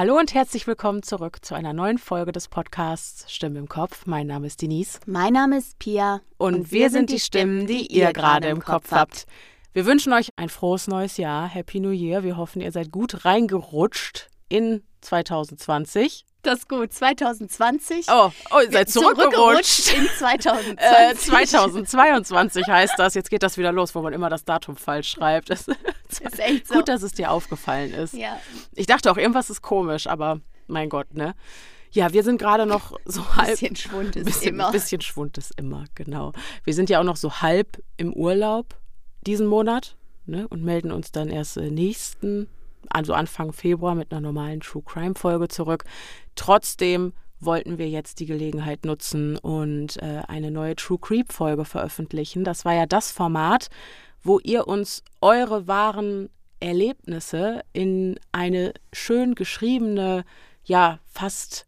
Hallo 0.00 0.16
und 0.18 0.32
herzlich 0.32 0.66
willkommen 0.66 1.02
zurück 1.02 1.44
zu 1.44 1.54
einer 1.54 1.74
neuen 1.74 1.98
Folge 1.98 2.32
des 2.32 2.48
Podcasts 2.48 3.30
Stimme 3.30 3.58
im 3.58 3.68
Kopf. 3.68 4.06
Mein 4.06 4.28
Name 4.28 4.46
ist 4.46 4.62
Denise. 4.62 4.98
Mein 5.04 5.34
Name 5.34 5.58
ist 5.58 5.78
Pia. 5.78 6.22
Und, 6.38 6.54
und 6.54 6.72
wir, 6.72 6.80
wir 6.80 6.90
sind 6.90 7.10
die 7.10 7.20
Stimmen, 7.20 7.66
die 7.66 7.86
ihr 7.88 8.10
gerade 8.14 8.48
im 8.48 8.62
Kopf 8.62 8.92
habt. 8.92 9.26
Wir 9.74 9.84
wünschen 9.84 10.14
euch 10.14 10.30
ein 10.36 10.48
frohes 10.48 10.86
neues 10.86 11.18
Jahr. 11.18 11.46
Happy 11.46 11.80
New 11.80 11.90
Year. 11.90 12.22
Wir 12.22 12.38
hoffen, 12.38 12.62
ihr 12.62 12.72
seid 12.72 12.90
gut 12.90 13.26
reingerutscht 13.26 14.30
in 14.48 14.82
2020. 15.02 16.24
Das 16.42 16.60
ist 16.60 16.68
gut. 16.68 16.92
2020. 16.92 18.06
Oh, 18.10 18.30
oh 18.50 18.60
ihr 18.60 18.70
seid 18.70 18.88
zurückgerutscht. 18.88 19.84
zurückgerutscht 19.84 19.94
in 19.94 20.08
2020. 20.18 20.78
Äh, 20.80 21.14
2022 21.14 22.66
heißt 22.66 22.94
das. 22.96 23.14
Jetzt 23.14 23.30
geht 23.30 23.42
das 23.42 23.58
wieder 23.58 23.72
los, 23.72 23.94
wo 23.94 24.02
man 24.02 24.12
immer 24.12 24.30
das 24.30 24.44
Datum 24.44 24.76
falsch 24.76 25.10
schreibt. 25.10 25.50
Das 25.50 25.68
ist 26.08 26.38
echt 26.38 26.68
so. 26.68 26.74
Gut, 26.74 26.88
dass 26.88 27.02
es 27.02 27.12
dir 27.12 27.30
aufgefallen 27.30 27.92
ist. 27.92 28.14
Ja. 28.14 28.38
Ich 28.74 28.86
dachte 28.86 29.10
auch, 29.10 29.16
irgendwas 29.16 29.50
ist 29.50 29.62
komisch, 29.62 30.06
aber 30.06 30.40
mein 30.66 30.88
Gott, 30.88 31.14
ne? 31.14 31.34
Ja, 31.92 32.12
wir 32.12 32.22
sind 32.22 32.38
gerade 32.38 32.66
noch 32.66 32.96
so 33.04 33.36
halb. 33.36 33.50
Bisschen 33.50 33.76
Schwund 33.76 34.16
ist 34.16 34.24
bisschen, 34.24 34.54
immer. 34.54 34.70
Bisschen 34.70 35.00
Schwund 35.00 35.36
ist 35.38 35.52
immer, 35.58 35.84
genau. 35.94 36.32
Wir 36.64 36.72
sind 36.72 36.88
ja 36.88 37.00
auch 37.00 37.04
noch 37.04 37.16
so 37.16 37.40
halb 37.40 37.82
im 37.96 38.12
Urlaub 38.12 38.76
diesen 39.26 39.46
Monat 39.46 39.96
ne, 40.24 40.46
und 40.48 40.62
melden 40.62 40.92
uns 40.92 41.10
dann 41.12 41.28
erst 41.28 41.56
nächsten 41.56 42.48
also 42.88 43.12
Anfang 43.12 43.52
Februar 43.52 43.94
mit 43.94 44.10
einer 44.10 44.20
normalen 44.20 44.60
True 44.60 44.82
Crime 44.84 45.14
Folge 45.14 45.48
zurück. 45.48 45.84
Trotzdem 46.34 47.12
wollten 47.40 47.78
wir 47.78 47.88
jetzt 47.88 48.20
die 48.20 48.26
Gelegenheit 48.26 48.84
nutzen 48.84 49.36
und 49.38 50.00
äh, 50.02 50.22
eine 50.28 50.50
neue 50.50 50.76
True 50.76 50.98
Creep 50.98 51.32
Folge 51.32 51.64
veröffentlichen. 51.64 52.44
Das 52.44 52.64
war 52.64 52.74
ja 52.74 52.86
das 52.86 53.10
Format, 53.10 53.68
wo 54.22 54.38
ihr 54.38 54.68
uns 54.68 55.02
eure 55.20 55.66
wahren 55.66 56.28
Erlebnisse 56.60 57.62
in 57.72 58.20
eine 58.32 58.74
schön 58.92 59.34
geschriebene, 59.34 60.24
ja, 60.64 60.98
fast 61.06 61.66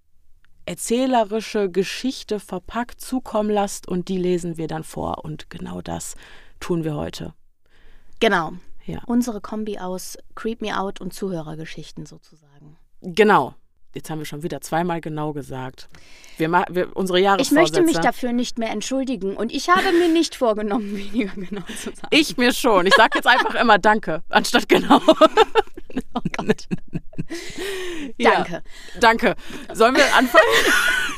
erzählerische 0.67 1.71
Geschichte 1.71 2.39
verpackt 2.39 3.01
zukommen 3.01 3.51
lasst 3.51 3.89
und 3.89 4.09
die 4.09 4.19
lesen 4.19 4.59
wir 4.59 4.69
dann 4.69 4.85
vor 4.85 5.25
und 5.25 5.51
genau 5.51 5.81
das 5.81 6.15
tun 6.61 6.85
wir 6.85 6.95
heute. 6.95 7.35
Genau. 8.21 8.53
Ja. 8.85 9.01
Unsere 9.07 9.41
Kombi 9.41 9.79
aus 9.79 10.19
Creep 10.35 10.61
Me 10.61 10.79
Out 10.79 11.01
und 11.01 11.13
Zuhörergeschichten 11.13 12.07
sozusagen. 12.07 12.77
Genau. 13.01 13.55
Jetzt 13.95 14.09
haben 14.09 14.21
wir 14.21 14.25
schon 14.25 14.43
wieder 14.43 14.63
zweimal 14.63 15.03
genau 15.03 15.35
gesagt. 15.35 15.89
Wir, 16.39 16.51
wir 16.71 16.97
unsere 16.97 17.21
Jahresvorsätze. 17.21 17.55
Ich 17.55 17.73
möchte 17.73 17.83
mich 17.83 17.99
dafür 17.99 18.33
nicht 18.33 18.59
mehr 18.59 18.71
entschuldigen 18.71 19.37
und 19.37 19.53
ich 19.53 19.69
habe 19.69 19.93
mir 19.93 20.09
nicht 20.09 20.35
vorgenommen, 20.35 20.97
weniger 20.97 21.35
genau 21.35 21.63
zu 21.67 21.91
sagen. 21.91 22.09
Ich 22.11 22.37
mir 22.39 22.55
schon. 22.55 22.87
Ich 22.87 22.95
sage 22.95 23.19
jetzt 23.19 23.27
einfach 23.27 23.55
immer 23.55 23.79
Danke, 23.79 24.23
anstatt 24.31 24.69
genau. 24.69 25.01
oh 26.15 26.21
Gott. 26.37 26.67
Ja, 28.19 28.33
danke. 28.33 28.63
Danke. 29.01 29.37
Sollen 29.73 29.97
wir 29.97 30.05
anfangen? 30.15 30.45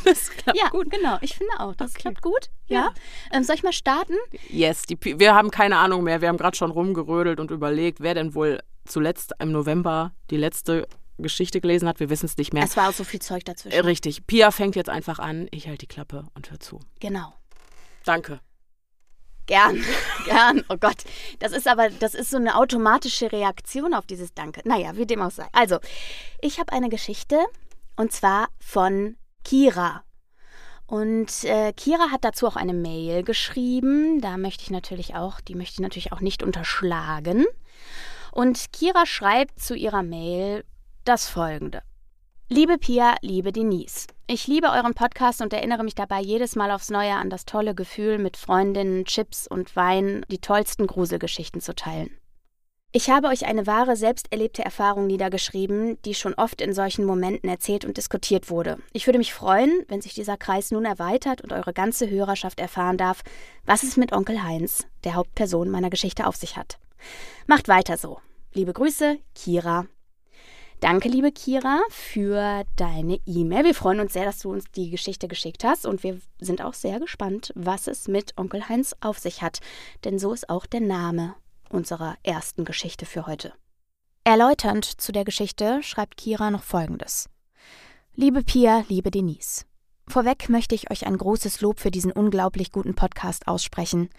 Das 0.14 0.30
klappt 0.30 0.58
ja, 0.58 0.68
gut. 0.68 0.90
genau. 0.90 1.18
Ich 1.20 1.36
finde 1.36 1.52
auch. 1.58 1.74
Das 1.74 1.92
okay. 1.92 2.02
klappt 2.02 2.22
gut. 2.22 2.50
Ja. 2.66 2.80
ja. 2.80 2.90
Ähm, 3.32 3.44
soll 3.44 3.56
ich 3.56 3.62
mal 3.62 3.72
starten? 3.72 4.14
Yes. 4.48 4.82
Die, 4.82 4.98
wir 5.02 5.34
haben 5.34 5.50
keine 5.50 5.78
Ahnung 5.78 6.04
mehr. 6.04 6.20
Wir 6.20 6.28
haben 6.28 6.36
gerade 6.36 6.56
schon 6.56 6.70
rumgerödelt 6.70 7.40
und 7.40 7.50
überlegt, 7.50 8.00
wer 8.00 8.14
denn 8.14 8.34
wohl 8.34 8.60
zuletzt 8.84 9.32
im 9.38 9.52
November 9.52 10.12
die 10.30 10.36
letzte 10.36 10.86
Geschichte 11.18 11.60
gelesen 11.60 11.88
hat. 11.88 12.00
Wir 12.00 12.10
wissen 12.10 12.26
es 12.26 12.36
nicht 12.36 12.52
mehr. 12.52 12.64
Es 12.64 12.76
war 12.76 12.88
auch 12.88 12.92
so 12.92 13.04
viel 13.04 13.20
Zeug 13.20 13.44
dazwischen. 13.44 13.80
Richtig. 13.80 14.26
Pia 14.26 14.50
fängt 14.50 14.76
jetzt 14.76 14.90
einfach 14.90 15.18
an. 15.18 15.48
Ich 15.50 15.66
halte 15.66 15.86
die 15.86 15.86
Klappe 15.86 16.26
und 16.34 16.50
hör 16.50 16.60
zu. 16.60 16.80
Genau. 17.00 17.32
Danke. 18.04 18.40
Gern, 19.46 19.82
gern. 20.24 20.64
Oh 20.68 20.76
Gott. 20.76 21.04
Das 21.38 21.52
ist 21.52 21.68
aber, 21.68 21.90
das 21.90 22.14
ist 22.14 22.30
so 22.30 22.36
eine 22.36 22.56
automatische 22.56 23.30
Reaktion 23.30 23.94
auf 23.94 24.06
dieses 24.06 24.34
Danke. 24.34 24.62
Naja, 24.64 24.96
wie 24.96 25.06
dem 25.06 25.22
auch 25.22 25.30
sei. 25.30 25.46
Also, 25.52 25.78
ich 26.40 26.58
habe 26.58 26.72
eine 26.72 26.88
Geschichte 26.88 27.44
und 27.96 28.12
zwar 28.12 28.48
von 28.58 29.16
Kira. 29.44 30.02
Und 30.86 31.44
äh, 31.44 31.72
Kira 31.72 32.10
hat 32.10 32.24
dazu 32.24 32.46
auch 32.46 32.56
eine 32.56 32.74
Mail 32.74 33.22
geschrieben. 33.22 34.20
Da 34.20 34.36
möchte 34.36 34.64
ich 34.64 34.70
natürlich 34.70 35.14
auch, 35.14 35.40
die 35.40 35.54
möchte 35.54 35.74
ich 35.74 35.80
natürlich 35.80 36.12
auch 36.12 36.20
nicht 36.20 36.42
unterschlagen. 36.42 37.46
Und 38.32 38.72
Kira 38.72 39.06
schreibt 39.06 39.60
zu 39.60 39.74
ihrer 39.74 40.02
Mail 40.02 40.64
das 41.04 41.28
folgende. 41.28 41.82
Liebe 42.50 42.76
Pia, 42.76 43.14
liebe 43.22 43.52
Denise, 43.52 44.06
ich 44.26 44.46
liebe 44.46 44.68
euren 44.68 44.92
Podcast 44.92 45.40
und 45.40 45.52
erinnere 45.52 45.82
mich 45.82 45.94
dabei 45.94 46.20
jedes 46.20 46.56
Mal 46.56 46.70
aufs 46.70 46.90
Neue 46.90 47.14
an 47.14 47.30
das 47.30 47.46
tolle 47.46 47.74
Gefühl, 47.74 48.18
mit 48.18 48.36
Freundinnen, 48.36 49.06
Chips 49.06 49.46
und 49.46 49.74
Wein 49.76 50.26
die 50.30 50.38
tollsten 50.38 50.86
Gruselgeschichten 50.86 51.62
zu 51.62 51.74
teilen. 51.74 52.10
Ich 52.96 53.10
habe 53.10 53.26
euch 53.26 53.44
eine 53.44 53.66
wahre, 53.66 53.96
selbst 53.96 54.30
erlebte 54.30 54.64
Erfahrung 54.64 55.08
niedergeschrieben, 55.08 56.00
die 56.04 56.14
schon 56.14 56.32
oft 56.34 56.60
in 56.60 56.72
solchen 56.72 57.04
Momenten 57.04 57.50
erzählt 57.50 57.84
und 57.84 57.96
diskutiert 57.96 58.50
wurde. 58.50 58.78
Ich 58.92 59.08
würde 59.08 59.18
mich 59.18 59.34
freuen, 59.34 59.84
wenn 59.88 60.00
sich 60.00 60.14
dieser 60.14 60.36
Kreis 60.36 60.70
nun 60.70 60.84
erweitert 60.84 61.40
und 61.40 61.52
eure 61.52 61.72
ganze 61.72 62.08
Hörerschaft 62.08 62.60
erfahren 62.60 62.96
darf, 62.96 63.24
was 63.66 63.82
es 63.82 63.96
mit 63.96 64.12
Onkel 64.12 64.44
Heinz, 64.44 64.86
der 65.02 65.14
Hauptperson 65.14 65.70
meiner 65.70 65.90
Geschichte, 65.90 66.24
auf 66.24 66.36
sich 66.36 66.56
hat. 66.56 66.78
Macht 67.48 67.66
weiter 67.66 67.96
so. 67.96 68.20
Liebe 68.52 68.72
Grüße, 68.72 69.18
Kira. 69.34 69.86
Danke, 70.78 71.08
liebe 71.08 71.32
Kira, 71.32 71.80
für 71.90 72.62
deine 72.76 73.18
E-Mail. 73.26 73.64
Wir 73.64 73.74
freuen 73.74 73.98
uns 73.98 74.12
sehr, 74.12 74.24
dass 74.24 74.38
du 74.38 74.52
uns 74.52 74.66
die 74.70 74.90
Geschichte 74.90 75.26
geschickt 75.26 75.64
hast 75.64 75.84
und 75.84 76.04
wir 76.04 76.20
sind 76.38 76.62
auch 76.62 76.74
sehr 76.74 77.00
gespannt, 77.00 77.50
was 77.56 77.88
es 77.88 78.06
mit 78.06 78.38
Onkel 78.38 78.68
Heinz 78.68 78.94
auf 79.00 79.18
sich 79.18 79.42
hat, 79.42 79.58
denn 80.04 80.20
so 80.20 80.32
ist 80.32 80.48
auch 80.48 80.64
der 80.66 80.80
Name 80.80 81.34
unserer 81.74 82.16
ersten 82.22 82.64
Geschichte 82.64 83.06
für 83.06 83.26
heute. 83.26 83.52
Erläuternd 84.24 84.84
zu 84.84 85.12
der 85.12 85.24
Geschichte 85.24 85.82
schreibt 85.82 86.16
Kira 86.16 86.50
noch 86.50 86.62
Folgendes. 86.62 87.28
Liebe 88.14 88.42
Pia, 88.42 88.84
liebe 88.88 89.10
Denise. 89.10 89.66
Vorweg 90.06 90.48
möchte 90.50 90.74
ich 90.74 90.90
euch 90.90 91.06
ein 91.06 91.16
großes 91.16 91.60
Lob 91.62 91.80
für 91.80 91.90
diesen 91.90 92.12
unglaublich 92.12 92.72
guten 92.72 92.94
Podcast 92.94 93.48
aussprechen. 93.48 94.10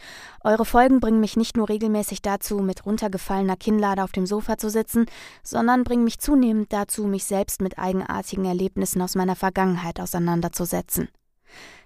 Eure 0.44 0.66
Folgen 0.66 1.00
bringen 1.00 1.20
mich 1.20 1.38
nicht 1.38 1.56
nur 1.56 1.70
regelmäßig 1.70 2.22
dazu, 2.22 2.60
mit 2.60 2.86
runtergefallener 2.86 3.56
Kinnlade 3.56 4.04
auf 4.04 4.12
dem 4.12 4.26
Sofa 4.26 4.58
zu 4.58 4.70
sitzen, 4.70 5.06
sondern 5.44 5.84
bringen 5.84 6.04
mich 6.04 6.20
zunehmend 6.20 6.74
dazu, 6.74 7.06
mich 7.06 7.26
selbst 7.26 7.62
mit 7.62 7.78
eigenartigen 7.78 8.46
Erlebnissen 8.46 9.02
aus 9.02 9.16
meiner 9.16 9.36
Vergangenheit 9.36 10.00
auseinanderzusetzen. 10.00 11.10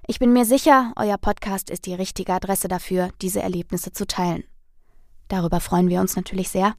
Ich 0.07 0.17
bin 0.17 0.33
mir 0.33 0.45
sicher, 0.45 0.93
euer 0.95 1.17
Podcast 1.17 1.69
ist 1.69 1.85
die 1.85 1.93
richtige 1.93 2.33
Adresse 2.33 2.67
dafür, 2.67 3.09
diese 3.21 3.41
Erlebnisse 3.41 3.91
zu 3.91 4.07
teilen. 4.07 4.43
Darüber 5.29 5.61
freuen 5.61 5.87
wir 5.87 6.01
uns 6.01 6.17
natürlich 6.17 6.49
sehr. 6.49 6.75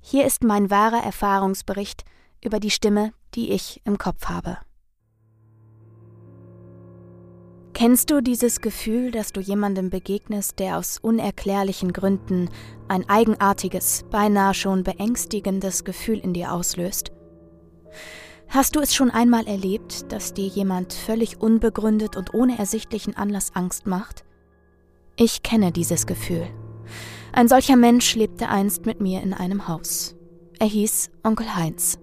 Hier 0.00 0.26
ist 0.26 0.42
mein 0.42 0.70
wahrer 0.70 1.04
Erfahrungsbericht 1.04 2.04
über 2.42 2.58
die 2.58 2.70
Stimme, 2.70 3.12
die 3.34 3.52
ich 3.52 3.80
im 3.84 3.98
Kopf 3.98 4.26
habe. 4.26 4.58
Kennst 7.74 8.10
du 8.10 8.20
dieses 8.20 8.60
Gefühl, 8.60 9.12
dass 9.12 9.30
du 9.30 9.40
jemandem 9.40 9.88
begegnest, 9.88 10.58
der 10.58 10.78
aus 10.78 10.98
unerklärlichen 10.98 11.92
Gründen 11.92 12.48
ein 12.88 13.08
eigenartiges, 13.08 14.04
beinahe 14.10 14.54
schon 14.54 14.82
beängstigendes 14.82 15.84
Gefühl 15.84 16.18
in 16.18 16.32
dir 16.32 16.52
auslöst? 16.52 17.12
Hast 18.48 18.74
du 18.74 18.80
es 18.80 18.94
schon 18.94 19.10
einmal 19.10 19.46
erlebt, 19.46 20.10
dass 20.10 20.34
dir 20.34 20.48
jemand 20.48 20.92
völlig 20.92 21.40
unbegründet 21.40 22.16
und 22.16 22.34
ohne 22.34 22.58
ersichtlichen 22.58 23.16
Anlass 23.16 23.54
Angst 23.54 23.86
macht? 23.86 24.24
Ich 25.16 25.42
kenne 25.42 25.70
dieses 25.70 26.06
Gefühl. 26.06 26.48
Ein 27.32 27.48
solcher 27.48 27.76
Mensch 27.76 28.14
lebte 28.14 28.48
einst 28.48 28.86
mit 28.86 29.00
mir 29.00 29.22
in 29.22 29.34
einem 29.34 29.68
Haus. 29.68 30.16
Er 30.58 30.66
hieß 30.66 31.10
Onkel 31.22 31.54
Heinz. 31.54 31.98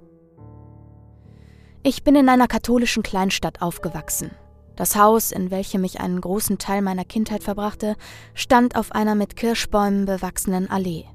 Ich 1.83 2.03
bin 2.03 2.15
in 2.15 2.29
einer 2.29 2.47
katholischen 2.47 3.03
Kleinstadt 3.03 3.61
aufgewachsen. 3.61 4.31
Das 4.75 4.95
Haus, 4.95 5.31
in 5.31 5.51
welchem 5.51 5.83
ich 5.83 5.99
einen 5.99 6.19
großen 6.19 6.57
Teil 6.57 6.81
meiner 6.81 7.05
Kindheit 7.05 7.43
verbrachte, 7.43 7.95
stand 8.33 8.75
auf 8.75 8.91
einer 8.91 9.15
mit 9.15 9.35
Kirschbäumen 9.35 10.05
bewachsenen 10.05 10.69
Allee. 10.69 11.05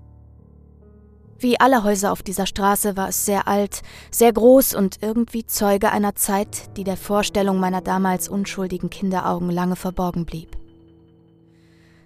Wie 1.38 1.58
alle 1.58 1.84
Häuser 1.84 2.12
auf 2.12 2.22
dieser 2.22 2.46
Straße 2.46 2.96
war 2.96 3.08
es 3.08 3.24
sehr 3.24 3.48
alt, 3.48 3.80
sehr 4.10 4.32
groß 4.32 4.74
und 4.74 4.98
irgendwie 5.02 5.46
Zeuge 5.46 5.90
einer 5.90 6.14
Zeit, 6.14 6.76
die 6.76 6.84
der 6.84 6.98
Vorstellung 6.98 7.58
meiner 7.58 7.80
damals 7.80 8.28
unschuldigen 8.28 8.90
Kinderaugen 8.90 9.50
lange 9.50 9.76
verborgen 9.76 10.26
blieb. 10.26 10.59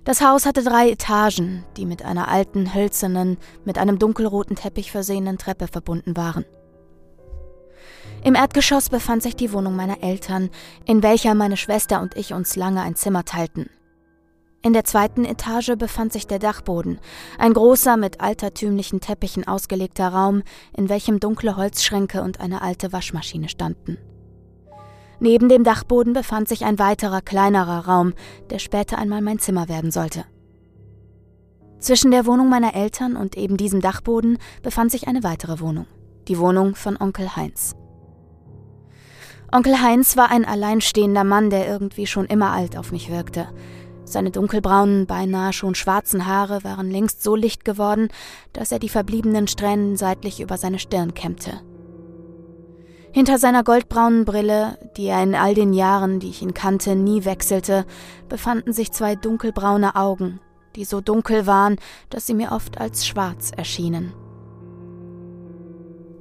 Das 0.05 0.21
Haus 0.21 0.45
hatte 0.45 0.63
drei 0.63 0.91
Etagen, 0.91 1.65
die 1.79 1.87
mit 1.87 2.05
einer 2.05 2.29
alten, 2.29 2.75
hölzernen, 2.75 3.39
mit 3.65 3.79
einem 3.79 3.99
dunkelroten 3.99 4.55
Teppich 4.55 4.91
versehenen 4.91 5.39
Treppe 5.39 5.67
verbunden 5.67 6.15
waren. 6.15 6.45
Im 8.23 8.35
Erdgeschoss 8.35 8.91
befand 8.91 9.23
sich 9.23 9.35
die 9.35 9.53
Wohnung 9.53 9.77
meiner 9.77 10.03
Eltern, 10.03 10.51
in 10.85 11.03
welcher 11.03 11.35
meine 11.35 11.57
Schwester 11.57 12.03
und 12.03 12.17
ich 12.17 12.35
uns 12.35 12.55
lange 12.55 12.83
ein 12.83 12.97
Zimmer 12.97 13.25
teilten. 13.25 13.71
In 14.63 14.75
der 14.75 14.85
zweiten 14.85 15.25
Etage 15.25 15.73
befand 15.77 16.13
sich 16.13 16.27
der 16.27 16.39
Dachboden, 16.39 16.99
ein 17.39 17.53
großer, 17.55 17.97
mit 17.97 18.21
altertümlichen 18.21 19.01
Teppichen 19.01 19.47
ausgelegter 19.47 20.09
Raum, 20.09 20.43
in 20.77 20.89
welchem 20.91 21.21
dunkle 21.21 21.57
Holzschränke 21.57 22.23
und 22.23 22.41
eine 22.41 22.61
alte 22.63 22.93
Waschmaschine 22.93 23.49
standen. 23.49 23.99
Neben 25.25 25.49
dem 25.49 25.65
Dachboden 25.65 26.13
befand 26.13 26.49
sich 26.51 26.67
ein 26.67 26.79
weiterer, 26.79 27.23
kleinerer 27.23 27.87
Raum, 27.87 28.13
der 28.51 28.59
später 28.59 28.99
einmal 28.99 29.23
mein 29.23 29.39
Zimmer 29.39 29.71
werden 29.71 29.91
sollte. 29.91 30.27
Zwischen 31.79 32.11
der 32.11 32.27
Wohnung 32.27 32.51
meiner 32.51 32.75
Eltern 32.75 33.17
und 33.17 33.35
eben 33.35 33.57
diesem 33.57 33.81
Dachboden 33.81 34.37
befand 34.63 34.91
sich 34.91 35.09
eine 35.09 35.23
weitere 35.23 35.61
Wohnung. 35.61 35.87
Die 36.29 36.39
Wohnung 36.39 36.75
von 36.75 37.01
Onkel 37.01 37.37
Heinz. 37.37 37.75
Onkel 39.51 39.81
Heinz 39.81 40.19
war 40.19 40.31
ein 40.31 40.45
alleinstehender 40.45 41.25
Mann, 41.25 41.49
der 41.49 41.69
irgendwie 41.69 42.07
schon 42.07 42.27
immer 42.27 42.51
alt 42.51 42.77
auf 42.77 42.93
mich 42.93 43.11
wirkte. 43.11 43.49
Seine 44.05 44.31
dunkelbraunen, 44.31 45.07
beinahe 45.07 45.55
schon 45.55 45.75
schwarzen 45.75 46.27
Haare 46.27 46.65
waren 46.65 46.91
längst 46.91 47.23
so 47.23 47.35
licht 47.35 47.65
geworden, 47.65 48.09
dass 48.53 48.73
er 48.73 48.79
die 48.79 48.91
verbliebenen 48.91 49.49
Strähnen 49.49 49.97
seitlich 49.97 50.43
über 50.43 50.59
seine 50.59 50.79
Stirn 50.79 51.15
kämmte. 51.15 51.63
Hinter 53.15 53.39
seiner 53.39 53.63
goldbraunen 53.63 54.25
Brille, 54.25 54.77
die 54.97 55.07
er 55.07 55.23
in 55.23 55.37
all 55.37 55.55
den 55.55 55.73
Jahren, 55.73 56.19
die 56.19 56.31
ich 56.31 56.43
ihn 56.43 56.53
kannte, 56.53 56.97
nie 56.97 57.25
wechselte, 57.25 57.87
befanden 58.29 58.73
sich 58.73 58.91
zwei 58.91 59.15
dunkelbraune 59.15 59.95
Augen, 59.95 60.41
die 60.75 60.85
so 60.85 61.01
dunkel 61.01 61.47
waren, 61.47 61.77
dass 62.11 62.27
sie 62.27 62.35
mir 62.35 62.51
oft 62.51 62.81
als 62.81 63.07
schwarz 63.07 63.53
erschienen. 63.57 64.13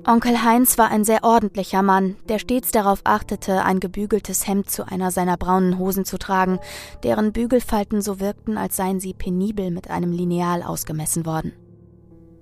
Onkel 0.05 0.43
Heinz 0.43 0.77
war 0.77 0.91
ein 0.91 1.03
sehr 1.03 1.23
ordentlicher 1.23 1.81
Mann, 1.81 2.15
der 2.29 2.37
stets 2.37 2.69
darauf 2.69 3.01
achtete, 3.05 3.63
ein 3.63 3.79
gebügeltes 3.79 4.45
Hemd 4.45 4.69
zu 4.69 4.87
einer 4.87 5.09
seiner 5.09 5.35
braunen 5.37 5.79
Hosen 5.79 6.05
zu 6.05 6.19
tragen, 6.19 6.59
deren 7.01 7.33
Bügelfalten 7.33 8.03
so 8.03 8.19
wirkten, 8.19 8.55
als 8.55 8.75
seien 8.75 8.99
sie 8.99 9.15
penibel 9.15 9.71
mit 9.71 9.89
einem 9.89 10.11
Lineal 10.11 10.61
ausgemessen 10.61 11.25
worden. 11.25 11.53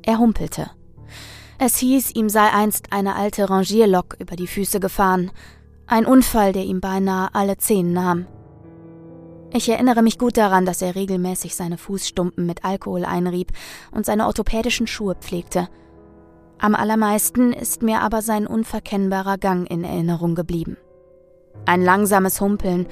Er 0.01 0.19
humpelte. 0.19 0.71
Es 1.63 1.78
hieß, 1.78 2.16
ihm 2.16 2.28
sei 2.28 2.50
einst 2.50 2.92
eine 2.92 3.16
alte 3.16 3.48
Rangierlok 3.50 4.18
über 4.19 4.36
die 4.36 4.48
Füße 4.48 4.80
gefahren, 4.80 5.30
ein 5.86 6.06
Unfall, 6.06 6.54
der 6.54 6.63
ihm 6.63 6.81
beinahe 6.81 7.30
alle 7.36 7.58
Zehen 7.58 7.94
nahm. 7.94 8.25
Ich 9.54 9.69
erinnere 9.69 10.02
mich 10.02 10.18
gut 10.18 10.38
daran, 10.38 10.66
dass 10.66 10.81
er 10.81 10.96
regelmäßig 10.96 11.56
seine 11.56 11.78
Fußstumpen 11.78 12.46
mit 12.46 12.66
Alkohol 12.66 13.06
einrieb 13.06 13.52
und 13.92 14.06
seine 14.06 14.25
orthopädischen 14.25 14.88
Schuhe 14.88 15.16
pflegte– 15.16 15.69
am 16.62 16.75
allermeisten 16.75 17.54
ist 17.54 17.81
mir 17.81 18.02
aber 18.02 18.22
sein 18.22 18.46
unverkennbarer 18.46 19.40
Gang 19.40 19.68
in 19.68 19.84
Erinnerung 19.84 20.36
geblieben. 20.36 20.78
Ein 21.66 21.81
langsames 21.81 22.40
Humpeln, 22.40 22.86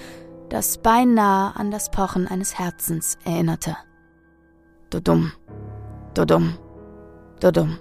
das 0.49 0.79
beinahe 0.79 1.55
an 1.55 1.69
das 1.69 1.91
Pochen 1.91 2.27
eines 2.27 2.57
Herzens 2.57 3.19
erinnerte. 3.23 3.77
Dudum, 4.89 5.33
dudum, 6.15 6.55
dudum. 7.39 7.77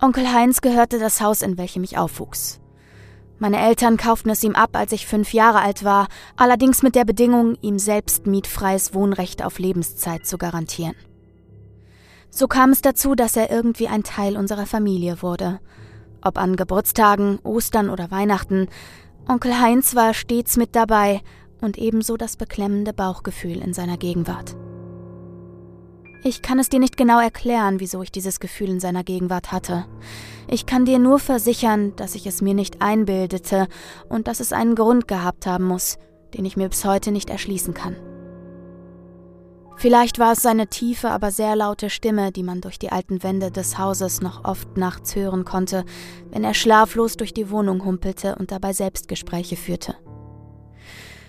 Onkel 0.00 0.32
Heinz 0.32 0.60
gehörte 0.60 0.98
das 0.98 1.20
Haus, 1.20 1.42
in 1.42 1.56
welchem 1.56 1.84
ich 1.84 1.96
aufwuchs. 1.96 2.60
Meine 3.38 3.60
Eltern 3.60 3.96
kauften 3.96 4.30
es 4.30 4.44
ihm 4.44 4.54
ab, 4.54 4.70
als 4.74 4.92
ich 4.92 5.06
fünf 5.06 5.32
Jahre 5.32 5.60
alt 5.60 5.84
war, 5.84 6.08
allerdings 6.36 6.82
mit 6.82 6.94
der 6.94 7.04
Bedingung, 7.04 7.56
ihm 7.60 7.78
selbst 7.78 8.26
mietfreies 8.26 8.94
Wohnrecht 8.94 9.44
auf 9.44 9.58
Lebenszeit 9.58 10.26
zu 10.26 10.38
garantieren. 10.38 10.94
So 12.30 12.48
kam 12.48 12.70
es 12.70 12.80
dazu, 12.80 13.14
dass 13.14 13.36
er 13.36 13.50
irgendwie 13.50 13.88
ein 13.88 14.02
Teil 14.02 14.36
unserer 14.36 14.66
Familie 14.66 15.22
wurde. 15.22 15.60
Ob 16.22 16.38
an 16.38 16.56
Geburtstagen, 16.56 17.38
Ostern 17.42 17.90
oder 17.90 18.10
Weihnachten, 18.10 18.68
Onkel 19.28 19.60
Heinz 19.60 19.94
war 19.94 20.14
stets 20.14 20.56
mit 20.56 20.74
dabei 20.74 21.22
und 21.60 21.78
ebenso 21.78 22.16
das 22.16 22.36
beklemmende 22.36 22.92
Bauchgefühl 22.92 23.58
in 23.58 23.72
seiner 23.72 23.96
Gegenwart. 23.96 24.56
Ich 26.26 26.40
kann 26.40 26.58
es 26.58 26.70
dir 26.70 26.80
nicht 26.80 26.96
genau 26.96 27.20
erklären, 27.20 27.80
wieso 27.80 28.00
ich 28.00 28.10
dieses 28.10 28.40
Gefühl 28.40 28.70
in 28.70 28.80
seiner 28.80 29.04
Gegenwart 29.04 29.52
hatte. 29.52 29.84
Ich 30.48 30.64
kann 30.64 30.86
dir 30.86 30.98
nur 30.98 31.18
versichern, 31.18 31.94
dass 31.96 32.14
ich 32.14 32.26
es 32.26 32.40
mir 32.40 32.54
nicht 32.54 32.80
einbildete 32.80 33.68
und 34.08 34.26
dass 34.26 34.40
es 34.40 34.54
einen 34.54 34.74
Grund 34.74 35.06
gehabt 35.06 35.46
haben 35.46 35.66
muss, 35.66 35.98
den 36.32 36.46
ich 36.46 36.56
mir 36.56 36.70
bis 36.70 36.86
heute 36.86 37.12
nicht 37.12 37.28
erschließen 37.28 37.74
kann. 37.74 37.96
Vielleicht 39.76 40.18
war 40.18 40.32
es 40.32 40.40
seine 40.40 40.68
tiefe, 40.68 41.10
aber 41.10 41.30
sehr 41.30 41.56
laute 41.56 41.90
Stimme, 41.90 42.32
die 42.32 42.42
man 42.42 42.62
durch 42.62 42.78
die 42.78 42.90
alten 42.90 43.22
Wände 43.22 43.50
des 43.50 43.76
Hauses 43.76 44.22
noch 44.22 44.44
oft 44.44 44.78
nachts 44.78 45.16
hören 45.16 45.44
konnte, 45.44 45.84
wenn 46.30 46.42
er 46.42 46.54
schlaflos 46.54 47.18
durch 47.18 47.34
die 47.34 47.50
Wohnung 47.50 47.84
humpelte 47.84 48.36
und 48.36 48.50
dabei 48.50 48.72
Selbstgespräche 48.72 49.56
führte. 49.56 49.96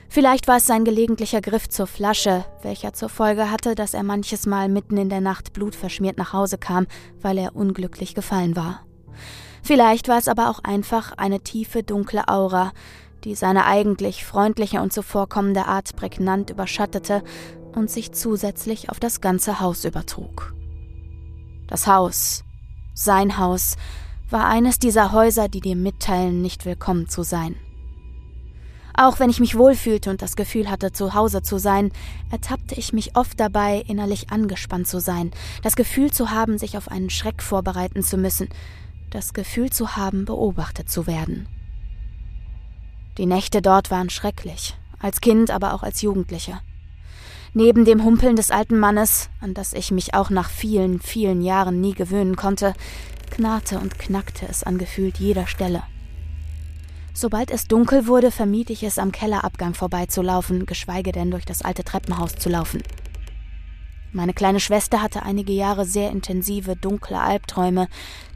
Vielleicht 0.08 0.48
war 0.48 0.58
es 0.58 0.66
sein 0.66 0.86
gelegentlicher 0.86 1.42
Griff 1.42 1.68
zur 1.68 1.88
Flasche, 1.88 2.46
welcher 2.62 2.94
zur 2.94 3.10
Folge 3.10 3.52
hatte, 3.52 3.76
dass 3.76 3.94
er 3.94 4.04
manches 4.04 4.46
Mal 4.46 4.70
mitten 4.70 4.98
in 4.98 5.10
der 5.10 5.22
Nacht 5.22 5.54
blutverschmiert 5.54 6.18
nach 6.18 6.34
Hause 6.34 6.58
kam, 6.58 6.88
weil 7.22 7.38
er 7.38 7.56
unglücklich 7.56 8.16
gefallen 8.16 8.56
war. 8.56 8.82
Vielleicht 9.64 10.08
war 10.08 10.18
es 10.18 10.28
aber 10.28 10.50
auch 10.50 10.60
einfach 10.64 11.14
eine 11.18 11.42
tiefe, 11.42 11.84
dunkle 11.84 12.28
Aura, 12.28 12.72
die 13.24 13.36
seine 13.36 13.66
eigentlich 13.66 14.24
freundliche 14.24 14.82
und 14.82 14.94
zuvorkommende 14.94 15.66
Art 15.66 15.96
prägnant 15.96 16.52
überschattete 16.52 17.24
und 17.74 17.90
sich 17.90 18.12
zusätzlich 18.14 18.90
auf 18.90 19.00
das 19.00 19.22
ganze 19.22 19.60
Haus 19.60 19.84
übertrug. 19.84 20.54
Das 21.68 21.88
Haus, 21.88 22.44
sein 22.94 23.38
Haus, 23.38 23.76
war 24.30 24.46
eines 24.48 24.80
dieser 24.80 25.12
Häuser, 25.12 25.50
die 25.50 25.62
dir 25.62 25.76
mitteilen, 25.76 26.42
nicht 26.42 26.66
willkommen 26.66 27.10
zu 27.10 27.24
sein. 27.24 27.56
Auch 28.98 29.20
wenn 29.20 29.30
ich 29.30 29.42
mich 29.42 29.58
wohlfühlte 29.58 30.10
und 30.10 30.22
das 30.22 30.36
Gefühl 30.36 30.70
hatte, 30.70 30.94
zu 30.94 31.14
Hause 31.14 31.42
zu 31.42 31.58
sein, 31.58 31.92
ertappte 32.32 32.76
ich 32.76 32.94
mich 32.94 33.18
oft 33.18 33.40
dabei, 33.40 33.84
innerlich 33.88 34.30
angespannt 34.30 34.88
zu 34.88 35.00
sein, 35.00 35.32
das 35.64 35.76
Gefühl 35.76 36.12
zu 36.12 36.32
haben, 36.32 36.58
sich 36.58 36.78
auf 36.78 36.90
einen 36.90 37.10
Schreck 37.10 37.44
vorbereiten 37.44 38.04
zu 38.04 38.18
müssen, 38.18 38.48
das 39.10 39.34
Gefühl 39.34 39.70
zu 39.70 39.98
haben, 39.98 40.26
beobachtet 40.26 40.90
zu 40.90 41.08
werden. 41.08 41.48
Die 43.18 43.26
Nächte 43.26 43.62
dort 43.62 43.92
waren 43.92 44.10
schrecklich, 44.10 44.78
als 45.00 45.20
Kind, 45.20 45.52
aber 45.52 45.74
auch 45.74 45.84
als 45.84 46.02
Jugendliche. 46.02 46.60
Neben 47.54 47.86
dem 47.86 48.04
Humpeln 48.04 48.36
des 48.36 48.52
alten 48.52 48.78
Mannes, 48.78 49.30
an 49.40 49.54
das 49.54 49.74
ich 49.74 49.92
mich 49.92 50.14
auch 50.14 50.30
nach 50.30 50.50
vielen, 50.50 51.00
vielen 51.00 51.42
Jahren 51.42 51.80
nie 51.80 51.94
gewöhnen 51.94 52.36
konnte, 52.36 52.74
knarrte 53.32 53.80
und 53.80 53.98
knackte 54.00 54.46
es 54.50 54.64
an 54.64 54.78
gefühlt 54.78 55.18
jeder 55.18 55.48
Stelle. 55.48 55.84
Sobald 57.18 57.50
es 57.50 57.70
dunkel 57.70 58.08
wurde, 58.08 58.30
vermied 58.30 58.70
ich 58.70 58.84
es, 58.84 59.00
am 59.00 59.14
Kellerabgang 59.14 59.74
vorbeizulaufen, 59.74 60.66
geschweige 60.66 61.14
denn 61.14 61.32
durch 61.32 61.46
das 61.46 61.62
alte 61.62 61.86
Treppenhaus 61.86 62.36
zu 62.36 62.50
laufen. 62.50 62.84
Meine 64.12 64.34
kleine 64.34 64.60
Schwester 64.60 65.02
hatte 65.02 65.24
einige 65.24 65.54
Jahre 65.54 65.86
sehr 65.86 66.12
intensive, 66.12 66.76
dunkle 66.76 67.22
Albträume, 67.22 67.88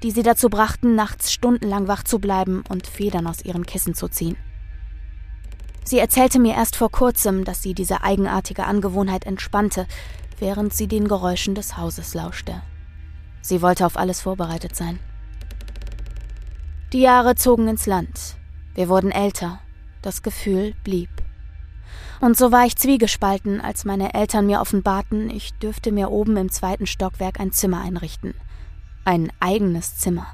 die 0.01 0.11
sie 0.11 0.23
dazu 0.23 0.49
brachten, 0.49 0.95
nachts 0.95 1.33
stundenlang 1.33 1.89
wach 1.89 2.03
zu 2.03 2.19
bleiben 2.19 2.63
und 2.69 2.87
Federn 2.87 3.27
aus 3.27 3.43
ihren 3.43 3.65
Kissen 3.65 3.95
zu 3.95 4.07
ziehen. 4.07 4.37
Sie 5.83 5.99
erzählte 5.99 6.39
mir 6.39 6.55
erst 6.55 6.77
vor 6.77 6.89
kurzem, 6.89 7.43
dass 7.43 7.61
sie 7.61 7.73
diese 7.73 8.01
eigenartige 8.01 8.63
Angewohnheit 8.63 9.25
entspannte, 9.25 9.87
während 10.39 10.73
sie 10.73 10.87
den 10.87 11.09
Geräuschen 11.09 11.53
des 11.53 11.75
Hauses 11.75 12.13
lauschte. 12.13 12.61
Sie 13.41 13.61
wollte 13.61 13.85
auf 13.85 13.97
alles 13.97 14.21
vorbereitet 14.21 14.73
sein. 14.73 14.99
Die 16.93 17.01
Jahre 17.01 17.35
zogen 17.35 17.67
ins 17.67 17.85
Land. 17.85 18.38
Wir 18.75 18.89
wurden 18.89 19.11
älter. 19.11 19.59
Das 20.01 20.21
Gefühl 20.23 20.73
blieb. 20.83 21.09
Und 22.21 22.37
so 22.37 22.51
war 22.51 22.65
ich 22.65 22.75
zwiegespalten, 22.75 23.61
als 23.61 23.85
meine 23.85 24.13
Eltern 24.13 24.45
mir 24.45 24.59
offenbarten, 24.59 25.29
ich 25.29 25.53
dürfte 25.55 25.91
mir 25.91 26.11
oben 26.11 26.35
im 26.37 26.51
zweiten 26.51 26.85
Stockwerk 26.85 27.39
ein 27.39 27.51
Zimmer 27.51 27.81
einrichten. 27.81 28.33
Ein 29.05 29.31
eigenes 29.39 29.97
Zimmer. 29.97 30.27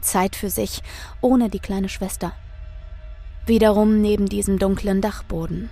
Zeit 0.00 0.36
für 0.36 0.50
sich, 0.50 0.82
ohne 1.20 1.50
die 1.50 1.60
kleine 1.60 1.88
Schwester. 1.88 2.32
Wiederum 3.46 4.00
neben 4.00 4.26
diesem 4.26 4.58
dunklen 4.58 5.00
Dachboden. 5.00 5.70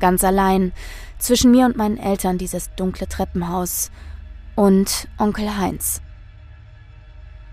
Ganz 0.00 0.22
allein, 0.22 0.72
zwischen 1.18 1.50
mir 1.50 1.66
und 1.66 1.76
meinen 1.76 1.98
Eltern 1.98 2.38
dieses 2.38 2.70
dunkle 2.76 3.08
Treppenhaus 3.08 3.90
und 4.54 5.08
Onkel 5.18 5.56
Heinz. 5.56 6.00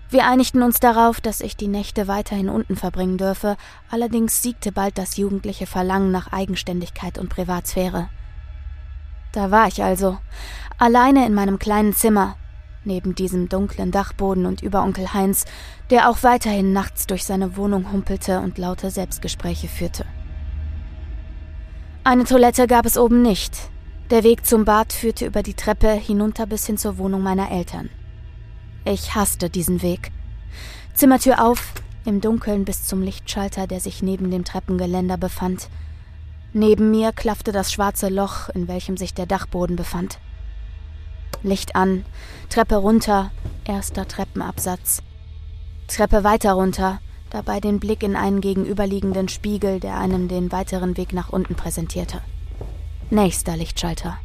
Wir 0.08 0.26
einigten 0.26 0.62
uns 0.62 0.78
darauf, 0.78 1.20
dass 1.20 1.40
ich 1.40 1.56
die 1.56 1.66
Nächte 1.66 2.06
weiterhin 2.06 2.48
unten 2.48 2.76
verbringen 2.76 3.18
dürfe, 3.18 3.56
allerdings 3.90 4.40
siegte 4.40 4.70
bald 4.70 4.98
das 4.98 5.16
jugendliche 5.16 5.66
Verlangen 5.66 6.12
nach 6.12 6.32
Eigenständigkeit 6.32 7.18
und 7.18 7.28
Privatsphäre. 7.28 8.08
Da 9.32 9.50
war 9.50 9.66
ich 9.66 9.82
also, 9.82 10.18
alleine 10.78 11.26
in 11.26 11.34
meinem 11.34 11.58
kleinen 11.58 11.92
Zimmer, 11.92 12.36
neben 12.84 13.16
diesem 13.16 13.48
dunklen 13.48 13.90
Dachboden 13.90 14.46
und 14.46 14.62
über 14.62 14.82
Onkel 14.82 15.12
Heinz, 15.12 15.44
der 15.90 16.08
auch 16.08 16.22
weiterhin 16.22 16.72
nachts 16.72 17.08
durch 17.08 17.24
seine 17.24 17.56
Wohnung 17.56 17.90
humpelte 17.90 18.38
und 18.40 18.58
laute 18.58 18.90
Selbstgespräche 18.90 19.66
führte. 19.66 20.04
Eine 22.04 22.24
Toilette 22.24 22.68
gab 22.68 22.86
es 22.86 22.96
oben 22.96 23.22
nicht. 23.22 23.70
Der 24.10 24.22
Weg 24.22 24.46
zum 24.46 24.64
Bad 24.64 24.92
führte 24.92 25.26
über 25.26 25.42
die 25.42 25.54
Treppe 25.54 25.90
hinunter 25.90 26.46
bis 26.46 26.64
hin 26.64 26.78
zur 26.78 26.96
Wohnung 26.98 27.24
meiner 27.24 27.50
Eltern. 27.50 27.90
Ich 28.88 29.16
hasste 29.16 29.50
diesen 29.50 29.82
Weg. 29.82 30.12
Zimmertür 30.94 31.44
auf, 31.44 31.74
im 32.04 32.20
Dunkeln 32.20 32.64
bis 32.64 32.84
zum 32.84 33.02
Lichtschalter, 33.02 33.66
der 33.66 33.80
sich 33.80 34.00
neben 34.00 34.30
dem 34.30 34.44
Treppengeländer 34.44 35.16
befand. 35.16 35.68
Neben 36.52 36.92
mir 36.92 37.10
klaffte 37.10 37.50
das 37.50 37.72
schwarze 37.72 38.08
Loch, 38.08 38.48
in 38.50 38.68
welchem 38.68 38.96
sich 38.96 39.12
der 39.12 39.26
Dachboden 39.26 39.74
befand. 39.74 40.20
Licht 41.42 41.74
an, 41.74 42.04
Treppe 42.48 42.76
runter, 42.76 43.32
erster 43.64 44.06
Treppenabsatz. 44.06 45.02
Treppe 45.88 46.22
weiter 46.22 46.52
runter, 46.52 47.00
dabei 47.30 47.58
den 47.58 47.80
Blick 47.80 48.04
in 48.04 48.14
einen 48.14 48.40
gegenüberliegenden 48.40 49.28
Spiegel, 49.28 49.80
der 49.80 49.98
einem 49.98 50.28
den 50.28 50.52
weiteren 50.52 50.96
Weg 50.96 51.12
nach 51.12 51.30
unten 51.30 51.56
präsentierte. 51.56 52.20
Nächster 53.10 53.56
Lichtschalter. 53.56 54.18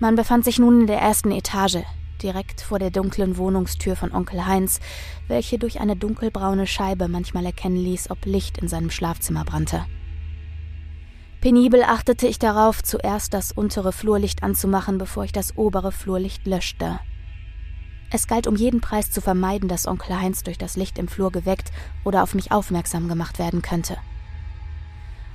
Man 0.00 0.16
befand 0.16 0.44
sich 0.44 0.58
nun 0.58 0.80
in 0.80 0.86
der 0.88 1.00
ersten 1.00 1.30
Etage, 1.30 1.84
direkt 2.22 2.60
vor 2.60 2.78
der 2.78 2.90
dunklen 2.90 3.36
Wohnungstür 3.36 3.96
von 3.96 4.12
Onkel 4.12 4.46
Heinz, 4.46 4.80
welche 5.28 5.58
durch 5.58 5.80
eine 5.80 5.96
dunkelbraune 5.96 6.66
Scheibe 6.66 7.08
manchmal 7.08 7.46
erkennen 7.46 7.76
ließ, 7.76 8.10
ob 8.10 8.24
Licht 8.24 8.58
in 8.58 8.68
seinem 8.68 8.90
Schlafzimmer 8.90 9.44
brannte. 9.44 9.84
Penibel 11.40 11.82
achtete 11.82 12.26
ich 12.26 12.38
darauf, 12.38 12.82
zuerst 12.82 13.34
das 13.34 13.52
untere 13.52 13.92
Flurlicht 13.92 14.42
anzumachen, 14.42 14.98
bevor 14.98 15.24
ich 15.24 15.32
das 15.32 15.56
obere 15.56 15.92
Flurlicht 15.92 16.46
löschte. 16.46 16.98
Es 18.10 18.26
galt 18.26 18.46
um 18.46 18.56
jeden 18.56 18.80
Preis 18.80 19.10
zu 19.10 19.20
vermeiden, 19.20 19.68
dass 19.68 19.86
Onkel 19.86 20.18
Heinz 20.20 20.42
durch 20.42 20.58
das 20.58 20.76
Licht 20.76 20.98
im 20.98 21.08
Flur 21.08 21.30
geweckt 21.32 21.72
oder 22.04 22.22
auf 22.22 22.34
mich 22.34 22.52
aufmerksam 22.52 23.08
gemacht 23.08 23.38
werden 23.38 23.62
könnte. 23.62 23.96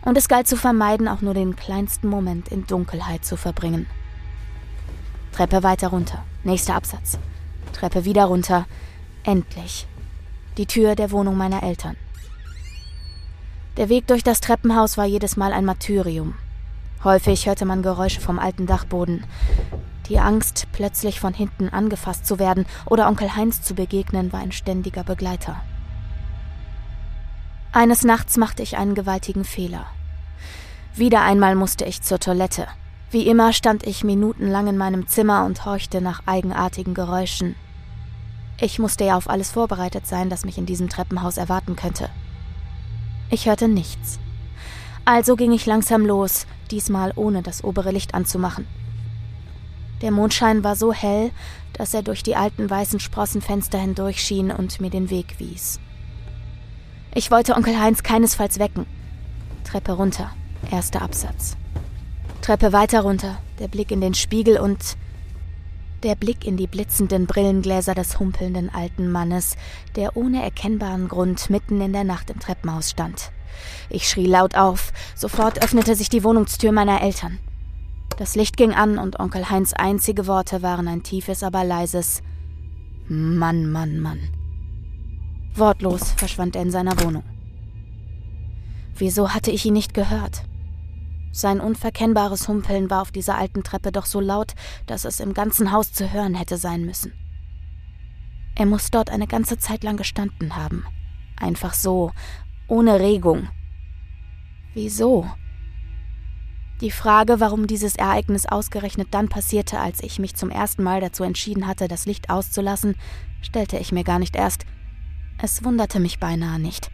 Und 0.04 0.18
es 0.18 0.28
galt 0.28 0.48
zu 0.48 0.58
vermeiden, 0.58 1.08
auch 1.08 1.22
nur 1.22 1.34
den 1.34 1.56
kleinsten 1.56 2.08
Moment 2.08 2.48
in 2.48 2.66
Dunkelheit 2.66 3.24
zu 3.24 3.38
verbringen. 3.38 3.86
Treppe 5.32 5.64
weiter 5.64 5.88
runter, 5.88 6.24
nächster 6.44 6.76
Absatz. 6.76 7.18
Treppe 7.74 8.06
wieder 8.06 8.26
runter, 8.26 8.66
endlich. 9.24 9.88
Die 10.58 10.66
Tür 10.66 10.96
der 10.96 11.12
Wohnung 11.12 11.38
meiner 11.38 11.64
Eltern. 11.64 11.96
Der 13.78 13.88
Weg 13.88 14.08
durch 14.08 14.24
das 14.24 14.42
Treppenhaus 14.42 14.98
war 14.98 15.06
jedes 15.06 15.38
Mal 15.38 15.54
ein 15.54 15.66
Martyrium. 15.66 16.36
Häufig 17.04 17.48
hörte 17.48 17.66
man 17.66 17.82
Geräusche 17.82 18.20
vom 18.20 18.38
alten 18.38 18.68
Dachboden. 18.68 19.24
Die 20.10 20.20
Angst, 20.20 20.68
plötzlich 20.74 21.22
von 21.22 21.34
hinten 21.34 21.70
angefasst 21.70 22.26
zu 22.26 22.38
werden 22.38 22.66
oder 22.86 23.08
Onkel 23.08 23.36
Heinz 23.36 23.62
zu 23.62 23.74
begegnen, 23.74 24.34
war 24.34 24.42
ein 24.42 24.52
ständiger 24.52 25.04
Begleiter. 25.06 25.62
Eines 27.72 28.04
Nachts 28.04 28.36
machte 28.36 28.62
ich 28.62 28.76
einen 28.76 28.96
gewaltigen 28.96 29.46
Fehler. 29.46 29.86
Wieder 30.94 31.22
einmal 31.22 31.56
musste 31.56 31.86
ich 31.86 32.02
zur 32.02 32.20
Toilette. 32.20 32.68
Wie 33.12 33.28
immer 33.28 33.52
stand 33.52 33.86
ich 33.86 34.06
minutenlang 34.06 34.68
in 34.68 34.78
meinem 34.78 35.06
Zimmer 35.06 35.44
und 35.44 35.66
horchte 35.66 36.00
nach 36.00 36.22
eigenartigen 36.28 36.94
Geräuschen. 36.94 37.56
Ich 38.58 38.80
musste 38.80 39.04
ja 39.04 39.18
auf 39.18 39.30
alles 39.30 39.52
vorbereitet 39.52 40.08
sein, 40.08 40.30
das 40.30 40.46
mich 40.46 40.58
in 40.58 40.66
diesem 40.66 40.88
Treppenhaus 40.88 41.36
erwarten 41.36 41.76
könnte. 41.76 42.10
Ich 43.30 43.48
hörte 43.48 43.68
nichts. 43.68 44.18
Also 45.04 45.36
ging 45.36 45.52
ich 45.52 45.66
langsam 45.66 46.06
los, 46.06 46.48
diesmal 46.70 47.12
ohne 47.18 47.42
das 47.42 47.66
obere 47.66 47.92
Licht 47.92 48.14
anzumachen. 48.14 48.66
Der 50.02 50.12
Mondschein 50.12 50.64
war 50.64 50.78
so 50.78 50.94
hell, 50.94 51.32
dass 51.74 51.94
er 51.94 52.04
durch 52.04 52.24
die 52.24 52.38
alten 52.38 52.70
weißen 52.70 53.02
Sprossenfenster 53.02 53.78
hindurch 53.78 54.22
schien 54.22 54.52
und 54.52 54.80
mir 54.80 54.90
den 54.90 55.10
Weg 55.10 55.36
wies. 55.38 55.82
Ich 57.14 57.30
wollte 57.30 57.56
Onkel 57.56 57.78
Heinz 57.78 58.04
keinesfalls 58.04 58.58
wecken. 58.58 58.86
Treppe 59.66 59.92
runter, 59.92 60.32
erster 60.72 61.02
Absatz. 61.02 61.58
Treppe 62.42 62.74
weiter 62.74 63.02
runter, 63.02 63.38
der 63.60 63.68
Blick 63.68 63.92
in 63.92 64.02
den 64.02 64.16
Spiegel 64.16 64.60
und 64.60 64.98
der 66.02 66.16
Blick 66.16 66.46
in 66.46 66.58
die 66.58 66.66
blitzenden 66.66 67.28
Brillengläser 67.28 67.94
des 67.94 68.20
humpelnden 68.20 68.74
alten 68.74 69.12
Mannes, 69.12 69.56
der 69.96 70.18
ohne 70.18 70.42
erkennbaren 70.42 71.08
Grund 71.08 71.52
mitten 71.52 71.80
in 71.82 71.94
der 71.94 72.04
Nacht 72.04 72.32
im 72.32 72.40
Treppenhaus 72.40 72.90
stand. 72.90 73.32
Ich 73.90 74.10
schrie 74.10 74.26
laut 74.26 74.56
auf, 74.56 74.92
sofort 75.16 75.64
öffnete 75.64 75.96
sich 75.96 76.10
die 76.10 76.24
Wohnungstür 76.24 76.72
meiner 76.72 77.02
Eltern. 77.02 77.38
Das 78.18 78.36
Licht 78.36 78.58
ging 78.58 78.74
an 78.74 78.98
und 78.98 79.20
Onkel 79.20 79.52
Heinz 79.52 79.74
einzige 79.74 80.26
Worte 80.26 80.64
waren 80.64 80.88
ein 80.88 81.04
tiefes, 81.04 81.44
aber 81.44 81.64
leises 81.64 82.24
Mann, 83.08 83.72
Mann, 83.72 84.00
Mann. 84.00 84.20
Wortlos 85.54 86.12
verschwand 86.14 86.56
er 86.56 86.64
in 86.64 86.72
seiner 86.72 87.00
Wohnung. 87.04 87.24
Wieso 88.96 89.30
hatte 89.30 89.52
ich 89.52 89.66
ihn 89.66 89.74
nicht 89.74 89.94
gehört? 89.94 90.44
Sein 91.32 91.62
unverkennbares 91.62 92.48
Humpeln 92.48 92.90
war 92.90 93.02
auf 93.02 93.12
dieser 93.12 93.38
alten 93.38 93.64
Treppe 93.64 93.92
doch 93.92 94.06
so 94.06 94.20
laut, 94.20 94.54
dass 94.86 95.06
es 95.06 95.20
im 95.20 95.34
ganzen 95.34 95.72
Haus 95.72 95.94
zu 95.94 96.12
hören 96.12 96.36
hätte 96.36 96.58
sein 96.58 96.86
müssen. 96.86 97.14
Er 98.56 98.66
muss 98.66 98.92
dort 98.92 99.10
eine 99.10 99.28
ganze 99.28 99.58
Zeit 99.58 99.84
lang 99.84 99.96
gestanden 99.96 100.56
haben. 100.56 100.86
Einfach 101.38 101.74
so, 101.74 102.12
ohne 102.68 103.00
Regung. 103.00 103.48
Wieso? 104.74 105.26
Die 106.82 106.92
Frage, 106.92 107.40
warum 107.40 107.68
dieses 107.68 107.96
Ereignis 107.96 108.46
ausgerechnet 108.46 109.10
dann 109.12 109.30
passierte, 109.30 109.80
als 109.80 110.02
ich 110.02 110.20
mich 110.20 110.36
zum 110.36 110.50
ersten 110.50 110.84
Mal 110.84 111.00
dazu 111.00 111.24
entschieden 111.24 111.68
hatte, 111.68 111.88
das 111.88 112.06
Licht 112.06 112.30
auszulassen, 112.30 112.96
stellte 113.42 113.78
ich 113.78 113.92
mir 113.92 114.04
gar 114.04 114.20
nicht 114.20 114.36
erst. 114.36 114.66
Es 115.38 115.64
wunderte 115.64 116.00
mich 116.00 116.20
beinahe 116.20 116.60
nicht. 116.60 116.92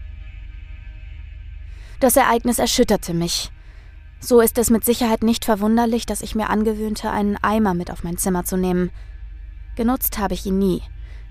Das 2.00 2.16
Ereignis 2.16 2.60
erschütterte 2.60 3.14
mich, 3.14 3.52
so 4.20 4.42
ist 4.42 4.58
es 4.58 4.70
mit 4.70 4.84
Sicherheit 4.84 5.24
nicht 5.24 5.46
verwunderlich, 5.46 6.06
dass 6.06 6.22
ich 6.22 6.36
mir 6.36 6.50
angewöhnte, 6.50 7.12
einen 7.12 7.38
Eimer 7.38 7.74
mit 7.74 7.92
auf 7.92 8.04
mein 8.04 8.18
Zimmer 8.18 8.44
zu 8.44 8.58
nehmen. 8.58 8.92
Genutzt 9.76 10.18
habe 10.18 10.34
ich 10.34 10.46
ihn 10.46 10.58
nie. 10.58 10.82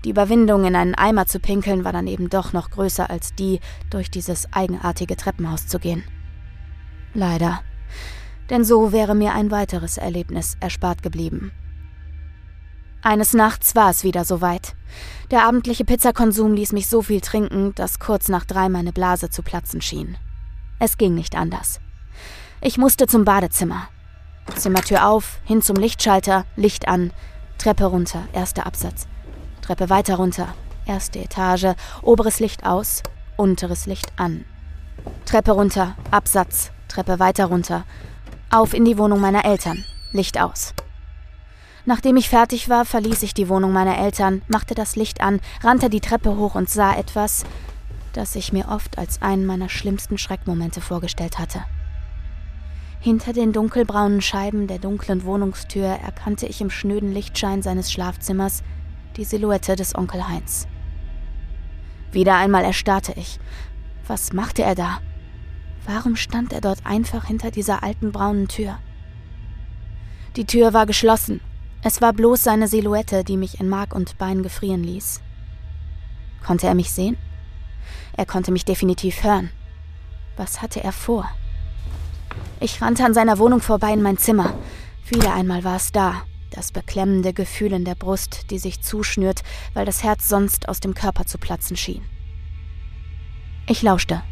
Die 0.05 0.11
Überwindung, 0.11 0.63
in 0.65 0.75
einen 0.75 0.95
Eimer 0.95 1.25
zu 1.25 1.39
pinkeln, 1.39 1.83
war 1.83 1.91
dann 1.91 2.07
eben 2.07 2.29
doch 2.29 2.53
noch 2.53 2.69
größer 2.69 3.09
als 3.09 3.35
die, 3.35 3.59
durch 3.89 4.09
dieses 4.09 4.51
eigenartige 4.53 5.17
Treppenhaus 5.17 5.67
zu 5.67 5.79
gehen. 5.79 6.03
Leider. 7.13 7.61
Denn 8.49 8.63
so 8.63 8.91
wäre 8.91 9.15
mir 9.15 9.33
ein 9.33 9.51
weiteres 9.51 9.97
Erlebnis 9.97 10.55
erspart 10.59 11.03
geblieben. 11.03 11.51
Eines 13.01 13.33
Nachts 13.33 13.75
war 13.75 13.89
es 13.89 14.03
wieder 14.03 14.23
soweit. 14.23 14.75
Der 15.31 15.43
abendliche 15.43 15.83
Pizzakonsum 15.83 16.53
ließ 16.53 16.71
mich 16.73 16.87
so 16.87 17.01
viel 17.01 17.21
trinken, 17.21 17.75
dass 17.75 17.99
kurz 17.99 18.29
nach 18.29 18.45
drei 18.45 18.69
meine 18.69 18.93
Blase 18.93 19.29
zu 19.29 19.43
platzen 19.43 19.81
schien. 19.81 20.17
Es 20.79 20.97
ging 20.97 21.15
nicht 21.15 21.35
anders. 21.35 21.81
Ich 22.59 22.77
musste 22.77 23.05
zum 23.05 23.23
Badezimmer. 23.23 23.87
Zimmertür 24.55 25.07
auf, 25.07 25.39
hin 25.43 25.61
zum 25.61 25.75
Lichtschalter, 25.75 26.45
Licht 26.55 26.87
an, 26.87 27.11
Treppe 27.59 27.85
runter, 27.85 28.23
erster 28.33 28.65
Absatz. 28.65 29.07
Treppe 29.61 29.89
weiter 29.89 30.15
runter, 30.15 30.47
erste 30.85 31.19
Etage, 31.19 31.75
oberes 32.01 32.39
Licht 32.39 32.65
aus, 32.65 33.03
unteres 33.35 33.85
Licht 33.85 34.11
an. 34.15 34.45
Treppe 35.25 35.51
runter, 35.51 35.95
Absatz, 36.09 36.71
Treppe 36.87 37.19
weiter 37.19 37.45
runter, 37.45 37.83
auf 38.49 38.73
in 38.73 38.85
die 38.85 38.97
Wohnung 38.97 39.19
meiner 39.19 39.45
Eltern, 39.45 39.85
Licht 40.11 40.39
aus. 40.39 40.73
Nachdem 41.85 42.17
ich 42.17 42.29
fertig 42.29 42.69
war, 42.69 42.85
verließ 42.85 43.21
ich 43.21 43.33
die 43.33 43.49
Wohnung 43.49 43.71
meiner 43.71 43.97
Eltern, 43.97 44.41
machte 44.47 44.73
das 44.73 44.95
Licht 44.95 45.21
an, 45.21 45.41
rannte 45.63 45.89
die 45.89 46.01
Treppe 46.01 46.35
hoch 46.35 46.55
und 46.55 46.69
sah 46.69 46.95
etwas, 46.95 47.45
das 48.13 48.35
ich 48.35 48.51
mir 48.51 48.69
oft 48.69 48.97
als 48.97 49.21
einen 49.21 49.45
meiner 49.45 49.69
schlimmsten 49.69 50.17
Schreckmomente 50.17 50.81
vorgestellt 50.81 51.37
hatte. 51.37 51.63
Hinter 52.99 53.31
den 53.31 53.53
dunkelbraunen 53.53 54.21
Scheiben 54.21 54.67
der 54.67 54.79
dunklen 54.79 55.23
Wohnungstür 55.23 55.85
erkannte 55.85 56.47
ich 56.47 56.61
im 56.61 56.69
schnöden 56.69 57.13
Lichtschein 57.13 57.61
seines 57.61 57.91
Schlafzimmers 57.91 58.63
die 59.15 59.23
Silhouette 59.23 59.75
des 59.75 59.95
Onkel 59.95 60.27
Heinz. 60.27 60.67
Wieder 62.11 62.35
einmal 62.37 62.63
erstarrte 62.63 63.13
ich. 63.15 63.39
Was 64.07 64.33
machte 64.33 64.63
er 64.63 64.75
da? 64.75 64.99
Warum 65.85 66.15
stand 66.15 66.53
er 66.53 66.61
dort 66.61 66.85
einfach 66.85 67.25
hinter 67.25 67.51
dieser 67.51 67.83
alten 67.83 68.11
braunen 68.11 68.47
Tür? 68.47 68.79
Die 70.35 70.45
Tür 70.45 70.73
war 70.73 70.85
geschlossen. 70.85 71.41
Es 71.83 72.01
war 72.01 72.13
bloß 72.13 72.43
seine 72.43 72.67
Silhouette, 72.67 73.23
die 73.23 73.37
mich 73.37 73.59
in 73.59 73.69
Mark 73.69 73.93
und 73.93 74.17
Bein 74.17 74.43
gefrieren 74.43 74.83
ließ. 74.83 75.21
Konnte 76.45 76.67
er 76.67 76.75
mich 76.75 76.91
sehen? 76.91 77.17
Er 78.13 78.25
konnte 78.25 78.51
mich 78.51 78.65
definitiv 78.65 79.23
hören. 79.23 79.51
Was 80.35 80.61
hatte 80.61 80.83
er 80.83 80.91
vor? 80.91 81.29
Ich 82.59 82.81
rannte 82.81 83.05
an 83.05 83.13
seiner 83.13 83.39
Wohnung 83.39 83.61
vorbei 83.61 83.93
in 83.93 84.01
mein 84.01 84.17
Zimmer. 84.17 84.57
Wieder 85.07 85.33
einmal 85.33 85.63
war 85.63 85.75
es 85.75 85.91
da, 85.91 86.23
das 86.51 86.71
beklemmende 86.71 87.33
Gefühl 87.33 87.73
in 87.73 87.85
der 87.85 87.95
Brust, 87.95 88.49
die 88.49 88.57
sich 88.59 88.81
zuschnürt, 88.81 89.43
weil 89.73 89.85
das 89.85 90.03
Herz 90.03 90.27
sonst 90.27 90.67
aus 90.67 90.79
dem 90.79 90.93
Körper 90.93 91.25
zu 91.25 91.37
platzen 91.37 91.77
schien. 91.77 92.03
Ich 93.67 93.81
lauschte. 93.81 94.23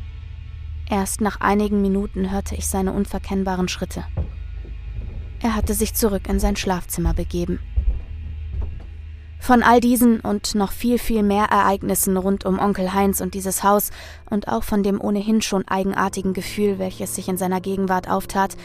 Erst 0.90 1.22
nach 1.22 1.42
einigen 1.42 1.82
Minuten 1.82 2.32
hörte 2.32 2.56
ich 2.56 2.68
seine 2.68 2.94
unverkennbaren 2.94 3.68
Schritte. 3.68 4.06
Er 5.42 5.56
hatte 5.56 5.74
sich 5.74 5.94
zurück 5.94 6.28
in 6.28 6.40
sein 6.40 6.56
Schlafzimmer 6.56 7.14
begeben. 7.14 7.60
Von 9.40 9.62
all 9.62 9.80
diesen 9.80 10.22
und 10.22 10.56
noch 10.56 10.72
viel, 10.72 10.98
viel 10.98 11.22
mehr 11.22 11.46
Ereignissen 11.46 12.18
rund 12.18 12.46
um 12.46 12.60
Onkel 12.60 12.94
Heinz 12.94 13.22
und 13.22 13.34
dieses 13.34 13.64
Haus 13.64 13.92
und 14.30 14.48
auch 14.48 14.64
von 14.64 14.82
dem 14.82 15.00
ohnehin 15.00 15.42
schon 15.42 15.68
eigenartigen 15.68 16.34
Gefühl, 16.34 16.80
welches 16.80 17.16
sich 17.16 17.28
in 17.28 17.38
seiner 17.38 17.62
Gegenwart 17.62 18.10
auftat, 18.10 18.58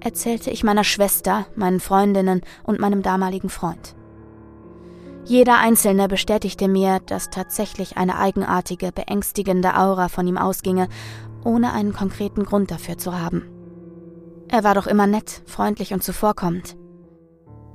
erzählte 0.00 0.50
ich 0.50 0.64
meiner 0.64 0.84
Schwester, 0.84 1.46
meinen 1.54 1.80
Freundinnen 1.80 2.42
und 2.62 2.80
meinem 2.80 3.02
damaligen 3.02 3.48
Freund. 3.48 3.94
Jeder 5.24 5.58
Einzelne 5.58 6.06
bestätigte 6.06 6.68
mir, 6.68 7.00
dass 7.00 7.30
tatsächlich 7.30 7.96
eine 7.96 8.18
eigenartige, 8.18 8.92
beängstigende 8.92 9.74
Aura 9.76 10.08
von 10.08 10.26
ihm 10.26 10.36
ausginge, 10.36 10.88
ohne 11.44 11.72
einen 11.72 11.94
konkreten 11.94 12.44
Grund 12.44 12.70
dafür 12.70 12.98
zu 12.98 13.18
haben. 13.18 13.42
Er 14.48 14.64
war 14.64 14.74
doch 14.74 14.86
immer 14.86 15.06
nett, 15.06 15.42
freundlich 15.46 15.94
und 15.94 16.02
zuvorkommend. 16.02 16.76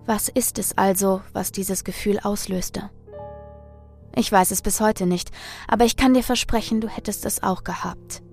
Was 0.10 0.28
ist 0.28 0.58
es 0.58 0.75
also, 0.75 1.22
was 1.34 1.51
dieses 1.51 1.84
Gefühl 1.84 2.20
auslöste? 2.24 2.89
Ich 4.16 4.32
weiß 4.32 4.50
es 4.50 4.63
bis 4.63 4.82
heute 4.82 5.06
nicht, 5.06 5.30
aber 5.68 5.86
ich 5.86 5.98
kann 5.98 6.16
dir 6.16 6.24
versprechen, 6.24 6.82
du 6.82 6.88
hättest 6.88 7.28
es 7.28 7.44
auch 7.44 7.63
gehabt. 7.63 8.24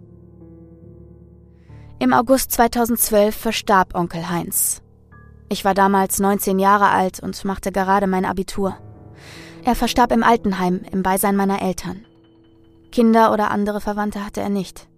Im 1.98 2.14
August 2.14 2.52
2012 2.52 3.36
verstarb 3.36 3.94
Onkel 3.94 4.30
Heinz. 4.30 4.80
Ich 5.50 5.66
war 5.66 5.74
damals 5.74 6.18
19 6.18 6.58
Jahre 6.58 6.88
alt 6.88 7.20
und 7.20 7.44
machte 7.44 7.72
gerade 7.72 8.06
mein 8.06 8.24
Abitur. 8.24 8.78
Er 9.62 9.74
verstarb 9.74 10.12
im 10.12 10.22
Altenheim 10.22 10.80
im 10.90 11.02
Beisein 11.02 11.36
meiner 11.36 11.60
Eltern. 11.60 12.06
Kinder 12.90 13.34
oder 13.34 13.50
andere 13.50 13.82
Verwandte 13.82 14.24
hatte 14.24 14.40
er 14.40 14.48
nicht. 14.48 14.88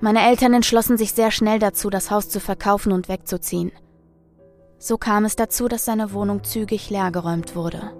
Meine 0.00 0.26
Eltern 0.26 0.54
entschlossen 0.54 0.96
sich 0.96 1.12
sehr 1.12 1.30
schnell 1.30 1.58
dazu, 1.58 1.90
das 1.90 2.10
Haus 2.10 2.30
zu 2.30 2.40
verkaufen 2.40 2.92
und 2.92 3.10
wegzuziehen. 3.10 3.72
So 4.82 4.96
kam 4.96 5.26
es 5.26 5.36
dazu, 5.36 5.68
dass 5.68 5.84
seine 5.84 6.14
Wohnung 6.14 6.42
zügig 6.42 6.88
leergeräumt 6.88 7.54
wurde. 7.54 7.92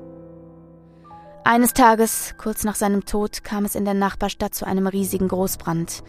Eines 1.45 1.75
Tages, 1.75 2.35
kurz 2.39 2.65
nach 2.65 2.75
seinem 2.75 3.05
Tod, 3.05 3.45
kam 3.45 3.67
es 3.67 3.75
in 3.75 3.85
der 3.85 3.93
Nachbarstadt 3.93 4.55
zu 4.55 4.67
einem 4.67 4.87
riesigen 4.87 5.29
Großbrand. 5.29 6.03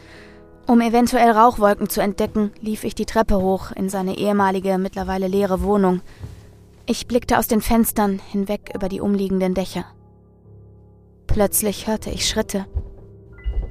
Um 0.67 0.79
eventuell 0.79 1.31
Rauchwolken 1.31 1.89
zu 1.89 1.99
entdecken, 2.01 2.51
lief 2.61 2.85
ich 2.85 2.95
die 2.95 3.05
Treppe 3.05 3.41
hoch 3.41 3.71
in 3.73 3.89
seine 3.89 4.17
ehemalige, 4.17 4.77
mittlerweile 4.77 5.27
leere 5.27 5.61
Wohnung. 5.61 5.99
Ich 6.85 7.05
blickte 7.05 7.37
aus 7.37 7.49
den 7.49 7.61
Fenstern 7.61 8.21
hinweg 8.31 8.71
über 8.73 8.87
die 8.87 9.01
umliegenden 9.01 9.53
Dächer. 9.53 9.83
Plötzlich 11.27 11.87
hörte 11.87 12.11
ich 12.11 12.29
Schritte. 12.29 12.65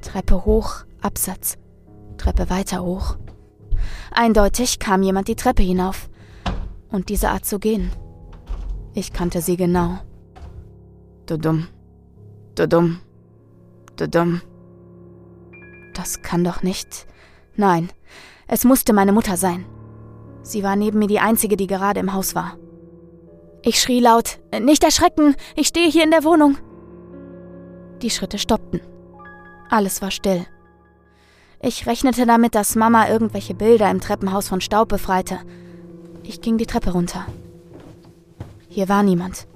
Treppe 0.02 0.44
hoch, 0.44 0.84
Absatz. 1.00 1.56
Treppe 2.18 2.50
weiter 2.50 2.82
hoch. 2.82 3.16
Eindeutig 4.10 4.78
kam 4.78 5.02
jemand 5.02 5.28
die 5.28 5.36
Treppe 5.36 5.62
hinauf. 5.62 6.09
Und 6.90 7.08
diese 7.08 7.30
Art 7.30 7.44
zu 7.44 7.58
gehen. 7.58 7.90
Ich 8.94 9.12
kannte 9.12 9.40
sie 9.40 9.56
genau. 9.56 9.98
Du 11.26 11.38
dumm. 11.38 11.68
Du 12.56 12.66
dumm. 12.66 13.00
Du 13.96 14.08
dumm. 14.08 14.40
Das 15.94 16.22
kann 16.22 16.44
doch 16.44 16.62
nicht. 16.62 17.06
Nein, 17.56 17.90
es 18.48 18.64
musste 18.64 18.92
meine 18.92 19.12
Mutter 19.12 19.36
sein. 19.36 19.66
Sie 20.42 20.62
war 20.62 20.74
neben 20.74 20.98
mir 20.98 21.08
die 21.08 21.20
einzige, 21.20 21.56
die 21.56 21.66
gerade 21.66 22.00
im 22.00 22.12
Haus 22.12 22.34
war. 22.34 22.56
Ich 23.62 23.80
schrie 23.80 24.00
laut, 24.00 24.40
nicht 24.58 24.82
erschrecken, 24.82 25.36
ich 25.54 25.68
stehe 25.68 25.90
hier 25.90 26.02
in 26.02 26.10
der 26.10 26.24
Wohnung. 26.24 26.56
Die 28.00 28.10
Schritte 28.10 28.38
stoppten. 28.38 28.80
Alles 29.68 30.00
war 30.00 30.10
still. 30.10 30.46
Ich 31.62 31.86
rechnete 31.86 32.24
damit, 32.24 32.54
dass 32.54 32.74
Mama 32.74 33.08
irgendwelche 33.08 33.54
Bilder 33.54 33.90
im 33.90 34.00
Treppenhaus 34.00 34.48
von 34.48 34.62
Staub 34.62 34.88
befreite. 34.88 35.40
Ich 36.30 36.40
ging 36.40 36.58
die 36.58 36.66
Treppe 36.66 36.92
runter. 36.92 37.26
Hier 38.68 38.88
war 38.88 39.02
niemand. 39.02 39.48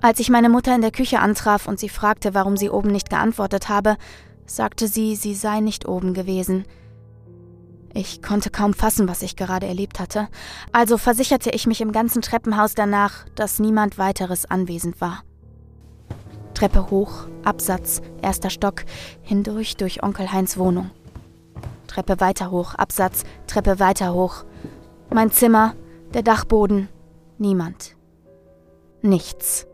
Als 0.00 0.18
ich 0.18 0.30
meine 0.30 0.48
Mutter 0.48 0.74
in 0.74 0.80
der 0.80 0.90
Küche 0.90 1.20
antraf 1.20 1.68
und 1.68 1.78
sie 1.78 1.88
fragte, 1.88 2.34
warum 2.34 2.56
sie 2.56 2.70
oben 2.70 2.90
nicht 2.90 3.08
geantwortet 3.08 3.68
habe, 3.68 3.96
sagte 4.46 4.88
sie, 4.88 5.14
sie 5.14 5.36
sei 5.36 5.60
nicht 5.60 5.86
oben 5.86 6.12
gewesen. 6.12 6.64
Ich 7.94 8.20
konnte 8.20 8.50
kaum 8.50 8.74
fassen, 8.74 9.06
was 9.06 9.22
ich 9.22 9.36
gerade 9.36 9.68
erlebt 9.68 10.00
hatte, 10.00 10.26
also 10.72 10.98
versicherte 10.98 11.50
ich 11.50 11.68
mich 11.68 11.80
im 11.80 11.92
ganzen 11.92 12.20
Treppenhaus 12.20 12.74
danach, 12.74 13.24
dass 13.36 13.60
niemand 13.60 13.96
weiteres 13.96 14.44
anwesend 14.44 15.00
war. 15.00 15.22
Treppe 16.54 16.90
hoch, 16.90 17.28
Absatz, 17.44 18.02
erster 18.22 18.50
Stock, 18.50 18.84
hindurch 19.22 19.76
durch 19.76 20.02
Onkel 20.02 20.32
Heinz 20.32 20.58
Wohnung. 20.58 20.90
Treppe 21.86 22.18
weiter 22.18 22.50
hoch, 22.50 22.74
Absatz, 22.74 23.22
Treppe 23.46 23.78
weiter 23.78 24.14
hoch. 24.14 24.44
Mein 25.12 25.30
Zimmer, 25.30 25.74
der 26.14 26.22
Dachboden, 26.22 26.88
niemand. 27.38 27.96
Nichts. 29.02 29.66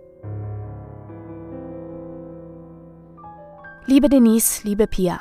Liebe 3.86 4.08
Denise, 4.08 4.62
liebe 4.62 4.86
Pia, 4.86 5.20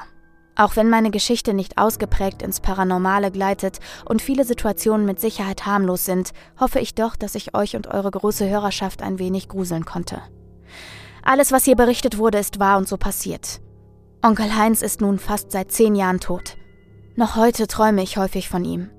auch 0.55 0.75
wenn 0.75 0.89
meine 0.89 1.11
Geschichte 1.11 1.53
nicht 1.53 1.77
ausgeprägt 1.77 2.41
ins 2.41 2.59
Paranormale 2.59 3.31
gleitet 3.31 3.79
und 4.05 4.21
viele 4.21 4.43
Situationen 4.43 5.05
mit 5.05 5.19
Sicherheit 5.19 5.65
harmlos 5.65 6.05
sind, 6.05 6.33
hoffe 6.59 6.79
ich 6.79 6.93
doch, 6.93 7.15
dass 7.15 7.35
ich 7.35 7.55
euch 7.55 7.75
und 7.75 7.87
eure 7.87 8.11
große 8.11 8.47
Hörerschaft 8.47 9.01
ein 9.01 9.17
wenig 9.17 9.47
gruseln 9.47 9.85
konnte. 9.85 10.21
Alles, 11.23 11.51
was 11.51 11.63
hier 11.65 11.75
berichtet 11.75 12.17
wurde, 12.17 12.37
ist 12.37 12.59
wahr 12.59 12.77
und 12.77 12.87
so 12.87 12.97
passiert. 12.97 13.61
Onkel 14.21 14.55
Heinz 14.55 14.81
ist 14.81 15.01
nun 15.01 15.19
fast 15.19 15.51
seit 15.51 15.71
zehn 15.71 15.95
Jahren 15.95 16.19
tot. 16.19 16.57
Noch 17.15 17.35
heute 17.35 17.65
träume 17.65 18.03
ich 18.03 18.17
häufig 18.17 18.49
von 18.49 18.65
ihm. 18.65 18.89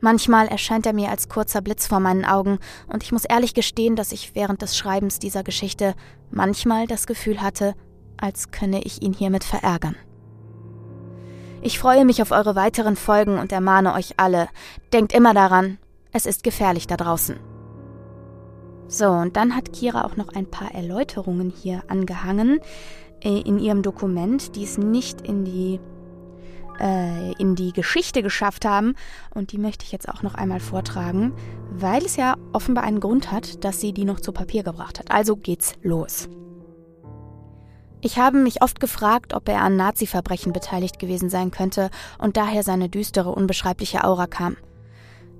Manchmal 0.00 0.48
erscheint 0.48 0.86
er 0.86 0.94
mir 0.94 1.10
als 1.10 1.28
kurzer 1.28 1.60
Blitz 1.60 1.86
vor 1.86 2.00
meinen 2.00 2.24
Augen, 2.24 2.58
und 2.86 3.02
ich 3.02 3.12
muss 3.12 3.24
ehrlich 3.24 3.54
gestehen, 3.54 3.96
dass 3.96 4.12
ich 4.12 4.34
während 4.34 4.62
des 4.62 4.76
Schreibens 4.76 5.18
dieser 5.18 5.42
Geschichte 5.42 5.94
manchmal 6.30 6.86
das 6.86 7.06
Gefühl 7.06 7.42
hatte, 7.42 7.74
als 8.16 8.50
könne 8.50 8.82
ich 8.82 9.02
ihn 9.02 9.12
hiermit 9.12 9.44
verärgern. 9.44 9.96
Ich 11.62 11.78
freue 11.78 12.06
mich 12.06 12.22
auf 12.22 12.30
eure 12.30 12.56
weiteren 12.56 12.96
Folgen 12.96 13.38
und 13.38 13.52
ermahne 13.52 13.92
euch 13.92 14.14
alle, 14.16 14.48
denkt 14.92 15.12
immer 15.12 15.34
daran, 15.34 15.78
es 16.12 16.24
ist 16.24 16.42
gefährlich 16.42 16.86
da 16.86 16.96
draußen. 16.96 17.36
So, 18.88 19.06
und 19.06 19.36
dann 19.36 19.54
hat 19.54 19.72
Kira 19.72 20.04
auch 20.04 20.16
noch 20.16 20.30
ein 20.30 20.50
paar 20.50 20.74
Erläuterungen 20.74 21.50
hier 21.50 21.84
angehangen 21.88 22.60
äh, 23.22 23.40
in 23.40 23.58
ihrem 23.58 23.82
Dokument, 23.82 24.56
die 24.56 24.64
es 24.64 24.78
nicht 24.78 25.20
in 25.20 25.44
die 25.44 25.78
äh, 26.80 27.32
in 27.32 27.54
die 27.54 27.72
Geschichte 27.72 28.22
geschafft 28.22 28.64
haben. 28.64 28.94
Und 29.34 29.52
die 29.52 29.58
möchte 29.58 29.84
ich 29.84 29.92
jetzt 29.92 30.08
auch 30.08 30.22
noch 30.22 30.34
einmal 30.34 30.60
vortragen, 30.60 31.32
weil 31.70 32.04
es 32.04 32.16
ja 32.16 32.36
offenbar 32.52 32.84
einen 32.84 33.00
Grund 33.00 33.30
hat, 33.30 33.64
dass 33.64 33.80
sie 33.80 33.92
die 33.92 34.04
noch 34.04 34.20
zu 34.20 34.32
Papier 34.32 34.62
gebracht 34.62 34.98
hat. 34.98 35.10
Also 35.10 35.36
geht's 35.36 35.74
los. 35.82 36.28
Ich 38.02 38.18
habe 38.18 38.38
mich 38.38 38.62
oft 38.62 38.80
gefragt, 38.80 39.34
ob 39.34 39.48
er 39.48 39.60
an 39.60 39.76
Nazi-Verbrechen 39.76 40.52
beteiligt 40.52 40.98
gewesen 40.98 41.28
sein 41.28 41.50
könnte 41.50 41.90
und 42.18 42.38
daher 42.38 42.62
seine 42.62 42.88
düstere, 42.88 43.30
unbeschreibliche 43.30 44.04
Aura 44.04 44.26
kam. 44.26 44.56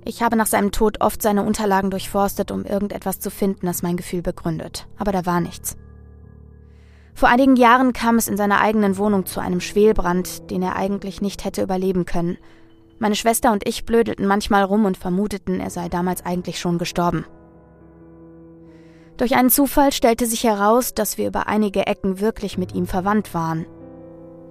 Ich 0.05 0.21
habe 0.21 0.35
nach 0.35 0.47
seinem 0.47 0.71
Tod 0.71 1.01
oft 1.01 1.21
seine 1.21 1.43
Unterlagen 1.43 1.91
durchforstet, 1.91 2.51
um 2.51 2.65
irgendetwas 2.65 3.19
zu 3.19 3.31
finden, 3.31 3.65
das 3.65 3.81
mein 3.81 3.97
Gefühl 3.97 4.21
begründet, 4.21 4.87
aber 4.97 5.11
da 5.11 5.25
war 5.25 5.41
nichts. 5.41 5.77
Vor 7.13 7.29
einigen 7.29 7.55
Jahren 7.55 7.93
kam 7.93 8.17
es 8.17 8.27
in 8.27 8.37
seiner 8.37 8.61
eigenen 8.61 8.97
Wohnung 8.97 9.25
zu 9.25 9.39
einem 9.39 9.59
Schwelbrand, 9.59 10.49
den 10.49 10.63
er 10.63 10.75
eigentlich 10.75 11.21
nicht 11.21 11.45
hätte 11.45 11.61
überleben 11.61 12.05
können. 12.05 12.37
Meine 12.99 13.15
Schwester 13.15 13.51
und 13.51 13.67
ich 13.67 13.85
blödelten 13.85 14.27
manchmal 14.27 14.63
rum 14.63 14.85
und 14.85 14.97
vermuteten, 14.97 15.59
er 15.59 15.69
sei 15.69 15.89
damals 15.89 16.25
eigentlich 16.25 16.59
schon 16.59 16.77
gestorben. 16.77 17.25
Durch 19.17 19.35
einen 19.35 19.49
Zufall 19.49 19.91
stellte 19.91 20.25
sich 20.25 20.43
heraus, 20.43 20.93
dass 20.93 21.17
wir 21.17 21.27
über 21.27 21.47
einige 21.47 21.85
Ecken 21.85 22.19
wirklich 22.19 22.57
mit 22.57 22.73
ihm 22.73 22.87
verwandt 22.87 23.33
waren. 23.33 23.65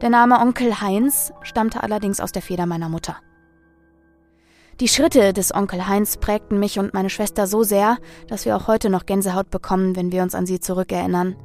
Der 0.01 0.11
Name 0.11 0.39
Onkel 0.39 0.81
Heinz 0.81 1.33
stammte 1.43 1.83
allerdings 1.83 2.21
aus 2.21 2.33
der 2.33 2.43
Feder 2.43 2.67
meiner 2.67 2.89
Mutter. 2.89 3.17
Die 4.81 4.89
Schritte 4.89 5.33
des 5.33 5.55
Onkel 5.55 5.89
Heinz 5.89 6.17
prägten 6.17 6.59
mich 6.59 6.79
und 6.79 6.95
meine 6.95 7.11
Schwester 7.11 7.47
so 7.47 7.63
sehr, 7.63 7.99
dass 8.29 8.47
wir 8.47 8.57
auch 8.57 8.67
heute 8.67 8.89
noch 8.89 9.05
Gänsehaut 9.05 9.51
bekommen, 9.51 9.95
wenn 9.95 10.11
wir 10.11 10.23
uns 10.23 10.35
an 10.35 10.47
sie 10.47 10.59
zurückerinnern. 10.59 11.37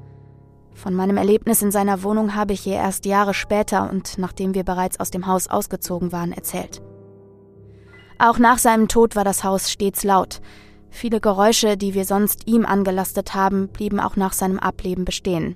Von 0.76 0.94
meinem 0.94 1.16
Erlebnis 1.16 1.62
in 1.62 1.72
seiner 1.72 2.04
Wohnung 2.04 2.36
habe 2.36 2.54
ich 2.54 2.68
ihr 2.68 2.76
erst 2.76 3.06
Jahre 3.06 3.34
später 3.34 3.90
und 3.90 4.18
nachdem 4.18 4.54
wir 4.54 4.66
bereits 4.66 5.00
aus 5.00 5.10
dem 5.10 5.26
Haus 5.26 5.48
ausgezogen 5.48 6.12
waren, 6.12 6.34
erzählt. 6.34 6.82
Auch 8.20 8.38
nach 8.38 8.58
seinem 8.60 8.90
Tod 8.90 9.16
war 9.16 9.24
das 9.24 9.44
Haus 9.44 9.72
stets 9.72 10.04
laut. 10.04 10.42
Viele 10.90 11.22
Geräusche, 11.22 11.78
die 11.78 11.94
wir 11.94 12.06
sonst 12.06 12.46
ihm 12.46 12.66
angelastet 12.66 13.34
haben, 13.34 13.70
blieben 13.70 14.00
auch 14.00 14.18
nach 14.18 14.34
seinem 14.34 14.60
Ableben 14.60 15.06
bestehen. 15.06 15.56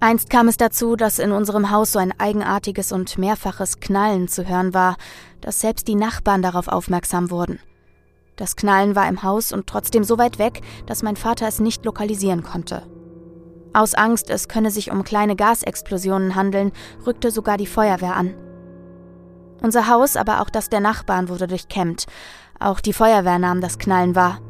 Einst 0.00 0.28
kam 0.28 0.48
es 0.48 0.56
dazu, 0.56 0.94
dass 0.94 1.18
in 1.18 1.32
unserem 1.32 1.70
Haus 1.70 1.92
so 1.92 1.98
ein 1.98 2.12
eigenartiges 2.18 2.92
und 2.92 3.16
mehrfaches 3.16 3.80
Knallen 3.80 4.28
zu 4.28 4.46
hören 4.46 4.74
war, 4.74 4.96
dass 5.40 5.60
selbst 5.60 5.88
die 5.88 5.96
Nachbarn 5.96 6.42
darauf 6.42 6.68
aufmerksam 6.68 7.30
wurden. 7.30 7.58
Das 8.36 8.54
Knallen 8.54 8.94
war 8.94 9.08
im 9.08 9.24
Haus 9.24 9.52
und 9.52 9.66
trotzdem 9.66 10.04
so 10.04 10.18
weit 10.18 10.38
weg, 10.38 10.62
dass 10.86 11.02
mein 11.02 11.16
Vater 11.16 11.48
es 11.48 11.58
nicht 11.58 11.84
lokalisieren 11.84 12.44
konnte. 12.44 12.86
Aus 13.72 13.94
Angst, 13.94 14.30
es 14.30 14.48
könne 14.48 14.70
sich 14.70 14.90
um 14.90 15.04
kleine 15.04 15.36
Gasexplosionen 15.36 16.34
handeln, 16.34 16.72
rückte 17.06 17.30
sogar 17.30 17.56
die 17.56 17.66
Feuerwehr 17.66 18.16
an. 18.16 18.34
Unser 19.62 19.88
Haus, 19.88 20.16
aber 20.16 20.40
auch 20.40 20.50
das 20.50 20.68
der 20.68 20.80
Nachbarn 20.80 21.28
wurde 21.28 21.46
durchkämmt. 21.46 22.06
Auch 22.58 22.80
die 22.80 22.92
Feuerwehr 22.92 23.38
nahm 23.38 23.60
das 23.60 23.78
Knallen 23.78 24.14
wahr. 24.14 24.40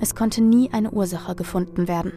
Es 0.00 0.14
konnte 0.14 0.42
nie 0.42 0.70
eine 0.72 0.90
Ursache 0.90 1.34
gefunden 1.34 1.88
werden. 1.88 2.12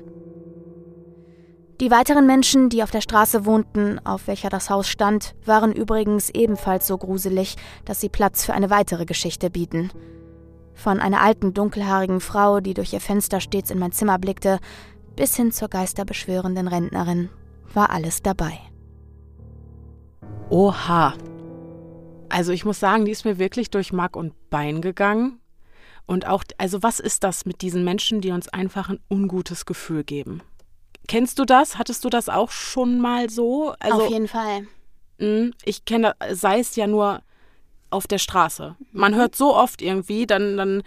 Die 1.80 1.92
weiteren 1.92 2.26
Menschen, 2.26 2.70
die 2.70 2.82
auf 2.82 2.90
der 2.90 3.02
Straße 3.02 3.46
wohnten, 3.46 4.00
auf 4.04 4.28
welcher 4.28 4.50
das 4.50 4.72
Haus 4.72 4.88
stand, 4.88 5.36
waren 5.46 5.72
übrigens 5.72 6.32
ebenfalls 6.32 6.88
so 6.88 6.98
gruselig, 6.98 7.56
dass 7.86 8.02
sie 8.02 8.10
Platz 8.10 8.46
für 8.46 8.54
eine 8.54 8.72
weitere 8.72 9.06
Geschichte 9.06 9.52
bieten. 9.52 9.92
Von 10.74 11.00
einer 11.00 11.22
alten 11.22 11.54
dunkelhaarigen 11.54 12.20
Frau, 12.20 12.62
die 12.62 12.74
durch 12.74 12.94
ihr 12.94 13.02
Fenster 13.02 13.42
stets 13.42 13.70
in 13.70 13.78
mein 13.78 13.92
Zimmer 13.92 14.18
blickte, 14.18 14.60
bis 15.18 15.36
hin 15.36 15.52
zur 15.52 15.68
geisterbeschwörenden 15.68 16.70
Rentnerin 16.70 17.30
war 17.74 17.90
alles 17.90 18.22
dabei. 18.22 18.58
Oha. 20.50 21.16
Also 22.30 22.54
ich 22.54 22.64
muss 22.64 22.80
sagen, 22.80 23.04
die 23.04 23.12
ist 23.12 23.26
mir 23.26 23.38
wirklich 23.40 23.70
durch 23.70 23.92
Mark 23.92 24.16
und 24.16 24.34
Bein 24.50 24.82
gegangen. 24.82 25.42
Und 26.06 26.26
auch, 26.26 26.44
also 26.58 26.84
was 26.84 27.02
ist 27.02 27.26
das 27.26 27.46
mit 27.46 27.62
diesen 27.62 27.84
Menschen, 27.84 28.22
die 28.22 28.32
uns 28.32 28.48
einfach 28.48 28.90
ein 28.90 29.00
ungutes 29.10 29.66
Gefühl 29.66 30.06
geben? 30.06 30.42
Kennst 31.08 31.40
du 31.40 31.46
das? 31.46 31.78
Hattest 31.78 32.06
du 32.06 32.10
das 32.10 32.30
auch 32.30 32.52
schon 32.52 33.00
mal 33.00 33.30
so? 33.30 33.74
Also, 33.80 34.04
auf 34.04 34.10
jeden 34.10 34.28
Fall. 34.28 34.68
Hm, 35.20 35.54
ich 35.66 35.84
kenne, 35.86 36.16
sei 36.32 36.60
es 36.60 36.76
ja 36.76 36.86
nur 36.86 37.22
auf 37.90 38.08
der 38.08 38.20
Straße. 38.20 38.76
Man 38.92 39.16
hört 39.16 39.36
so 39.36 39.56
oft 39.56 39.82
irgendwie, 39.82 40.28
dann, 40.28 40.58
dann 40.58 40.84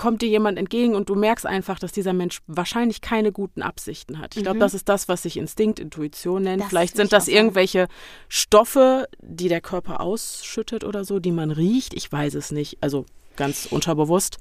kommt 0.00 0.22
dir 0.22 0.30
jemand 0.30 0.56
entgegen 0.58 0.94
und 0.94 1.10
du 1.10 1.14
merkst 1.14 1.44
einfach, 1.44 1.78
dass 1.78 1.92
dieser 1.92 2.14
Mensch 2.14 2.40
wahrscheinlich 2.46 3.02
keine 3.02 3.32
guten 3.32 3.60
Absichten 3.60 4.18
hat. 4.18 4.34
Ich 4.34 4.42
glaube, 4.42 4.56
Mhm. 4.56 4.60
das 4.60 4.72
ist 4.72 4.88
das, 4.88 5.08
was 5.08 5.24
sich 5.24 5.36
Instinkt, 5.36 5.78
Intuition 5.78 6.40
nennt. 6.42 6.62
Das 6.62 6.70
Vielleicht 6.70 6.96
sind 6.96 7.12
das 7.12 7.28
irgendwelche 7.28 7.86
Stoffe, 8.26 9.08
die 9.20 9.48
der 9.48 9.60
Körper 9.60 10.00
ausschüttet 10.00 10.84
oder 10.84 11.04
so, 11.04 11.18
die 11.18 11.32
man 11.32 11.50
riecht. 11.50 11.92
Ich 11.92 12.10
weiß 12.10 12.32
es 12.32 12.50
nicht. 12.50 12.78
Also 12.80 13.04
ganz 13.36 13.66
unterbewusst. 13.70 14.38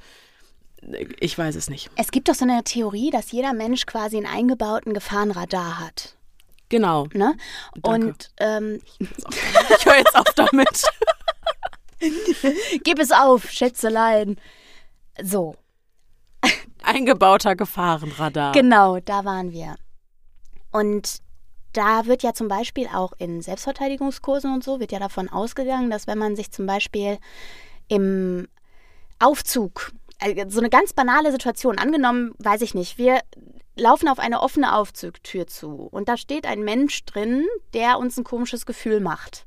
Ich 1.19 1.38
weiß 1.38 1.56
es 1.58 1.69
nicht. 1.69 1.91
Es 1.98 2.12
gibt 2.12 2.30
doch 2.30 2.36
so 2.36 2.45
eine 2.45 2.63
Theorie, 2.63 3.10
dass 3.10 3.34
jeder 3.34 3.52
Mensch 3.52 3.86
quasi 3.86 4.15
einen 4.15 4.28
eingebauten 4.28 4.93
Gefahrenradar 4.93 5.78
hat. 5.82 6.15
Genau. 6.69 7.08
Ne? 7.13 7.36
Und 7.82 8.30
ähm, 8.38 8.80
Ich 9.00 9.86
höre 9.86 9.98
jetzt 9.98 10.15
auf 10.15 10.34
damit. 10.38 10.84
gib 12.86 12.98
es 13.00 13.12
auf, 13.12 13.50
Schätzelein. 13.52 14.38
So, 15.23 15.55
Eingebauter 16.84 17.55
Gefahrenradar. 17.55 18.53
genau, 18.53 18.99
da 18.99 19.25
waren 19.25 19.51
wir. 19.51 19.75
Und 20.71 21.19
da 21.73 22.05
wird 22.05 22.23
ja 22.23 22.34
zum 22.34 22.47
Beispiel 22.47 22.88
auch 22.88 23.13
in 23.17 23.41
Selbstverteidigungskursen 23.41 24.53
und 24.53 24.63
so, 24.63 24.79
wird 24.79 24.91
ja 24.91 24.99
davon 24.99 25.29
ausgegangen, 25.29 25.89
dass 25.89 26.08
wenn 26.08 26.17
man 26.17 26.36
sich 26.36 26.51
zum 26.51 26.65
Beispiel 26.65 27.19
im 27.88 28.47
Aufzug, 29.19 29.91
äh, 30.19 30.45
so 30.49 30.60
eine 30.60 30.69
ganz 30.69 30.93
banale 30.93 31.32
Situation, 31.32 31.77
angenommen, 31.77 32.34
weiß 32.39 32.62
ich 32.62 32.73
nicht, 32.73 32.97
wir 32.97 33.21
laufen 33.75 34.08
auf 34.08 34.19
eine 34.19 34.41
offene 34.41 34.75
Aufzugtür 34.75 35.47
zu 35.47 35.88
und 35.91 36.10
da 36.10 36.17
steht 36.17 36.45
ein 36.45 36.63
Mensch 36.63 37.05
drin, 37.05 37.45
der 37.73 37.97
uns 37.99 38.17
ein 38.17 38.23
komisches 38.23 38.65
Gefühl 38.65 38.99
macht. 38.99 39.45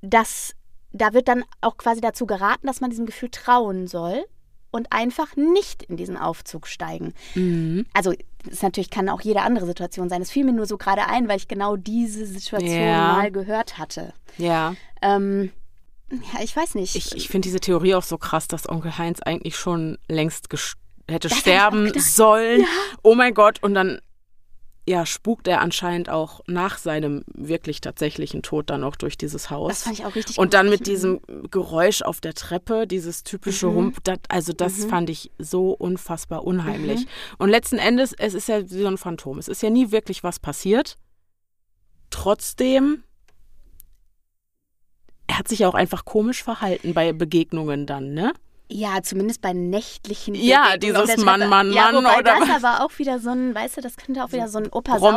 Das, 0.00 0.54
da 0.96 1.12
wird 1.12 1.28
dann 1.28 1.44
auch 1.60 1.76
quasi 1.76 2.00
dazu 2.00 2.26
geraten, 2.26 2.66
dass 2.66 2.80
man 2.80 2.90
diesem 2.90 3.06
Gefühl 3.06 3.30
trauen 3.30 3.86
soll 3.86 4.24
und 4.70 4.92
einfach 4.92 5.36
nicht 5.36 5.82
in 5.84 5.96
diesen 5.96 6.16
Aufzug 6.16 6.66
steigen. 6.66 7.14
Mhm. 7.34 7.86
Also, 7.94 8.12
es 8.50 8.62
natürlich 8.62 8.90
kann 8.90 9.08
auch 9.08 9.20
jede 9.20 9.42
andere 9.42 9.66
Situation 9.66 10.08
sein. 10.08 10.22
Es 10.22 10.30
fiel 10.30 10.44
mir 10.44 10.52
nur 10.52 10.66
so 10.66 10.76
gerade 10.76 11.06
ein, 11.06 11.28
weil 11.28 11.36
ich 11.38 11.48
genau 11.48 11.76
diese 11.76 12.26
Situation 12.26 12.70
Ja. 12.70 13.14
mal 13.14 13.30
gehört 13.30 13.78
hatte. 13.78 14.12
Ja. 14.38 14.74
Ähm, 15.02 15.50
ja, 16.10 16.40
ich 16.42 16.54
weiß 16.54 16.74
nicht. 16.76 16.94
Ich, 16.94 17.14
ich 17.16 17.28
finde 17.28 17.46
diese 17.46 17.58
Theorie 17.60 17.94
auch 17.94 18.02
so 18.04 18.18
krass, 18.18 18.46
dass 18.48 18.68
Onkel 18.68 18.96
Heinz 18.98 19.20
eigentlich 19.20 19.56
schon 19.56 19.98
längst 20.08 20.50
ges- 20.52 20.74
hätte 21.08 21.28
Das 21.28 21.38
sterben 21.38 21.92
sollen. 21.98 22.64
Oh 23.02 23.14
mein 23.14 23.34
Gott. 23.34 23.62
Und 23.62 23.74
dann 23.74 24.00
ja, 24.88 25.04
spukt 25.04 25.48
er 25.48 25.62
anscheinend 25.62 26.08
auch 26.10 26.40
nach 26.46 26.78
seinem 26.78 27.24
wirklich 27.34 27.80
tatsächlichen 27.80 28.42
Tod 28.42 28.70
dann 28.70 28.84
auch 28.84 28.94
durch 28.94 29.18
dieses 29.18 29.50
Haus. 29.50 29.68
das 29.70 29.82
fand 29.82 29.98
ich 29.98 30.06
auch 30.06 30.14
richtig 30.14 30.38
Und 30.38 30.54
dann 30.54 30.70
mit 30.70 30.86
diesem 30.86 31.20
Geräusch 31.50 32.02
auf 32.02 32.20
der 32.20 32.34
Treppe, 32.34 32.86
dieses 32.86 33.24
typische 33.24 33.66
Mhm. 33.66 33.74
Hump, 33.74 34.04
das, 34.04 34.18
also 34.28 34.52
das 34.52 34.78
Mhm. 34.78 34.88
fand 34.88 35.10
ich 35.10 35.32
so 35.38 35.72
unfassbar 35.72 36.44
unheimlich. 36.44 37.06
Und 37.38 37.48
letzten 37.50 37.78
Endes, 37.78 38.12
es 38.12 38.34
ist 38.34 38.48
ja 38.48 38.62
wie 38.70 38.82
so 38.82 38.86
ein 38.86 38.96
Phantom. 38.98 39.38
Es 39.38 39.48
ist 39.48 39.60
ja 39.62 39.70
nie 39.70 39.90
wirklich 39.90 40.22
was 40.22 40.38
passiert. 40.38 40.96
Trotzdem, 42.10 43.02
er 45.26 45.38
hat 45.38 45.48
sich 45.48 45.58
ja 45.60 45.68
auch 45.68 45.74
einfach 45.74 46.04
komisch 46.04 46.44
verhalten 46.44 46.94
bei 46.94 47.12
Begegnungen 47.12 47.86
dann, 47.86 48.14
ne? 48.14 48.32
Ja, 48.68 49.00
zumindest 49.00 49.40
bei 49.42 49.52
nächtlichen 49.52 50.34
Ja, 50.34 50.76
dieses 50.76 51.18
Mann. 51.18 51.48
Mann, 51.48 51.72
ja, 51.72 51.92
Mann 51.92 52.04
wobei 52.04 52.18
oder 52.18 52.34
das 52.40 52.48
was? 52.48 52.64
aber 52.64 52.84
auch 52.84 52.98
wieder 52.98 53.20
so 53.20 53.30
ein, 53.30 53.54
weißt 53.54 53.76
du, 53.76 53.80
das 53.80 53.96
könnte 53.96 54.24
auch 54.24 54.32
wieder 54.32 54.48
so 54.48 54.58
ein 54.58 54.66
opa 54.72 54.96
Spruch. 54.96 55.12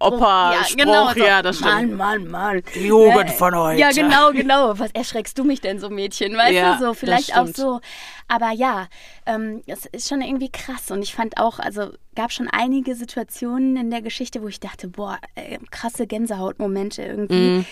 Opa-Spruch, 0.00 0.78
ja, 0.78 0.84
genau, 0.84 1.12
so, 1.12 1.18
ja, 1.20 1.42
das 1.42 1.56
stimmt. 1.56 1.96
Mann, 1.96 1.96
Mann, 1.96 2.30
Mann. 2.30 2.62
Die 2.74 2.86
Jugend 2.86 3.26
Ne? 3.26 3.32
von 3.32 3.54
heute. 3.54 3.78
Ja, 3.80 3.90
genau, 3.90 4.32
genau. 4.32 4.78
Was 4.78 4.90
erschreckst 4.92 5.36
du 5.38 5.44
mich 5.44 5.60
denn 5.60 5.78
so, 5.78 5.90
Mädchen? 5.90 6.36
Weißt 6.36 6.52
Ja, 6.52 6.74
du, 6.74 6.78
so 6.80 6.86
das 6.88 6.98
vielleicht 6.98 7.36
auch 7.36 7.48
so. 7.48 7.80
Aber 8.28 8.50
ja, 8.52 8.88
ähm, 9.26 9.62
es 9.66 9.84
ist 9.84 10.08
schon 10.08 10.22
irgendwie 10.22 10.50
krass. 10.50 10.90
Und 10.90 11.02
ich 11.02 11.14
fand 11.14 11.36
auch, 11.36 11.58
also 11.58 11.90
gab 12.16 12.32
schon 12.32 12.48
einige 12.48 12.94
Situationen 12.94 13.76
in 13.76 13.90
der 13.90 14.00
Geschichte, 14.00 14.42
wo 14.42 14.48
ich 14.48 14.60
dachte, 14.60 14.88
boah, 14.88 15.18
äh, 15.34 15.58
krasse 15.70 16.06
Gänsehautmomente 16.06 17.02
irgendwie. 17.02 17.34
Mhm. 17.58 17.66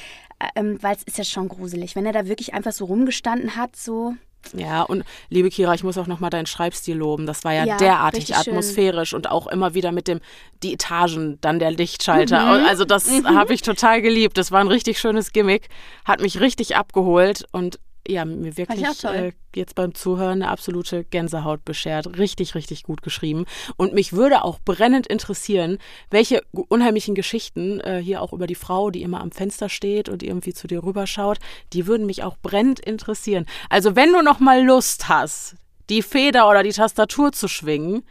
Ähm, 0.55 0.79
Weil 0.83 0.97
es 0.97 1.03
ist 1.05 1.17
ja 1.19 1.25
schon 1.25 1.49
gruselig, 1.49 1.97
wenn 1.97 2.05
er 2.05 2.13
da 2.13 2.27
wirklich 2.27 2.53
einfach 2.53 2.73
so 2.73 2.85
rumgestanden 2.85 3.57
hat, 3.57 3.75
so. 3.77 4.15
Ja, 4.55 4.83
und 4.83 5.05
liebe 5.31 5.51
Kira, 5.51 5.75
ich 5.75 5.85
muss 5.85 5.99
auch 5.99 6.07
nochmal 6.07 6.31
deinen 6.31 6.47
Schreibstil 6.47 6.97
loben. 6.97 7.27
Das 7.27 7.45
war 7.45 7.53
ja, 7.53 7.65
Ja, 7.65 7.77
derartig 7.77 8.27
schön. 8.29 8.37
atmosphärisch 8.37 9.15
und 9.15 9.31
auch 9.31 9.47
immer 9.47 9.75
wieder 9.75 9.93
mit 9.93 10.09
dem, 10.09 10.21
die 10.63 10.75
Etagen, 10.75 11.39
dann 11.41 11.59
der 11.59 11.71
Lichtschalter. 11.71 12.59
Mhm. 12.59 12.67
Also 12.67 12.85
das 12.85 13.09
habe 13.25 13.55
ich 13.55 13.63
total 13.63 14.03
geliebt. 14.03 14.37
Das 14.39 14.51
war 14.53 14.61
ein 14.61 14.69
richtig 14.69 14.99
schönes 14.99 15.33
Gimmick, 15.33 15.69
hat 16.05 16.21
mich 16.21 16.41
richtig 16.41 16.77
abgeholt 16.77 17.45
und 17.53 17.79
ja, 18.09 18.25
mir 18.25 18.49
ich 18.49 18.57
wirklich 18.57 19.05
äh, 19.05 19.33
jetzt 19.55 19.75
beim 19.75 19.95
Zuhören 19.95 20.43
eine 20.43 20.49
absolute 20.49 21.05
Gänsehaut 21.05 21.65
beschert. 21.65 22.19
Richtig, 22.19 22.55
richtig 22.55 22.83
gut 22.83 23.03
geschrieben. 23.03 23.45
Und 23.77 23.95
mich 23.95 24.13
würde 24.13 24.45
auch 24.45 24.59
brennend 24.65 25.07
interessieren, 25.07 25.79
welche 26.11 26.43
unheimlichen 26.53 27.15
Geschichten 27.15 27.81
äh, 27.81 28.01
hier 28.03 28.23
auch 28.23 28.33
über 28.33 28.47
die 28.47 28.55
Frau, 28.55 28.91
die 28.91 29.03
immer 29.03 29.21
am 29.21 29.31
Fenster 29.31 29.69
steht 29.69 30.09
und 30.09 30.23
irgendwie 30.23 30.53
zu 30.53 30.67
dir 30.67 30.83
rüberschaut, 30.83 31.39
die 31.73 31.87
würden 31.87 32.07
mich 32.07 32.23
auch 32.23 32.37
brennend 32.43 32.81
interessieren. 32.81 33.47
Also 33.69 33.95
wenn 33.97 34.13
du 34.13 34.23
noch 34.23 34.41
mal 34.41 34.65
Lust 34.65 35.09
hast, 35.09 35.57
die 35.89 36.03
Feder 36.03 36.49
oder 36.49 36.63
die 36.63 36.73
Tastatur 36.73 37.33
zu 37.33 37.49
schwingen, 37.49 38.03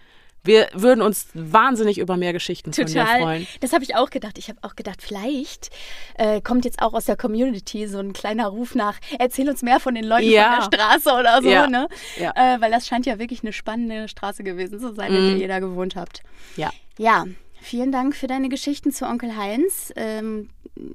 wir 0.44 0.68
würden 0.74 1.02
uns 1.02 1.28
wahnsinnig 1.34 2.00
über 2.00 2.18
mehr 2.18 2.34
Geschichten 2.34 2.74
von 2.74 2.86
dir 2.86 3.02
Total. 3.02 3.22
freuen. 3.22 3.48
Das 3.60 3.74
habe 3.74 3.84
ich 3.84 3.96
auch 3.96 4.10
gedacht. 4.10 4.38
Ich 4.38 4.50
habe 4.50 4.60
auch 4.64 4.76
gedacht, 4.76 5.02
vielleicht 5.02 5.70
äh, 6.16 6.42
kommt 6.42 6.66
jetzt 6.66 6.82
auch 6.82 6.94
aus 6.94 7.06
der 7.06 7.16
Community 7.18 7.88
so 7.88 8.00
ein 8.00 8.14
kleiner 8.14 8.48
Ruf 8.48 8.74
nach, 8.76 8.98
erzähl 9.20 9.50
uns 9.50 9.62
mehr 9.62 9.80
von 9.80 9.94
den 9.96 10.04
Leuten 10.06 10.30
Ja. 10.30 10.62
von 10.62 10.72
der 10.72 10.78
Straße 10.80 11.12
oder 11.12 11.42
so, 11.42 11.50
Ja. 11.50 11.68
ne? 11.68 11.88
Ja. 12.20 12.32
Äh, 12.36 12.60
weil 12.62 12.72
das 12.72 12.88
scheint 12.88 13.06
ja 13.06 13.20
wirklich 13.20 13.44
eine 13.44 13.54
spannende 13.54 14.08
Straße 14.08 14.44
gewesen 14.44 14.80
zu 14.80 14.94
sein, 14.94 15.14
in 15.14 15.28
der 15.28 15.38
ihr 15.38 15.48
da 15.48 15.60
gewohnt 15.60 15.96
habt. 15.96 16.24
Ja. 16.56 16.72
Ja, 16.98 17.26
vielen 17.62 17.92
Dank 17.92 18.16
für 18.16 18.28
deine 18.28 18.50
Geschichten 18.50 18.92
zu 18.92 19.06
Onkel 19.06 19.36
Heinz. 19.38 19.94
Ähm, 19.96 20.50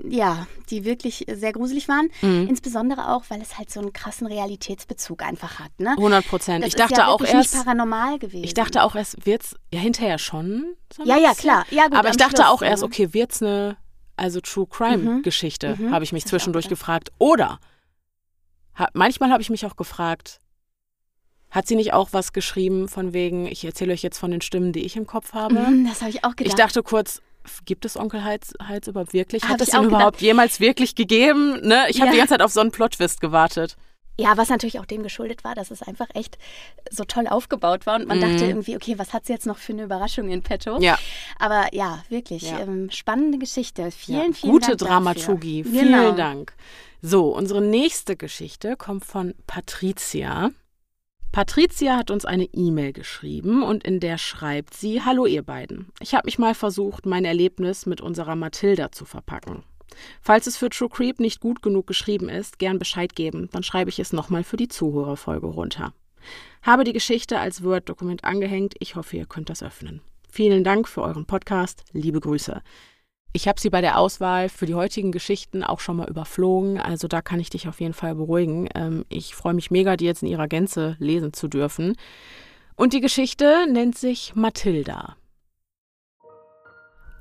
ja, 0.08 0.46
die 0.70 0.84
wirklich 0.84 1.26
sehr 1.32 1.52
gruselig 1.52 1.88
waren. 1.88 2.08
Mhm. 2.22 2.48
Insbesondere 2.48 3.12
auch, 3.12 3.24
weil 3.28 3.40
es 3.40 3.58
halt 3.58 3.70
so 3.70 3.80
einen 3.80 3.92
krassen 3.92 4.26
Realitätsbezug 4.26 5.22
einfach 5.22 5.58
hat, 5.58 5.70
ne? 5.78 5.90
100 5.90 6.26
Prozent. 6.26 6.66
Ich 6.66 6.74
dachte 6.74 7.00
ja 7.00 7.06
auch 7.08 7.20
erst, 7.20 7.54
nicht 7.54 7.64
paranormal 7.64 8.18
gewesen. 8.18 8.44
ich 8.44 8.54
dachte 8.54 8.82
auch 8.82 8.94
erst, 8.94 9.26
wird's 9.26 9.54
ja 9.72 9.80
hinterher 9.80 10.18
schon. 10.18 10.74
So 10.92 11.04
Ja, 11.04 11.16
ja, 11.18 11.34
klar. 11.34 11.64
Ja, 11.70 11.84
gut, 11.88 11.94
Aber 11.94 12.10
ich 12.10 12.16
dachte 12.16 12.36
Schluss 12.36 12.48
auch 12.48 12.62
erst, 12.62 12.82
okay, 12.82 13.12
wird's 13.12 13.42
eine 13.42 13.76
also 14.16 14.40
True 14.40 14.66
Crime 14.66 14.96
Mhm. 15.16 15.22
Geschichte, 15.22 15.76
Mhm. 15.78 15.92
habe 15.92 16.02
ich 16.04 16.12
mich 16.12 16.24
Das 16.24 16.30
zwischendurch 16.30 16.68
gefragt. 16.68 17.10
Oder 17.18 17.58
ha, 18.74 18.88
manchmal 18.94 19.30
habe 19.30 19.42
ich 19.42 19.50
mich 19.50 19.66
auch 19.66 19.76
gefragt, 19.76 20.40
hat 21.50 21.66
sie 21.66 21.76
nicht 21.76 21.92
auch 21.92 22.08
was 22.12 22.32
geschrieben 22.32 22.88
von 22.88 23.12
wegen, 23.12 23.46
ich 23.46 23.64
erzähle 23.64 23.92
euch 23.92 24.02
jetzt 24.02 24.18
von 24.18 24.30
den 24.30 24.40
Stimmen, 24.40 24.72
die 24.72 24.84
ich 24.84 24.96
im 24.96 25.06
Kopf 25.06 25.32
habe? 25.32 25.54
Mhm, 25.54 25.86
das 25.86 26.00
habe 26.00 26.10
ich 26.10 26.24
auch 26.24 26.34
gedacht. 26.34 26.46
Ich 26.48 26.54
dachte 26.54 26.82
kurz, 26.82 27.20
gibt 27.64 27.84
es 27.84 27.96
Onkel 27.96 28.22
Heiz, 28.24 28.52
Heiz 28.66 28.86
überhaupt 28.88 29.12
wirklich? 29.12 29.44
Hat 29.44 29.60
es 29.60 29.68
ihn 29.68 29.74
auch 29.76 29.82
gedacht. 29.82 29.96
überhaupt 30.00 30.20
jemals 30.20 30.60
wirklich 30.60 30.94
gegeben? 30.94 31.60
Ne? 31.66 31.84
Ich 31.88 31.96
habe 32.00 32.06
Ja. 32.08 32.12
die 32.12 32.18
ganze 32.18 32.34
Zeit 32.34 32.42
auf 32.42 32.52
so 32.52 32.60
einen 32.60 32.70
Plot-Twist 32.72 33.20
gewartet. 33.20 33.76
Ja, 34.18 34.34
was 34.38 34.48
natürlich 34.48 34.80
auch 34.80 34.86
dem 34.86 35.02
geschuldet 35.02 35.44
war, 35.44 35.54
dass 35.54 35.70
es 35.70 35.82
einfach 35.82 36.06
echt 36.14 36.38
so 36.90 37.04
toll 37.04 37.26
aufgebaut 37.26 37.84
war 37.84 37.96
und 37.96 38.08
man 38.08 38.16
Mhm. 38.18 38.22
dachte 38.22 38.46
irgendwie, 38.46 38.74
okay, 38.74 38.98
was 38.98 39.12
hat 39.12 39.26
sie 39.26 39.32
jetzt 39.34 39.44
noch 39.46 39.58
für 39.58 39.72
eine 39.72 39.82
Überraschung 39.82 40.30
in 40.30 40.42
petto? 40.42 40.78
Ja. 40.80 40.98
Aber 41.38 41.66
ja, 41.74 42.02
wirklich, 42.08 42.42
Ja. 42.50 42.60
Ähm, 42.60 42.90
spannende 42.90 43.36
Geschichte. 43.36 43.90
Vielen, 43.90 44.32
Ja, 44.32 44.32
vielen 44.32 44.52
Gute 44.52 44.68
Dank. 44.68 44.78
Dramaturgie. 44.78 45.62
Dafür. 45.64 45.80
Vielen 45.80 45.92
Genau. 45.92 46.12
Dank. 46.12 46.54
So, 47.02 47.28
unsere 47.36 47.60
nächste 47.60 48.16
Geschichte 48.16 48.76
kommt 48.76 49.04
von 49.04 49.34
Patricia. 49.46 50.50
Patricia 51.32 51.96
hat 51.96 52.10
uns 52.10 52.24
eine 52.24 52.44
E-Mail 52.44 52.92
geschrieben 52.92 53.62
und 53.62 53.84
in 53.84 54.00
der 54.00 54.18
schreibt 54.18 54.74
sie: 54.74 55.02
Hallo, 55.02 55.26
ihr 55.26 55.42
beiden. 55.42 55.92
Ich 56.00 56.14
habe 56.14 56.26
mich 56.26 56.38
mal 56.38 56.54
versucht, 56.54 57.06
mein 57.06 57.24
Erlebnis 57.24 57.86
mit 57.86 58.00
unserer 58.00 58.36
Mathilda 58.36 58.90
zu 58.92 59.04
verpacken. 59.04 59.62
Falls 60.20 60.46
es 60.46 60.56
für 60.56 60.70
True 60.70 60.88
Creep 60.88 61.20
nicht 61.20 61.40
gut 61.40 61.62
genug 61.62 61.86
geschrieben 61.86 62.28
ist, 62.28 62.58
gern 62.58 62.78
Bescheid 62.78 63.14
geben, 63.14 63.48
dann 63.52 63.62
schreibe 63.62 63.90
ich 63.90 63.98
es 63.98 64.12
nochmal 64.12 64.44
für 64.44 64.56
die 64.56 64.68
Zuhörerfolge 64.68 65.46
runter. 65.46 65.92
Habe 66.62 66.84
die 66.84 66.92
Geschichte 66.92 67.38
als 67.38 67.62
Word-Dokument 67.62 68.24
angehängt. 68.24 68.74
Ich 68.78 68.96
hoffe, 68.96 69.16
ihr 69.16 69.26
könnt 69.26 69.48
das 69.48 69.62
öffnen. 69.62 70.00
Vielen 70.28 70.64
Dank 70.64 70.88
für 70.88 71.02
euren 71.02 71.26
Podcast. 71.26 71.84
Liebe 71.92 72.20
Grüße. 72.20 72.62
Ich 73.36 73.46
habe 73.46 73.60
sie 73.60 73.68
bei 73.68 73.82
der 73.82 73.98
Auswahl 73.98 74.48
für 74.48 74.64
die 74.64 74.74
heutigen 74.74 75.12
Geschichten 75.12 75.62
auch 75.62 75.78
schon 75.78 75.98
mal 75.98 76.08
überflogen, 76.08 76.80
also 76.80 77.06
da 77.06 77.20
kann 77.20 77.38
ich 77.38 77.50
dich 77.50 77.68
auf 77.68 77.82
jeden 77.82 77.92
Fall 77.92 78.14
beruhigen. 78.14 78.66
Ähm, 78.74 79.04
ich 79.10 79.34
freue 79.34 79.52
mich 79.52 79.70
mega, 79.70 79.98
die 79.98 80.06
jetzt 80.06 80.22
in 80.22 80.30
ihrer 80.30 80.48
Gänze 80.48 80.96
lesen 81.00 81.34
zu 81.34 81.46
dürfen. 81.46 81.96
Und 82.76 82.94
die 82.94 83.02
Geschichte 83.02 83.66
nennt 83.70 83.98
sich 83.98 84.34
Mathilda. 84.34 85.16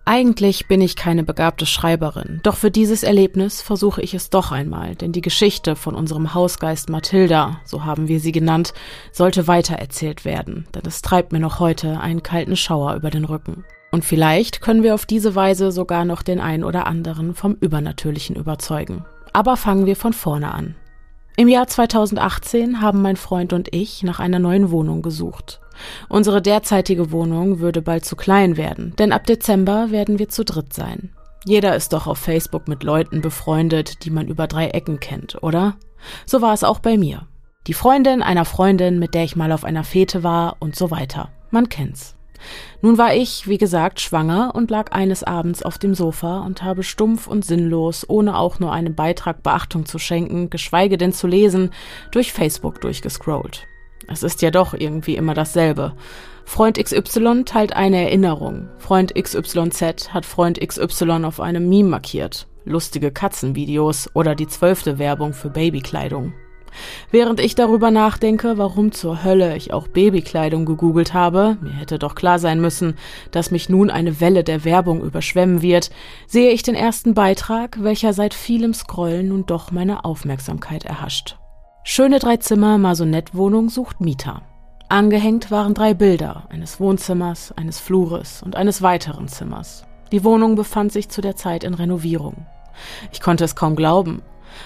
Eigentlich 0.05 0.69
bin 0.69 0.79
ich 0.79 0.95
keine 0.95 1.25
begabte 1.25 1.65
Schreiberin, 1.65 2.39
doch 2.43 2.55
für 2.55 2.71
dieses 2.71 3.03
Erlebnis 3.03 3.61
versuche 3.61 4.01
ich 4.01 4.13
es 4.13 4.29
doch 4.29 4.53
einmal, 4.53 4.95
denn 4.95 5.11
die 5.11 5.21
Geschichte 5.21 5.75
von 5.75 5.95
unserem 5.95 6.33
Hausgeist 6.33 6.87
Mathilda, 6.89 7.59
so 7.65 7.83
haben 7.83 8.07
wir 8.07 8.21
sie 8.21 8.31
genannt, 8.31 8.73
sollte 9.11 9.47
weitererzählt 9.47 10.23
werden, 10.23 10.65
denn 10.73 10.83
es 10.85 11.01
treibt 11.01 11.33
mir 11.33 11.41
noch 11.41 11.59
heute 11.59 11.99
einen 11.99 12.23
kalten 12.23 12.55
Schauer 12.55 12.95
über 12.95 13.09
den 13.09 13.25
Rücken. 13.25 13.65
Und 13.95 14.03
vielleicht 14.03 14.59
können 14.59 14.83
wir 14.83 14.93
auf 14.93 15.05
diese 15.05 15.35
Weise 15.35 15.71
sogar 15.71 16.03
noch 16.03 16.21
den 16.21 16.41
einen 16.41 16.65
oder 16.65 16.85
anderen 16.85 17.33
vom 17.33 17.53
Übernatürlichen 17.53 18.35
überzeugen. 18.35 19.05
Aber 19.31 19.55
fangen 19.55 19.85
wir 19.85 19.95
von 19.95 20.11
vorne 20.11 20.53
an. 20.53 20.75
Im 21.37 21.47
Jahr 21.47 21.67
2018 21.67 22.81
haben 22.81 23.01
mein 23.01 23.15
Freund 23.15 23.53
und 23.53 23.73
ich 23.73 24.03
nach 24.03 24.19
einer 24.19 24.39
neuen 24.39 24.69
Wohnung 24.69 25.01
gesucht. 25.01 25.61
Unsere 26.09 26.41
derzeitige 26.41 27.13
Wohnung 27.13 27.59
würde 27.59 27.81
bald 27.81 28.03
zu 28.03 28.17
klein 28.17 28.57
werden, 28.57 28.93
denn 28.99 29.13
ab 29.13 29.25
Dezember 29.27 29.91
werden 29.91 30.19
wir 30.19 30.27
zu 30.27 30.43
dritt 30.43 30.73
sein. 30.73 31.11
Jeder 31.45 31.73
ist 31.73 31.93
doch 31.93 32.05
auf 32.05 32.17
Facebook 32.17 32.67
mit 32.67 32.83
Leuten 32.83 33.21
befreundet, 33.21 34.03
die 34.03 34.09
man 34.09 34.27
über 34.27 34.47
drei 34.47 34.67
Ecken 34.71 34.99
kennt, 34.99 35.41
oder? 35.41 35.77
So 36.25 36.41
war 36.41 36.53
es 36.53 36.65
auch 36.65 36.79
bei 36.79 36.97
mir. 36.97 37.27
Die 37.67 37.73
Freundin 37.73 38.21
einer 38.21 38.43
Freundin, 38.43 38.99
mit 38.99 39.13
der 39.13 39.23
ich 39.23 39.37
mal 39.37 39.53
auf 39.53 39.63
einer 39.63 39.85
Fete 39.85 40.21
war 40.21 40.57
und 40.59 40.75
so 40.75 40.91
weiter. 40.91 41.29
Man 41.49 41.69
kennt's. 41.69 42.15
Nun 42.81 42.97
war 42.97 43.13
ich, 43.15 43.47
wie 43.47 43.57
gesagt, 43.57 43.99
schwanger 43.99 44.53
und 44.55 44.69
lag 44.69 44.91
eines 44.91 45.23
Abends 45.23 45.63
auf 45.63 45.77
dem 45.77 45.95
Sofa 45.95 46.39
und 46.39 46.63
habe 46.63 46.83
stumpf 46.83 47.27
und 47.27 47.45
sinnlos, 47.45 48.05
ohne 48.07 48.37
auch 48.37 48.59
nur 48.59 48.71
einem 48.71 48.95
Beitrag 48.95 49.43
Beachtung 49.43 49.85
zu 49.85 49.99
schenken, 49.99 50.49
geschweige 50.49 50.97
denn 50.97 51.13
zu 51.13 51.27
lesen, 51.27 51.71
durch 52.11 52.33
Facebook 52.33 52.81
durchgescrollt. 52.81 53.67
Es 54.07 54.23
ist 54.23 54.41
ja 54.41 54.51
doch 54.51 54.73
irgendwie 54.73 55.15
immer 55.15 55.33
dasselbe. 55.33 55.93
Freund 56.45 56.77
XY 56.77 57.43
teilt 57.45 57.75
eine 57.75 58.03
Erinnerung. 58.03 58.69
Freund 58.77 59.15
XYZ 59.15 60.13
hat 60.13 60.25
Freund 60.25 60.59
XY 60.59 61.25
auf 61.25 61.39
einem 61.39 61.67
Meme 61.67 61.89
markiert. 61.89 62.47
Lustige 62.65 63.11
Katzenvideos 63.11 64.09
oder 64.13 64.35
die 64.35 64.47
zwölfte 64.47 64.99
Werbung 64.99 65.33
für 65.33 65.49
Babykleidung. 65.49 66.33
Während 67.11 67.39
ich 67.39 67.55
darüber 67.55 67.91
nachdenke, 67.91 68.57
warum 68.57 68.91
zur 68.91 69.23
Hölle 69.23 69.55
ich 69.55 69.73
auch 69.73 69.87
Babykleidung 69.87 70.65
gegoogelt 70.65 71.13
habe, 71.13 71.57
mir 71.61 71.73
hätte 71.73 71.99
doch 71.99 72.15
klar 72.15 72.39
sein 72.39 72.61
müssen, 72.61 72.95
dass 73.31 73.51
mich 73.51 73.69
nun 73.69 73.89
eine 73.89 74.19
Welle 74.19 74.43
der 74.43 74.65
Werbung 74.65 75.01
überschwemmen 75.01 75.61
wird, 75.61 75.89
sehe 76.27 76.51
ich 76.51 76.63
den 76.63 76.75
ersten 76.75 77.13
Beitrag, 77.13 77.77
welcher 77.81 78.13
seit 78.13 78.33
vielem 78.33 78.73
Scrollen 78.73 79.29
nun 79.29 79.45
doch 79.45 79.71
meine 79.71 80.05
Aufmerksamkeit 80.05 80.85
erhascht. 80.85 81.37
Schöne 81.83 82.19
Dreizimmer 82.19 82.77
Masonettwohnung 82.77 83.69
sucht 83.69 84.01
Mieter. 84.01 84.41
Angehängt 84.89 85.51
waren 85.51 85.73
drei 85.73 85.93
Bilder 85.93 86.47
eines 86.49 86.79
Wohnzimmers, 86.79 87.51
eines 87.51 87.79
Flures 87.79 88.41
und 88.43 88.55
eines 88.55 88.81
weiteren 88.81 89.27
Zimmers. 89.27 89.85
Die 90.11 90.23
Wohnung 90.23 90.55
befand 90.55 90.91
sich 90.91 91.09
zu 91.09 91.21
der 91.21 91.35
Zeit 91.35 91.63
in 91.63 91.73
Renovierung. 91.73 92.45
Ich 93.11 93.21
konnte 93.21 93.43
es 93.43 93.55
kaum 93.55 93.75
glauben. 93.75 94.21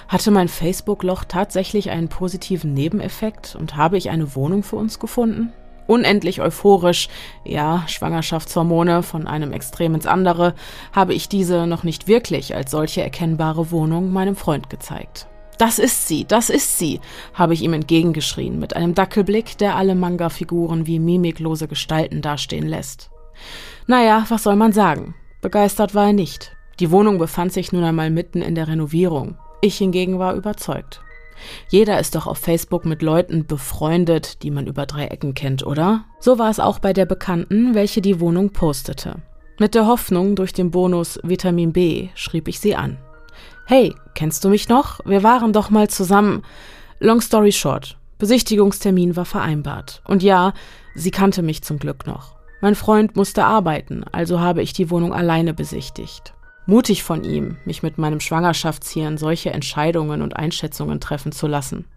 Hatte 0.08 0.32
mein 0.32 0.48
Facebook-Loch 0.48 1.26
tatsächlich 1.26 1.90
einen 1.90 2.10
positiven 2.10 2.74
Nebeneffekt 2.74 3.56
und 3.60 3.76
habe 3.76 3.98
ich 3.98 4.10
eine 4.10 4.36
Wohnung 4.36 4.64
für 4.64 4.76
uns 4.76 5.00
gefunden? 5.00 5.52
Unendlich 5.88 6.40
euphorisch, 6.40 7.10
ja, 7.44 7.84
Schwangerschaftshormone 7.88 9.02
von 9.02 9.26
einem 9.26 9.52
Extrem 9.52 9.96
ins 9.96 10.06
andere, 10.06 10.54
habe 10.94 11.16
ich 11.16 11.30
diese 11.30 11.66
noch 11.66 11.84
nicht 11.84 12.08
wirklich 12.08 12.56
als 12.56 12.70
solche 12.70 13.02
erkennbare 13.02 13.72
Wohnung 13.72 14.12
meinem 14.12 14.36
Freund 14.36 14.70
gezeigt. 14.70 15.28
Das 15.58 15.78
ist 15.78 16.08
sie, 16.08 16.26
das 16.26 16.50
ist 16.50 16.78
sie, 16.78 17.02
habe 17.34 17.54
ich 17.54 17.64
ihm 17.64 17.74
entgegengeschrien, 17.74 18.60
mit 18.60 18.76
einem 18.76 18.96
Dackelblick, 18.96 19.58
der 19.58 19.76
alle 19.76 19.96
Manga-Figuren 19.96 20.88
wie 20.88 21.00
mimiklose 21.00 21.68
Gestalten 21.68 22.22
dastehen 22.22 22.68
lässt. 22.68 23.10
Naja, 23.88 24.26
was 24.30 24.44
soll 24.44 24.56
man 24.56 24.72
sagen? 24.72 25.16
Begeistert 25.42 25.96
war 25.96 26.08
er 26.08 26.14
nicht. 26.14 26.56
Die 26.80 26.92
Wohnung 26.92 27.18
befand 27.18 27.52
sich 27.52 27.72
nun 27.72 27.84
einmal 27.84 28.10
mitten 28.10 28.42
in 28.42 28.56
der 28.56 28.68
Renovierung. 28.68 29.38
Ich 29.62 29.78
hingegen 29.78 30.20
war 30.20 30.36
überzeugt. 30.36 31.02
Jeder 31.70 32.00
ist 32.00 32.16
doch 32.16 32.28
auf 32.28 32.38
Facebook 32.38 32.86
mit 32.86 33.02
Leuten 33.02 33.46
befreundet, 33.46 34.44
die 34.44 34.52
man 34.52 34.68
über 34.68 34.86
drei 34.86 35.06
Ecken 35.06 35.34
kennt, 35.34 35.66
oder? 35.66 36.06
So 36.20 36.38
war 36.38 36.50
es 36.50 36.60
auch 36.60 36.80
bei 36.80 36.94
der 36.94 37.06
Bekannten, 37.06 37.76
welche 37.76 38.02
die 38.02 38.20
Wohnung 38.20 38.52
postete. 38.52 39.16
Mit 39.60 39.76
der 39.76 39.88
Hoffnung 39.88 40.36
durch 40.36 40.54
den 40.54 40.72
Bonus 40.72 41.20
Vitamin 41.24 41.74
B 41.74 42.10
schrieb 42.16 42.48
ich 42.48 42.60
sie 42.60 42.76
an. 42.76 42.98
Hey, 43.66 43.94
kennst 44.16 44.44
du 44.44 44.50
mich 44.50 44.70
noch? 44.70 45.00
Wir 45.06 45.24
waren 45.24 45.54
doch 45.54 45.70
mal 45.70 45.90
zusammen. 45.90 46.44
Long 47.00 47.22
story 47.22 47.52
short. 47.52 47.98
Besichtigungstermin 48.18 49.16
war 49.16 49.26
vereinbart. 49.26 50.02
Und 50.06 50.24
ja, 50.24 50.54
sie 50.96 51.12
kannte 51.12 51.42
mich 51.42 51.62
zum 51.62 51.78
Glück 51.80 52.08
noch. 52.08 52.36
Mein 52.62 52.76
Freund 52.76 53.16
musste 53.16 53.46
arbeiten, 53.46 54.04
also 54.12 54.40
habe 54.40 54.62
ich 54.62 54.74
die 54.74 54.90
Wohnung 54.90 55.14
alleine 55.14 55.54
besichtigt. 55.54 56.34
Mutig 56.70 57.02
von 57.02 57.24
ihm, 57.24 57.58
mich 57.66 57.82
mit 57.82 57.98
meinem 57.98 58.20
Schwangerschaftshirn 58.20 59.18
solche 59.18 59.50
Entscheidungen 59.50 60.22
und 60.22 60.38
Einschätzungen 60.38 61.00
treffen 61.00 61.32
zu 61.32 61.48
lassen. 61.48 61.88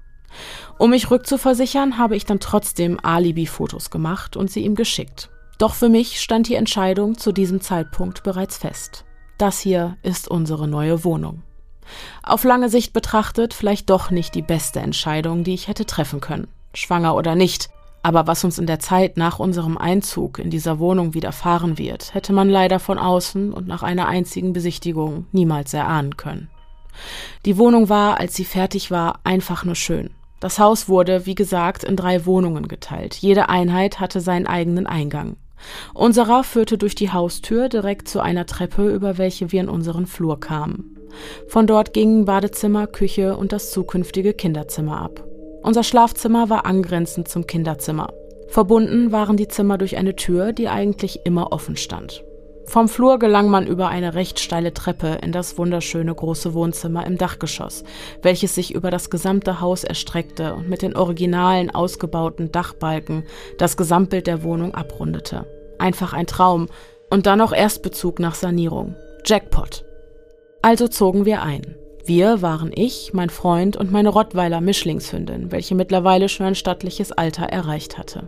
Um 0.78 0.90
mich 0.90 1.10
rückzuversichern, 1.10 1.98
habe 1.98 2.16
ich 2.16 2.24
dann 2.24 2.40
trotzdem 2.40 2.98
Alibi-Fotos 3.02 3.90
gemacht 3.90 4.34
und 4.34 4.50
sie 4.50 4.64
ihm 4.64 4.74
geschickt. 4.74 5.28
Doch 5.58 5.74
für 5.74 5.90
mich 5.90 6.22
stand 6.22 6.48
die 6.48 6.54
Entscheidung 6.54 7.18
zu 7.18 7.32
diesem 7.32 7.60
Zeitpunkt 7.60 8.22
bereits 8.22 8.56
fest. 8.56 9.04
Das 9.36 9.60
hier 9.60 9.98
ist 10.02 10.26
unsere 10.26 10.66
neue 10.66 11.04
Wohnung. 11.04 11.42
Auf 12.22 12.42
lange 12.42 12.70
Sicht 12.70 12.94
betrachtet 12.94 13.52
vielleicht 13.52 13.90
doch 13.90 14.10
nicht 14.10 14.34
die 14.34 14.40
beste 14.40 14.80
Entscheidung, 14.80 15.44
die 15.44 15.52
ich 15.52 15.68
hätte 15.68 15.84
treffen 15.84 16.22
können. 16.22 16.48
Schwanger 16.72 17.14
oder 17.14 17.34
nicht, 17.34 17.68
aber 18.02 18.26
was 18.26 18.44
uns 18.44 18.58
in 18.58 18.66
der 18.66 18.80
Zeit 18.80 19.16
nach 19.16 19.38
unserem 19.38 19.78
Einzug 19.78 20.38
in 20.38 20.50
dieser 20.50 20.78
Wohnung 20.78 21.14
widerfahren 21.14 21.78
wird, 21.78 22.14
hätte 22.14 22.32
man 22.32 22.48
leider 22.48 22.80
von 22.80 22.98
außen 22.98 23.52
und 23.52 23.68
nach 23.68 23.82
einer 23.82 24.08
einzigen 24.08 24.52
Besichtigung 24.52 25.26
niemals 25.32 25.72
erahnen 25.72 26.16
können. 26.16 26.48
Die 27.46 27.56
Wohnung 27.58 27.88
war, 27.88 28.20
als 28.20 28.34
sie 28.34 28.44
fertig 28.44 28.90
war, 28.90 29.20
einfach 29.24 29.64
nur 29.64 29.76
schön. 29.76 30.10
Das 30.40 30.58
Haus 30.58 30.88
wurde, 30.88 31.24
wie 31.24 31.36
gesagt, 31.36 31.84
in 31.84 31.96
drei 31.96 32.26
Wohnungen 32.26 32.66
geteilt. 32.66 33.14
Jede 33.14 33.48
Einheit 33.48 34.00
hatte 34.00 34.20
seinen 34.20 34.46
eigenen 34.46 34.86
Eingang. 34.88 35.36
Unserer 35.94 36.42
führte 36.42 36.76
durch 36.76 36.96
die 36.96 37.12
Haustür 37.12 37.68
direkt 37.68 38.08
zu 38.08 38.20
einer 38.20 38.46
Treppe, 38.46 38.92
über 38.92 39.18
welche 39.18 39.52
wir 39.52 39.60
in 39.60 39.68
unseren 39.68 40.06
Flur 40.06 40.40
kamen. 40.40 40.98
Von 41.46 41.68
dort 41.68 41.92
gingen 41.92 42.24
Badezimmer, 42.24 42.88
Küche 42.88 43.36
und 43.36 43.52
das 43.52 43.70
zukünftige 43.70 44.34
Kinderzimmer 44.34 45.00
ab. 45.00 45.24
Unser 45.62 45.84
Schlafzimmer 45.84 46.50
war 46.50 46.66
angrenzend 46.66 47.28
zum 47.28 47.46
Kinderzimmer. 47.46 48.12
Verbunden 48.48 49.12
waren 49.12 49.36
die 49.36 49.48
Zimmer 49.48 49.78
durch 49.78 49.96
eine 49.96 50.16
Tür, 50.16 50.52
die 50.52 50.68
eigentlich 50.68 51.20
immer 51.24 51.52
offen 51.52 51.76
stand. 51.76 52.24
Vom 52.64 52.88
Flur 52.88 53.18
gelang 53.18 53.48
man 53.48 53.66
über 53.66 53.88
eine 53.88 54.14
recht 54.14 54.40
steile 54.40 54.72
Treppe 54.72 55.18
in 55.22 55.32
das 55.32 55.58
wunderschöne 55.58 56.14
große 56.14 56.54
Wohnzimmer 56.54 57.06
im 57.06 57.18
Dachgeschoss, 57.18 57.84
welches 58.22 58.54
sich 58.54 58.74
über 58.74 58.90
das 58.90 59.10
gesamte 59.10 59.60
Haus 59.60 59.84
erstreckte 59.84 60.54
und 60.54 60.68
mit 60.68 60.82
den 60.82 60.96
originalen 60.96 61.70
ausgebauten 61.70 62.52
Dachbalken 62.52 63.24
das 63.58 63.76
Gesamtbild 63.76 64.26
der 64.26 64.42
Wohnung 64.42 64.74
abrundete. 64.74 65.46
Einfach 65.78 66.12
ein 66.12 66.26
Traum 66.26 66.68
und 67.10 67.26
dann 67.26 67.40
auch 67.40 67.52
Erstbezug 67.52 68.18
nach 68.20 68.34
Sanierung. 68.34 68.96
Jackpot. 69.24 69.84
Also 70.62 70.88
zogen 70.88 71.24
wir 71.24 71.42
ein. 71.42 71.76
Wir 72.04 72.42
waren 72.42 72.72
ich, 72.74 73.12
mein 73.12 73.30
Freund 73.30 73.76
und 73.76 73.92
meine 73.92 74.08
Rottweiler 74.08 74.60
Mischlingshündin, 74.60 75.52
welche 75.52 75.76
mittlerweile 75.76 76.28
schon 76.28 76.46
ein 76.46 76.54
stattliches 76.56 77.12
Alter 77.12 77.44
erreicht 77.44 77.96
hatte. 77.96 78.24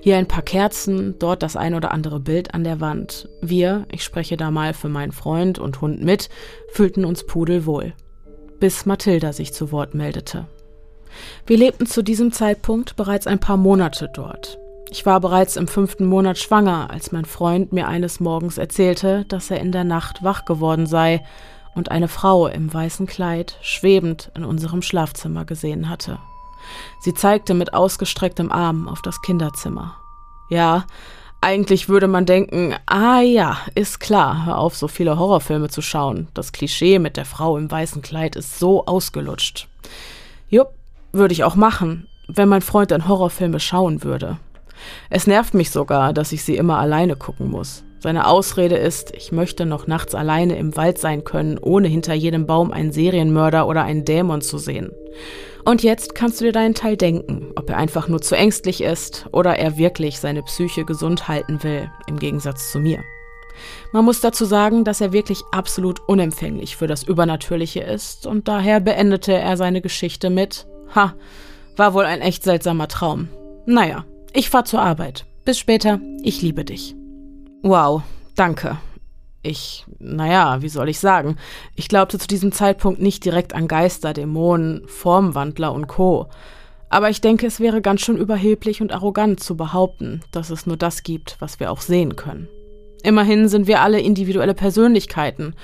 Hier 0.00 0.16
ein 0.16 0.28
paar 0.28 0.42
Kerzen, 0.42 1.18
dort 1.18 1.42
das 1.42 1.56
ein 1.56 1.74
oder 1.74 1.90
andere 1.90 2.20
Bild 2.20 2.54
an 2.54 2.62
der 2.62 2.80
Wand. 2.80 3.28
Wir, 3.40 3.86
ich 3.90 4.04
spreche 4.04 4.36
da 4.36 4.50
mal 4.50 4.74
für 4.74 4.88
meinen 4.88 5.12
Freund 5.12 5.58
und 5.58 5.80
Hund 5.80 6.04
mit, 6.04 6.28
fühlten 6.68 7.04
uns 7.04 7.26
pudelwohl. 7.26 7.94
Bis 8.60 8.86
Mathilda 8.86 9.32
sich 9.32 9.52
zu 9.52 9.72
Wort 9.72 9.94
meldete. 9.94 10.46
Wir 11.46 11.56
lebten 11.56 11.86
zu 11.86 12.02
diesem 12.02 12.30
Zeitpunkt 12.32 12.94
bereits 12.94 13.26
ein 13.26 13.40
paar 13.40 13.56
Monate 13.56 14.10
dort. 14.14 14.58
Ich 14.90 15.04
war 15.06 15.20
bereits 15.20 15.56
im 15.56 15.66
fünften 15.66 16.04
Monat 16.04 16.38
schwanger, 16.38 16.90
als 16.90 17.10
mein 17.10 17.24
Freund 17.24 17.72
mir 17.72 17.88
eines 17.88 18.20
Morgens 18.20 18.58
erzählte, 18.58 19.24
dass 19.28 19.50
er 19.50 19.58
in 19.58 19.72
der 19.72 19.84
Nacht 19.84 20.22
wach 20.22 20.44
geworden 20.44 20.86
sei 20.86 21.24
und 21.74 21.90
eine 21.90 22.08
Frau 22.08 22.46
im 22.46 22.72
weißen 22.72 23.06
Kleid 23.06 23.58
schwebend 23.62 24.30
in 24.34 24.44
unserem 24.44 24.82
Schlafzimmer 24.82 25.44
gesehen 25.44 25.88
hatte. 25.88 26.18
Sie 27.00 27.14
zeigte 27.14 27.54
mit 27.54 27.74
ausgestrecktem 27.74 28.50
Arm 28.50 28.88
auf 28.88 29.02
das 29.02 29.20
Kinderzimmer. 29.22 29.96
Ja, 30.48 30.84
eigentlich 31.40 31.88
würde 31.90 32.08
man 32.08 32.24
denken, 32.24 32.74
ah 32.86 33.20
ja, 33.20 33.58
ist 33.74 34.00
klar, 34.00 34.46
hör 34.46 34.58
auf, 34.58 34.74
so 34.76 34.88
viele 34.88 35.18
Horrorfilme 35.18 35.68
zu 35.68 35.82
schauen. 35.82 36.28
Das 36.32 36.52
Klischee 36.52 36.98
mit 36.98 37.18
der 37.18 37.26
Frau 37.26 37.58
im 37.58 37.70
weißen 37.70 38.00
Kleid 38.00 38.34
ist 38.36 38.58
so 38.58 38.86
ausgelutscht. 38.86 39.68
Jupp, 40.48 40.68
würde 41.12 41.34
ich 41.34 41.44
auch 41.44 41.54
machen, 41.54 42.08
wenn 42.28 42.48
mein 42.48 42.62
Freund 42.62 42.90
dann 42.90 43.08
Horrorfilme 43.08 43.60
schauen 43.60 44.02
würde. 44.02 44.38
Es 45.10 45.26
nervt 45.26 45.54
mich 45.54 45.70
sogar, 45.70 46.12
dass 46.12 46.32
ich 46.32 46.42
sie 46.44 46.56
immer 46.56 46.78
alleine 46.78 47.16
gucken 47.16 47.50
muss. 47.50 47.84
Seine 48.04 48.26
Ausrede 48.26 48.76
ist, 48.76 49.14
ich 49.16 49.32
möchte 49.32 49.64
noch 49.64 49.86
nachts 49.86 50.14
alleine 50.14 50.58
im 50.58 50.76
Wald 50.76 50.98
sein 50.98 51.24
können, 51.24 51.56
ohne 51.56 51.88
hinter 51.88 52.12
jedem 52.12 52.44
Baum 52.44 52.70
einen 52.70 52.92
Serienmörder 52.92 53.66
oder 53.66 53.82
einen 53.84 54.04
Dämon 54.04 54.42
zu 54.42 54.58
sehen. 54.58 54.92
Und 55.64 55.82
jetzt 55.82 56.14
kannst 56.14 56.38
du 56.38 56.44
dir 56.44 56.52
deinen 56.52 56.74
Teil 56.74 56.98
denken, 56.98 57.52
ob 57.56 57.70
er 57.70 57.78
einfach 57.78 58.06
nur 58.06 58.20
zu 58.20 58.36
ängstlich 58.36 58.82
ist 58.82 59.24
oder 59.32 59.58
er 59.58 59.78
wirklich 59.78 60.20
seine 60.20 60.42
Psyche 60.42 60.84
gesund 60.84 61.28
halten 61.28 61.62
will, 61.62 61.90
im 62.06 62.18
Gegensatz 62.18 62.70
zu 62.70 62.78
mir. 62.78 62.98
Man 63.90 64.04
muss 64.04 64.20
dazu 64.20 64.44
sagen, 64.44 64.84
dass 64.84 65.00
er 65.00 65.14
wirklich 65.14 65.40
absolut 65.50 66.06
unempfänglich 66.06 66.76
für 66.76 66.86
das 66.86 67.04
Übernatürliche 67.04 67.80
ist 67.80 68.26
und 68.26 68.48
daher 68.48 68.80
beendete 68.80 69.32
er 69.32 69.56
seine 69.56 69.80
Geschichte 69.80 70.28
mit 70.28 70.66
Ha, 70.94 71.14
war 71.78 71.94
wohl 71.94 72.04
ein 72.04 72.20
echt 72.20 72.42
seltsamer 72.42 72.88
Traum. 72.88 73.28
Naja, 73.64 74.04
ich 74.34 74.50
fahr 74.50 74.66
zur 74.66 74.82
Arbeit. 74.82 75.24
Bis 75.46 75.58
später, 75.58 76.00
ich 76.22 76.42
liebe 76.42 76.66
dich. 76.66 76.94
Wow, 77.66 78.02
danke. 78.34 78.76
Ich, 79.42 79.86
naja, 79.98 80.60
wie 80.60 80.68
soll 80.68 80.90
ich 80.90 81.00
sagen, 81.00 81.38
ich 81.74 81.88
glaubte 81.88 82.18
zu 82.18 82.26
diesem 82.26 82.52
Zeitpunkt 82.52 83.00
nicht 83.00 83.24
direkt 83.24 83.54
an 83.54 83.68
Geister, 83.68 84.12
Dämonen, 84.12 84.86
Formwandler 84.86 85.72
und 85.72 85.86
Co. 85.86 86.28
Aber 86.90 87.08
ich 87.08 87.22
denke, 87.22 87.46
es 87.46 87.60
wäre 87.60 87.80
ganz 87.80 88.02
schön 88.02 88.18
überheblich 88.18 88.82
und 88.82 88.92
arrogant 88.92 89.40
zu 89.40 89.56
behaupten, 89.56 90.20
dass 90.30 90.50
es 90.50 90.66
nur 90.66 90.76
das 90.76 91.04
gibt, 91.04 91.36
was 91.40 91.58
wir 91.58 91.72
auch 91.72 91.80
sehen 91.80 92.16
können. 92.16 92.48
Immerhin 93.02 93.48
sind 93.48 93.66
wir 93.66 93.80
alle 93.80 93.98
individuelle 93.98 94.54
Persönlichkeiten. 94.54 95.54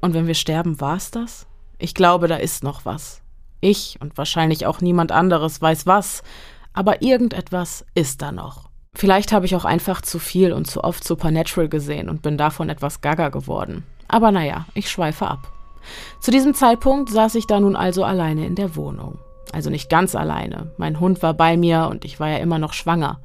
Und 0.00 0.14
wenn 0.14 0.26
wir 0.26 0.34
sterben, 0.34 0.80
war's 0.80 1.12
das? 1.12 1.46
Ich 1.78 1.94
glaube, 1.94 2.26
da 2.26 2.36
ist 2.38 2.64
noch 2.64 2.84
was. 2.84 3.22
Ich 3.60 3.98
und 4.00 4.18
wahrscheinlich 4.18 4.66
auch 4.66 4.80
niemand 4.80 5.12
anderes 5.12 5.62
weiß 5.62 5.86
was, 5.86 6.24
aber 6.72 7.02
irgendetwas 7.02 7.86
ist 7.94 8.20
da 8.20 8.32
noch. 8.32 8.65
Vielleicht 8.96 9.32
habe 9.32 9.44
ich 9.44 9.54
auch 9.54 9.66
einfach 9.66 10.00
zu 10.00 10.18
viel 10.18 10.54
und 10.54 10.66
zu 10.66 10.82
oft 10.82 11.04
Supernatural 11.04 11.68
gesehen 11.68 12.08
und 12.08 12.22
bin 12.22 12.38
davon 12.38 12.70
etwas 12.70 13.02
gaga 13.02 13.28
geworden. 13.28 13.84
Aber 14.08 14.32
naja, 14.32 14.64
ich 14.72 14.88
schweife 14.90 15.26
ab. 15.26 15.52
Zu 16.18 16.30
diesem 16.30 16.54
Zeitpunkt 16.54 17.10
saß 17.10 17.34
ich 17.34 17.46
da 17.46 17.60
nun 17.60 17.76
also 17.76 18.04
alleine 18.04 18.46
in 18.46 18.54
der 18.54 18.74
Wohnung. 18.74 19.18
Also 19.52 19.68
nicht 19.68 19.90
ganz 19.90 20.14
alleine. 20.14 20.72
Mein 20.78 20.98
Hund 20.98 21.22
war 21.22 21.34
bei 21.34 21.58
mir 21.58 21.88
und 21.90 22.06
ich 22.06 22.18
war 22.20 22.30
ja 22.30 22.38
immer 22.38 22.58
noch 22.58 22.72
schwanger. 22.72 23.20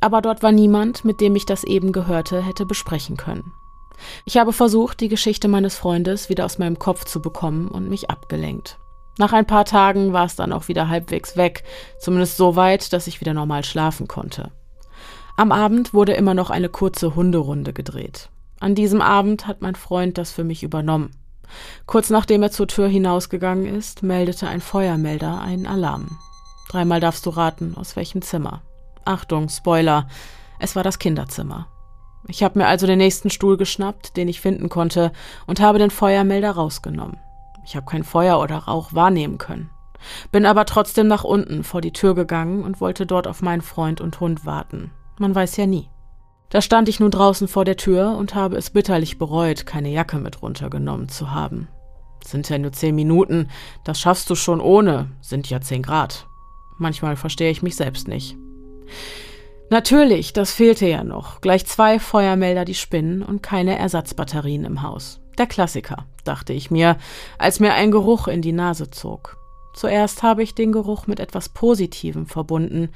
Aber 0.00 0.22
dort 0.22 0.42
war 0.42 0.50
niemand, 0.50 1.04
mit 1.04 1.20
dem 1.20 1.36
ich 1.36 1.44
das 1.44 1.62
eben 1.62 1.92
Gehörte 1.92 2.42
hätte 2.42 2.64
besprechen 2.64 3.18
können. 3.18 3.52
Ich 4.24 4.38
habe 4.38 4.54
versucht, 4.54 5.00
die 5.00 5.08
Geschichte 5.08 5.46
meines 5.46 5.76
Freundes 5.76 6.30
wieder 6.30 6.46
aus 6.46 6.58
meinem 6.58 6.78
Kopf 6.78 7.04
zu 7.04 7.20
bekommen 7.20 7.68
und 7.68 7.90
mich 7.90 8.08
abgelenkt. 8.08 8.78
Nach 9.18 9.34
ein 9.34 9.46
paar 9.46 9.66
Tagen 9.66 10.14
war 10.14 10.24
es 10.24 10.36
dann 10.36 10.54
auch 10.54 10.68
wieder 10.68 10.88
halbwegs 10.88 11.36
weg, 11.36 11.64
zumindest 11.98 12.38
so 12.38 12.56
weit, 12.56 12.94
dass 12.94 13.06
ich 13.06 13.20
wieder 13.20 13.34
normal 13.34 13.62
schlafen 13.62 14.08
konnte. 14.08 14.50
Am 15.36 15.50
Abend 15.50 15.94
wurde 15.94 16.12
immer 16.12 16.34
noch 16.34 16.50
eine 16.50 16.68
kurze 16.68 17.14
Hunderunde 17.14 17.72
gedreht. 17.72 18.28
An 18.60 18.74
diesem 18.74 19.00
Abend 19.00 19.46
hat 19.46 19.62
mein 19.62 19.74
Freund 19.74 20.18
das 20.18 20.30
für 20.30 20.44
mich 20.44 20.62
übernommen. 20.62 21.10
Kurz 21.86 22.10
nachdem 22.10 22.42
er 22.42 22.50
zur 22.50 22.68
Tür 22.68 22.86
hinausgegangen 22.86 23.66
ist, 23.66 24.02
meldete 24.02 24.46
ein 24.46 24.60
Feuermelder 24.60 25.40
einen 25.40 25.66
Alarm. 25.66 26.18
Dreimal 26.68 27.00
darfst 27.00 27.26
du 27.26 27.30
raten, 27.30 27.74
aus 27.76 27.96
welchem 27.96 28.22
Zimmer. 28.22 28.62
Achtung, 29.04 29.48
Spoiler, 29.48 30.06
es 30.58 30.76
war 30.76 30.82
das 30.82 30.98
Kinderzimmer. 30.98 31.66
Ich 32.28 32.42
habe 32.42 32.58
mir 32.58 32.66
also 32.66 32.86
den 32.86 32.98
nächsten 32.98 33.30
Stuhl 33.30 33.56
geschnappt, 33.56 34.16
den 34.16 34.28
ich 34.28 34.40
finden 34.40 34.68
konnte, 34.68 35.12
und 35.46 35.60
habe 35.60 35.78
den 35.78 35.90
Feuermelder 35.90 36.52
rausgenommen. 36.52 37.18
Ich 37.64 37.74
habe 37.74 37.86
kein 37.86 38.04
Feuer 38.04 38.38
oder 38.38 38.58
Rauch 38.58 38.92
wahrnehmen 38.92 39.38
können. 39.38 39.70
Bin 40.30 40.46
aber 40.46 40.66
trotzdem 40.66 41.08
nach 41.08 41.24
unten 41.24 41.64
vor 41.64 41.80
die 41.80 41.92
Tür 41.92 42.14
gegangen 42.14 42.62
und 42.62 42.80
wollte 42.80 43.06
dort 43.06 43.26
auf 43.26 43.42
meinen 43.42 43.62
Freund 43.62 44.00
und 44.00 44.20
Hund 44.20 44.44
warten. 44.44 44.92
Man 45.18 45.34
weiß 45.34 45.56
ja 45.56 45.66
nie. 45.66 45.88
Da 46.50 46.60
stand 46.60 46.88
ich 46.88 47.00
nun 47.00 47.10
draußen 47.10 47.48
vor 47.48 47.64
der 47.64 47.76
Tür 47.76 48.16
und 48.18 48.34
habe 48.34 48.56
es 48.56 48.70
bitterlich 48.70 49.18
bereut, 49.18 49.64
keine 49.64 49.88
Jacke 49.88 50.18
mit 50.18 50.42
runtergenommen 50.42 51.08
zu 51.08 51.30
haben. 51.30 51.68
Sind 52.24 52.48
ja 52.48 52.58
nur 52.58 52.72
zehn 52.72 52.94
Minuten, 52.94 53.48
das 53.84 53.98
schaffst 53.98 54.28
du 54.28 54.34
schon 54.34 54.60
ohne, 54.60 55.10
sind 55.20 55.48
ja 55.48 55.60
zehn 55.60 55.82
Grad. 55.82 56.26
Manchmal 56.78 57.16
verstehe 57.16 57.50
ich 57.50 57.62
mich 57.62 57.76
selbst 57.76 58.06
nicht. 58.06 58.36
Natürlich, 59.70 60.34
das 60.34 60.52
fehlte 60.52 60.86
ja 60.86 61.02
noch. 61.04 61.40
Gleich 61.40 61.64
zwei 61.64 61.98
Feuermelder, 61.98 62.66
die 62.66 62.74
spinnen 62.74 63.22
und 63.22 63.42
keine 63.42 63.78
Ersatzbatterien 63.78 64.66
im 64.66 64.82
Haus. 64.82 65.20
Der 65.38 65.46
Klassiker, 65.46 66.04
dachte 66.24 66.52
ich 66.52 66.70
mir, 66.70 66.98
als 67.38 67.58
mir 67.58 67.72
ein 67.72 67.90
Geruch 67.90 68.28
in 68.28 68.42
die 68.42 68.52
Nase 68.52 68.90
zog. 68.90 69.38
Zuerst 69.74 70.22
habe 70.22 70.42
ich 70.42 70.54
den 70.54 70.72
Geruch 70.72 71.06
mit 71.06 71.20
etwas 71.20 71.48
Positivem 71.48 72.26
verbunden, 72.26 72.90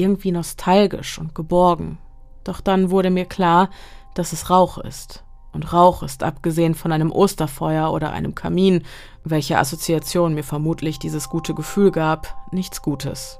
irgendwie 0.00 0.32
nostalgisch 0.32 1.18
und 1.18 1.34
geborgen. 1.34 1.98
Doch 2.44 2.60
dann 2.60 2.90
wurde 2.90 3.10
mir 3.10 3.26
klar, 3.26 3.70
dass 4.14 4.32
es 4.32 4.50
Rauch 4.50 4.78
ist. 4.78 5.24
Und 5.52 5.72
Rauch 5.72 6.02
ist, 6.02 6.22
abgesehen 6.22 6.74
von 6.74 6.92
einem 6.92 7.10
Osterfeuer 7.10 7.92
oder 7.92 8.12
einem 8.12 8.34
Kamin, 8.34 8.84
welche 9.24 9.58
Assoziation 9.58 10.34
mir 10.34 10.44
vermutlich 10.44 10.98
dieses 10.98 11.28
gute 11.28 11.54
Gefühl 11.54 11.90
gab, 11.90 12.34
nichts 12.52 12.82
Gutes. 12.82 13.38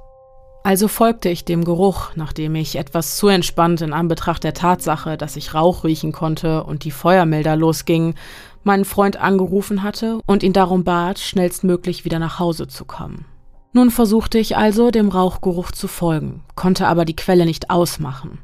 Also 0.63 0.87
folgte 0.87 1.29
ich 1.29 1.43
dem 1.43 1.63
Geruch, 1.63 2.11
nachdem 2.15 2.53
ich 2.53 2.75
etwas 2.75 3.17
zu 3.17 3.29
entspannt 3.29 3.81
in 3.81 3.93
Anbetracht 3.93 4.43
der 4.43 4.53
Tatsache, 4.53 5.17
dass 5.17 5.35
ich 5.35 5.55
Rauch 5.55 5.83
riechen 5.83 6.11
konnte 6.11 6.63
und 6.63 6.83
die 6.83 6.91
Feuermelder 6.91 7.55
losgingen, 7.55 8.13
meinen 8.63 8.85
Freund 8.85 9.17
angerufen 9.17 9.81
hatte 9.81 10.19
und 10.27 10.43
ihn 10.43 10.53
darum 10.53 10.83
bat, 10.83 11.17
schnellstmöglich 11.17 12.05
wieder 12.05 12.19
nach 12.19 12.37
Hause 12.37 12.67
zu 12.67 12.85
kommen. 12.85 13.25
Nun 13.73 13.89
versuchte 13.89 14.37
ich 14.37 14.57
also, 14.57 14.91
dem 14.91 15.09
Rauchgeruch 15.09 15.71
zu 15.71 15.87
folgen, 15.87 16.43
konnte 16.55 16.87
aber 16.87 17.05
die 17.05 17.15
Quelle 17.15 17.45
nicht 17.45 17.69
ausmachen. 17.69 18.39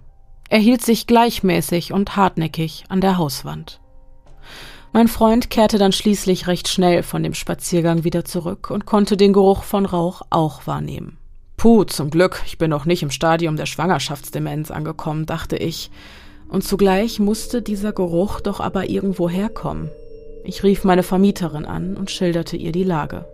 Er 0.49 0.59
hielt 0.59 0.81
sich 0.81 1.07
gleichmäßig 1.07 1.91
und 1.91 2.15
hartnäckig 2.15 2.85
an 2.87 3.01
der 3.01 3.17
Hauswand. 3.17 3.81
Mein 4.93 5.09
Freund 5.09 5.49
kehrte 5.49 5.77
dann 5.77 5.91
schließlich 5.91 6.47
recht 6.47 6.69
schnell 6.69 7.03
von 7.03 7.21
dem 7.21 7.33
Spaziergang 7.33 8.05
wieder 8.05 8.23
zurück 8.23 8.71
und 8.71 8.85
konnte 8.85 9.17
den 9.17 9.33
Geruch 9.33 9.63
von 9.63 9.85
Rauch 9.85 10.21
auch 10.29 10.65
wahrnehmen. 10.65 11.17
Puh, 11.57 11.83
zum 11.83 12.09
Glück, 12.09 12.41
ich 12.45 12.57
bin 12.57 12.69
noch 12.69 12.85
nicht 12.85 13.03
im 13.03 13.11
Stadium 13.11 13.57
der 13.57 13.65
Schwangerschaftsdemenz 13.65 14.71
angekommen, 14.71 15.25
dachte 15.25 15.57
ich. 15.57 15.91
Und 16.47 16.63
zugleich 16.63 17.19
musste 17.19 17.61
dieser 17.61 17.91
Geruch 17.91 18.39
doch 18.39 18.61
aber 18.61 18.89
irgendwo 18.89 19.27
herkommen. 19.27 19.91
Ich 20.45 20.63
rief 20.63 20.85
meine 20.85 21.03
Vermieterin 21.03 21.65
an 21.65 21.97
und 21.97 22.09
schilderte 22.09 22.55
ihr 22.55 22.71
die 22.71 22.85
Lage. 22.85 23.25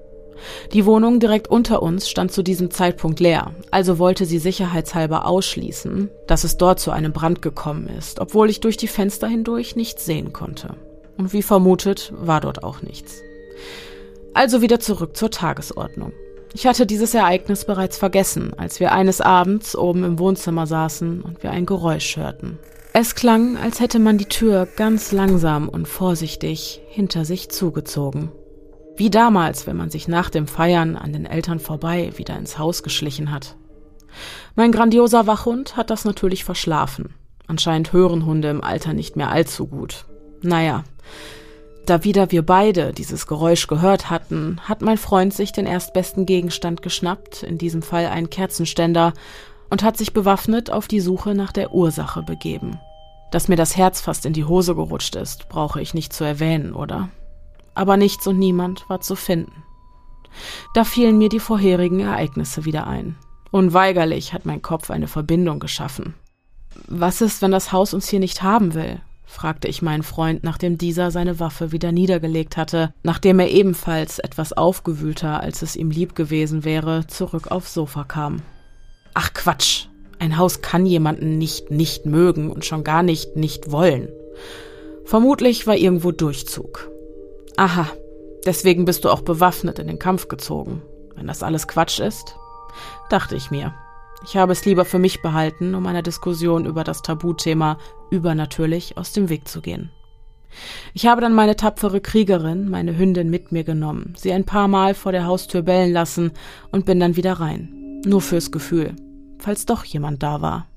Die 0.73 0.85
Wohnung 0.85 1.19
direkt 1.19 1.47
unter 1.47 1.81
uns 1.81 2.09
stand 2.09 2.31
zu 2.31 2.43
diesem 2.43 2.71
Zeitpunkt 2.71 3.19
leer, 3.19 3.51
also 3.71 3.99
wollte 3.99 4.25
sie 4.25 4.39
sicherheitshalber 4.39 5.25
ausschließen, 5.25 6.09
dass 6.27 6.43
es 6.43 6.57
dort 6.57 6.79
zu 6.79 6.91
einem 6.91 7.13
Brand 7.13 7.41
gekommen 7.41 7.87
ist, 7.87 8.19
obwohl 8.19 8.49
ich 8.49 8.59
durch 8.59 8.77
die 8.77 8.87
Fenster 8.87 9.27
hindurch 9.27 9.75
nichts 9.75 10.05
sehen 10.05 10.33
konnte. 10.33 10.75
Und 11.17 11.33
wie 11.33 11.43
vermutet, 11.43 12.11
war 12.15 12.41
dort 12.41 12.63
auch 12.63 12.81
nichts. 12.81 13.21
Also 14.33 14.61
wieder 14.61 14.79
zurück 14.79 15.15
zur 15.15 15.29
Tagesordnung. 15.29 16.11
Ich 16.55 16.67
hatte 16.67 16.85
dieses 16.85 17.13
Ereignis 17.13 17.65
bereits 17.65 17.97
vergessen, 17.97 18.53
als 18.57 18.79
wir 18.79 18.91
eines 18.91 19.21
Abends 19.21 19.75
oben 19.75 20.03
im 20.03 20.19
Wohnzimmer 20.19 20.67
saßen 20.67 21.21
und 21.21 21.41
wir 21.41 21.51
ein 21.51 21.65
Geräusch 21.65 22.17
hörten. 22.17 22.59
Es 22.93 23.15
klang, 23.15 23.57
als 23.57 23.79
hätte 23.79 23.97
man 23.97 24.19
die 24.19 24.25
Tür 24.25 24.67
ganz 24.75 25.11
langsam 25.11 25.67
und 25.67 25.87
vorsichtig 25.87 26.79
hinter 26.89 27.25
sich 27.25 27.49
zugezogen. 27.49 28.31
Wie 28.95 29.09
damals, 29.09 29.65
wenn 29.65 29.75
man 29.75 29.89
sich 29.89 30.07
nach 30.07 30.29
dem 30.29 30.47
Feiern 30.47 30.95
an 30.95 31.13
den 31.13 31.25
Eltern 31.25 31.59
vorbei 31.59 32.11
wieder 32.15 32.37
ins 32.37 32.59
Haus 32.59 32.83
geschlichen 32.83 33.31
hat. 33.31 33.55
Mein 34.55 34.71
grandioser 34.71 35.25
Wachhund 35.25 35.75
hat 35.75 35.89
das 35.89 36.05
natürlich 36.05 36.43
verschlafen. 36.43 37.15
Anscheinend 37.47 37.91
hören 37.91 38.25
Hunde 38.25 38.49
im 38.49 38.63
Alter 38.63 38.93
nicht 38.93 39.15
mehr 39.15 39.29
allzu 39.29 39.67
gut. 39.67 40.05
Naja, 40.41 40.83
da 41.85 42.05
wieder 42.05 42.31
wir 42.31 42.45
beide 42.45 42.93
dieses 42.93 43.27
Geräusch 43.27 43.67
gehört 43.67 44.09
hatten, 44.09 44.61
hat 44.63 44.81
mein 44.81 44.97
Freund 44.97 45.33
sich 45.33 45.51
den 45.51 45.65
erstbesten 45.65 46.25
Gegenstand 46.25 46.81
geschnappt, 46.81 47.43
in 47.43 47.57
diesem 47.57 47.81
Fall 47.81 48.05
einen 48.05 48.29
Kerzenständer, 48.29 49.13
und 49.69 49.83
hat 49.83 49.97
sich 49.97 50.13
bewaffnet 50.13 50.69
auf 50.69 50.87
die 50.87 51.01
Suche 51.01 51.33
nach 51.33 51.51
der 51.51 51.73
Ursache 51.73 52.21
begeben. 52.21 52.79
Dass 53.31 53.47
mir 53.47 53.55
das 53.55 53.75
Herz 53.75 53.99
fast 53.99 54.25
in 54.25 54.33
die 54.33 54.45
Hose 54.45 54.75
gerutscht 54.75 55.15
ist, 55.15 55.49
brauche 55.49 55.81
ich 55.81 55.93
nicht 55.93 56.13
zu 56.13 56.23
erwähnen, 56.23 56.73
oder? 56.73 57.09
Aber 57.75 57.97
nichts 57.97 58.27
und 58.27 58.39
niemand 58.39 58.89
war 58.89 59.01
zu 59.01 59.15
finden. 59.15 59.63
Da 60.73 60.83
fielen 60.83 61.17
mir 61.17 61.29
die 61.29 61.39
vorherigen 61.39 61.99
Ereignisse 61.99 62.65
wieder 62.65 62.87
ein. 62.87 63.15
Unweigerlich 63.51 64.33
hat 64.33 64.45
mein 64.45 64.61
Kopf 64.61 64.89
eine 64.89 65.07
Verbindung 65.07 65.59
geschaffen. 65.59 66.15
Was 66.87 67.21
ist, 67.21 67.41
wenn 67.41 67.51
das 67.51 67.71
Haus 67.71 67.93
uns 67.93 68.09
hier 68.09 68.19
nicht 68.19 68.41
haben 68.41 68.73
will? 68.73 68.99
fragte 69.25 69.67
ich 69.67 69.81
meinen 69.81 70.03
Freund, 70.03 70.43
nachdem 70.43 70.77
dieser 70.77 71.11
seine 71.11 71.39
Waffe 71.39 71.71
wieder 71.71 71.91
niedergelegt 71.91 72.55
hatte, 72.55 72.93
nachdem 73.03 73.39
er 73.39 73.49
ebenfalls 73.49 74.19
etwas 74.19 74.53
aufgewühlter, 74.53 75.39
als 75.39 75.61
es 75.61 75.75
ihm 75.75 75.89
lieb 75.89 76.15
gewesen 76.15 76.63
wäre, 76.63 77.07
zurück 77.07 77.51
aufs 77.51 77.73
Sofa 77.73 78.03
kam. 78.03 78.41
Ach 79.13 79.33
Quatsch, 79.33 79.87
ein 80.19 80.37
Haus 80.37 80.61
kann 80.61 80.85
jemanden 80.85 81.37
nicht 81.37 81.71
nicht 81.71 82.05
mögen 82.05 82.51
und 82.51 82.65
schon 82.65 82.83
gar 82.83 83.03
nicht 83.03 83.35
nicht 83.35 83.71
wollen. 83.71 84.07
Vermutlich 85.05 85.67
war 85.67 85.75
irgendwo 85.75 86.11
Durchzug. 86.11 86.92
Aha, 87.57 87.87
deswegen 88.45 88.85
bist 88.85 89.05
du 89.05 89.09
auch 89.09 89.21
bewaffnet 89.21 89.79
in 89.79 89.87
den 89.87 89.99
Kampf 89.99 90.27
gezogen. 90.27 90.81
Wenn 91.15 91.27
das 91.27 91.43
alles 91.43 91.67
Quatsch 91.67 91.99
ist, 91.99 92.35
dachte 93.09 93.35
ich 93.35 93.51
mir. 93.51 93.73
Ich 94.25 94.37
habe 94.37 94.53
es 94.53 94.65
lieber 94.65 94.85
für 94.85 94.99
mich 94.99 95.21
behalten, 95.21 95.75
um 95.75 95.85
einer 95.85 96.01
Diskussion 96.01 96.65
über 96.65 96.83
das 96.83 97.01
Tabuthema 97.01 97.77
übernatürlich 98.09 98.97
aus 98.97 99.11
dem 99.11 99.29
Weg 99.29 99.47
zu 99.47 99.61
gehen. 99.61 99.91
Ich 100.93 101.07
habe 101.07 101.21
dann 101.21 101.33
meine 101.33 101.55
tapfere 101.55 101.99
Kriegerin, 101.99 102.69
meine 102.69 102.97
Hündin, 102.97 103.29
mit 103.29 103.51
mir 103.51 103.63
genommen, 103.63 104.13
sie 104.17 104.31
ein 104.31 104.45
paar 104.45 104.67
Mal 104.67 104.93
vor 104.93 105.11
der 105.11 105.25
Haustür 105.25 105.61
bellen 105.61 105.91
lassen 105.91 106.31
und 106.71 106.85
bin 106.85 106.99
dann 106.99 107.15
wieder 107.15 107.33
rein. 107.33 108.01
Nur 108.05 108.21
fürs 108.21 108.51
Gefühl. 108.51 108.95
Falls 109.39 109.65
doch 109.65 109.83
jemand 109.83 110.23
da 110.23 110.41
war. 110.41 110.67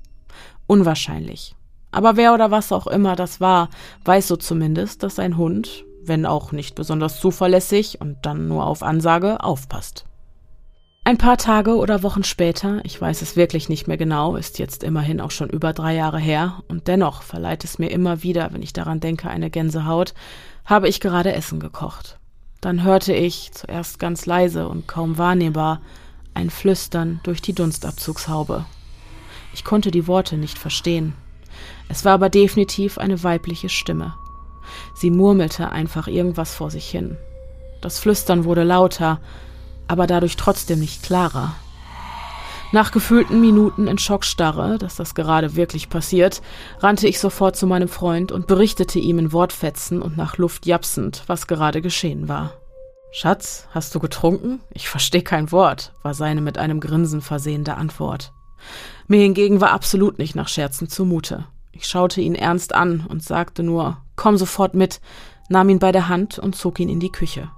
Unwahrscheinlich. 0.65 1.55
Aber 1.91 2.17
wer 2.17 2.33
oder 2.33 2.51
was 2.51 2.71
auch 2.71 2.87
immer 2.87 3.15
das 3.15 3.39
war, 3.39 3.69
weiß 4.03 4.27
so 4.27 4.35
zumindest, 4.35 5.03
dass 5.03 5.19
ein 5.19 5.37
Hund, 5.37 5.85
wenn 6.07 6.25
auch 6.25 6.51
nicht 6.51 6.75
besonders 6.75 7.19
zuverlässig 7.19 8.01
und 8.01 8.17
dann 8.23 8.47
nur 8.47 8.65
auf 8.65 8.83
Ansage, 8.83 9.43
aufpasst. 9.43 10.05
Ein 11.03 11.17
paar 11.17 11.37
Tage 11.37 11.77
oder 11.77 12.03
Wochen 12.03 12.25
später, 12.25 12.81
ich 12.83 12.99
weiß 12.99 13.21
es 13.21 13.37
wirklich 13.37 13.69
nicht 13.69 13.87
mehr 13.87 13.95
genau, 13.95 14.35
ist 14.35 14.59
jetzt 14.59 14.83
immerhin 14.83 15.21
auch 15.21 15.31
schon 15.31 15.49
über 15.49 15.71
drei 15.71 15.95
Jahre 15.95 16.19
her, 16.19 16.63
und 16.67 16.89
dennoch 16.89 17.21
verleiht 17.21 17.63
es 17.63 17.79
mir 17.79 17.89
immer 17.91 18.23
wieder, 18.23 18.51
wenn 18.51 18.61
ich 18.61 18.73
daran 18.73 18.99
denke, 18.99 19.29
eine 19.29 19.49
Gänsehaut, 19.49 20.13
habe 20.65 20.89
ich 20.89 20.99
gerade 20.99 21.31
Essen 21.31 21.61
gekocht. 21.61 22.19
Dann 22.59 22.83
hörte 22.83 23.13
ich, 23.13 23.53
zuerst 23.53 23.99
ganz 23.99 24.25
leise 24.25 24.67
und 24.67 24.87
kaum 24.87 25.17
wahrnehmbar, 25.17 25.81
ein 26.33 26.49
Flüstern 26.49 27.21
durch 27.23 27.41
die 27.41 27.53
Dunstabzugshaube. 27.53 28.65
Ich 29.53 29.63
konnte 29.63 29.91
die 29.91 30.07
Worte 30.07 30.35
nicht 30.35 30.57
verstehen. 30.57 31.13
Es 31.87 32.03
war 32.03 32.15
aber 32.15 32.29
definitiv 32.29 32.97
eine 32.97 33.23
weibliche 33.23 33.69
Stimme. 33.69 34.13
Sie 34.95 35.11
murmelte 35.11 35.71
einfach 35.71 36.07
irgendwas 36.07 36.53
vor 36.53 36.71
sich 36.71 36.89
hin. 36.89 37.17
Das 37.81 37.99
Flüstern 37.99 38.43
wurde 38.43 38.63
lauter, 38.63 39.19
aber 39.87 40.07
dadurch 40.07 40.35
trotzdem 40.35 40.79
nicht 40.79 41.03
klarer. 41.03 41.55
Nach 42.73 42.91
gefühlten 42.91 43.39
Minuten 43.39 43.87
in 43.87 43.97
Schockstarre, 43.97 44.77
dass 44.77 44.97
das 44.97 45.15
gerade 45.15 45.55
wirklich 45.55 45.89
passiert, 45.89 46.41
rannte 46.79 47.07
ich 47.07 47.17
sofort 47.19 47.55
zu 47.55 47.65
meinem 47.65 47.87
Freund 47.87 48.33
und 48.33 48.47
berichtete 48.47 48.99
ihm 48.99 49.19
in 49.19 49.31
Wortfetzen 49.31 50.01
und 50.01 50.17
nach 50.17 50.37
Luft 50.37 50.65
japsend, 50.65 51.23
was 51.27 51.47
gerade 51.47 51.81
geschehen 51.81 52.27
war. 52.27 52.53
Schatz, 53.11 53.67
hast 53.71 53.95
du 53.95 53.99
getrunken? 53.99 54.59
Ich 54.73 54.89
verstehe 54.89 55.21
kein 55.21 55.53
Wort, 55.53 55.93
war 56.03 56.13
seine 56.13 56.41
mit 56.41 56.57
einem 56.57 56.81
Grinsen 56.81 57.21
versehende 57.21 57.75
Antwort. 57.75 58.33
Mir 59.07 59.21
hingegen 59.21 59.61
war 59.61 59.71
absolut 59.71 60.19
nicht 60.19 60.35
nach 60.35 60.49
Scherzen 60.49 60.89
zumute. 60.89 61.45
Ich 61.71 61.87
schaute 61.87 62.19
ihn 62.19 62.35
ernst 62.35 62.75
an 62.75 63.05
und 63.07 63.23
sagte 63.23 63.63
nur, 63.63 63.97
komm 64.17 64.35
sofort 64.35 64.73
mit, 64.73 64.99
nahm 65.47 65.69
ihn 65.69 65.79
bei 65.79 65.93
der 65.93 66.09
Hand 66.09 66.37
und 66.37 66.55
zog 66.55 66.81
ihn 66.81 66.89
in 66.89 66.99
die 66.99 67.11
Küche. 67.11 67.49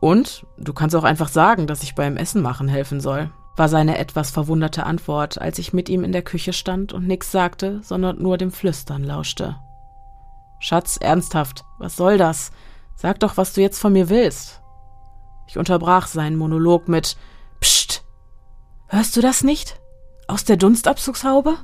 Und 0.00 0.46
du 0.58 0.72
kannst 0.72 0.96
auch 0.96 1.04
einfach 1.04 1.28
sagen, 1.28 1.68
dass 1.68 1.84
ich 1.84 1.94
beim 1.94 2.16
Essen 2.16 2.42
machen 2.42 2.66
helfen 2.66 3.00
soll, 3.00 3.30
war 3.56 3.68
seine 3.68 3.98
etwas 3.98 4.30
verwunderte 4.30 4.84
Antwort, 4.84 5.40
als 5.40 5.58
ich 5.58 5.72
mit 5.72 5.88
ihm 5.88 6.04
in 6.04 6.12
der 6.12 6.22
Küche 6.22 6.52
stand 6.52 6.92
und 6.92 7.06
nichts 7.06 7.30
sagte, 7.30 7.80
sondern 7.82 8.20
nur 8.22 8.38
dem 8.38 8.50
Flüstern 8.50 9.04
lauschte. 9.04 9.56
Schatz, 10.60 10.96
ernsthaft, 11.00 11.64
was 11.78 11.96
soll 11.96 12.18
das? 12.18 12.50
Sag 12.96 13.20
doch, 13.20 13.36
was 13.36 13.52
du 13.52 13.60
jetzt 13.60 13.78
von 13.78 13.92
mir 13.92 14.08
willst. 14.08 14.60
Ich 15.46 15.56
unterbrach 15.56 16.06
seinen 16.06 16.36
Monolog 16.36 16.88
mit 16.88 17.16
Psst. 17.60 18.04
Hörst 18.88 19.16
du 19.16 19.20
das 19.20 19.44
nicht? 19.44 19.80
Aus 20.26 20.44
der 20.44 20.56
Dunstabzugshaube? 20.56 21.56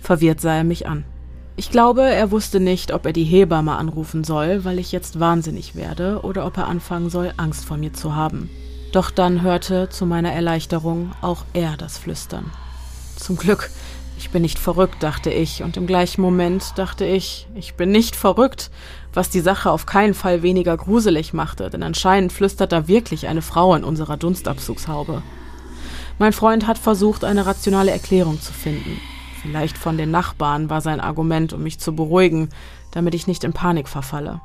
Verwirrt 0.00 0.40
sah 0.40 0.54
er 0.54 0.64
mich 0.64 0.88
an. 0.88 1.04
Ich 1.60 1.70
glaube, 1.70 2.04
er 2.04 2.30
wusste 2.30 2.58
nicht, 2.58 2.90
ob 2.90 3.04
er 3.04 3.12
die 3.12 3.22
Hebamme 3.24 3.76
anrufen 3.76 4.24
soll, 4.24 4.64
weil 4.64 4.78
ich 4.78 4.92
jetzt 4.92 5.20
wahnsinnig 5.20 5.74
werde, 5.74 6.20
oder 6.22 6.46
ob 6.46 6.56
er 6.56 6.68
anfangen 6.68 7.10
soll, 7.10 7.34
Angst 7.36 7.66
vor 7.66 7.76
mir 7.76 7.92
zu 7.92 8.14
haben. 8.16 8.48
Doch 8.92 9.10
dann 9.10 9.42
hörte 9.42 9.90
zu 9.90 10.06
meiner 10.06 10.32
Erleichterung 10.32 11.12
auch 11.20 11.44
er 11.52 11.76
das 11.76 11.98
Flüstern. 11.98 12.50
Zum 13.16 13.36
Glück, 13.36 13.68
ich 14.16 14.30
bin 14.30 14.40
nicht 14.40 14.58
verrückt, 14.58 15.02
dachte 15.02 15.28
ich, 15.28 15.62
und 15.62 15.76
im 15.76 15.86
gleichen 15.86 16.22
Moment 16.22 16.78
dachte 16.78 17.04
ich, 17.04 17.46
ich 17.54 17.74
bin 17.74 17.90
nicht 17.90 18.16
verrückt, 18.16 18.70
was 19.12 19.28
die 19.28 19.40
Sache 19.40 19.70
auf 19.70 19.84
keinen 19.84 20.14
Fall 20.14 20.40
weniger 20.40 20.78
gruselig 20.78 21.34
machte, 21.34 21.68
denn 21.68 21.82
anscheinend 21.82 22.32
flüstert 22.32 22.72
da 22.72 22.88
wirklich 22.88 23.26
eine 23.26 23.42
Frau 23.42 23.74
in 23.74 23.84
unserer 23.84 24.16
Dunstabzugshaube. 24.16 25.22
Mein 26.18 26.32
Freund 26.32 26.66
hat 26.66 26.78
versucht, 26.78 27.22
eine 27.22 27.44
rationale 27.44 27.90
Erklärung 27.90 28.40
zu 28.40 28.54
finden, 28.54 28.98
Vielleicht 29.42 29.78
von 29.78 29.96
den 29.96 30.10
Nachbarn 30.10 30.68
war 30.68 30.80
sein 30.80 31.00
Argument, 31.00 31.52
um 31.52 31.62
mich 31.62 31.80
zu 31.80 31.94
beruhigen, 31.94 32.50
damit 32.92 33.14
ich 33.14 33.26
nicht 33.26 33.44
in 33.44 33.52
Panik 33.52 33.88
verfalle. 33.88 34.40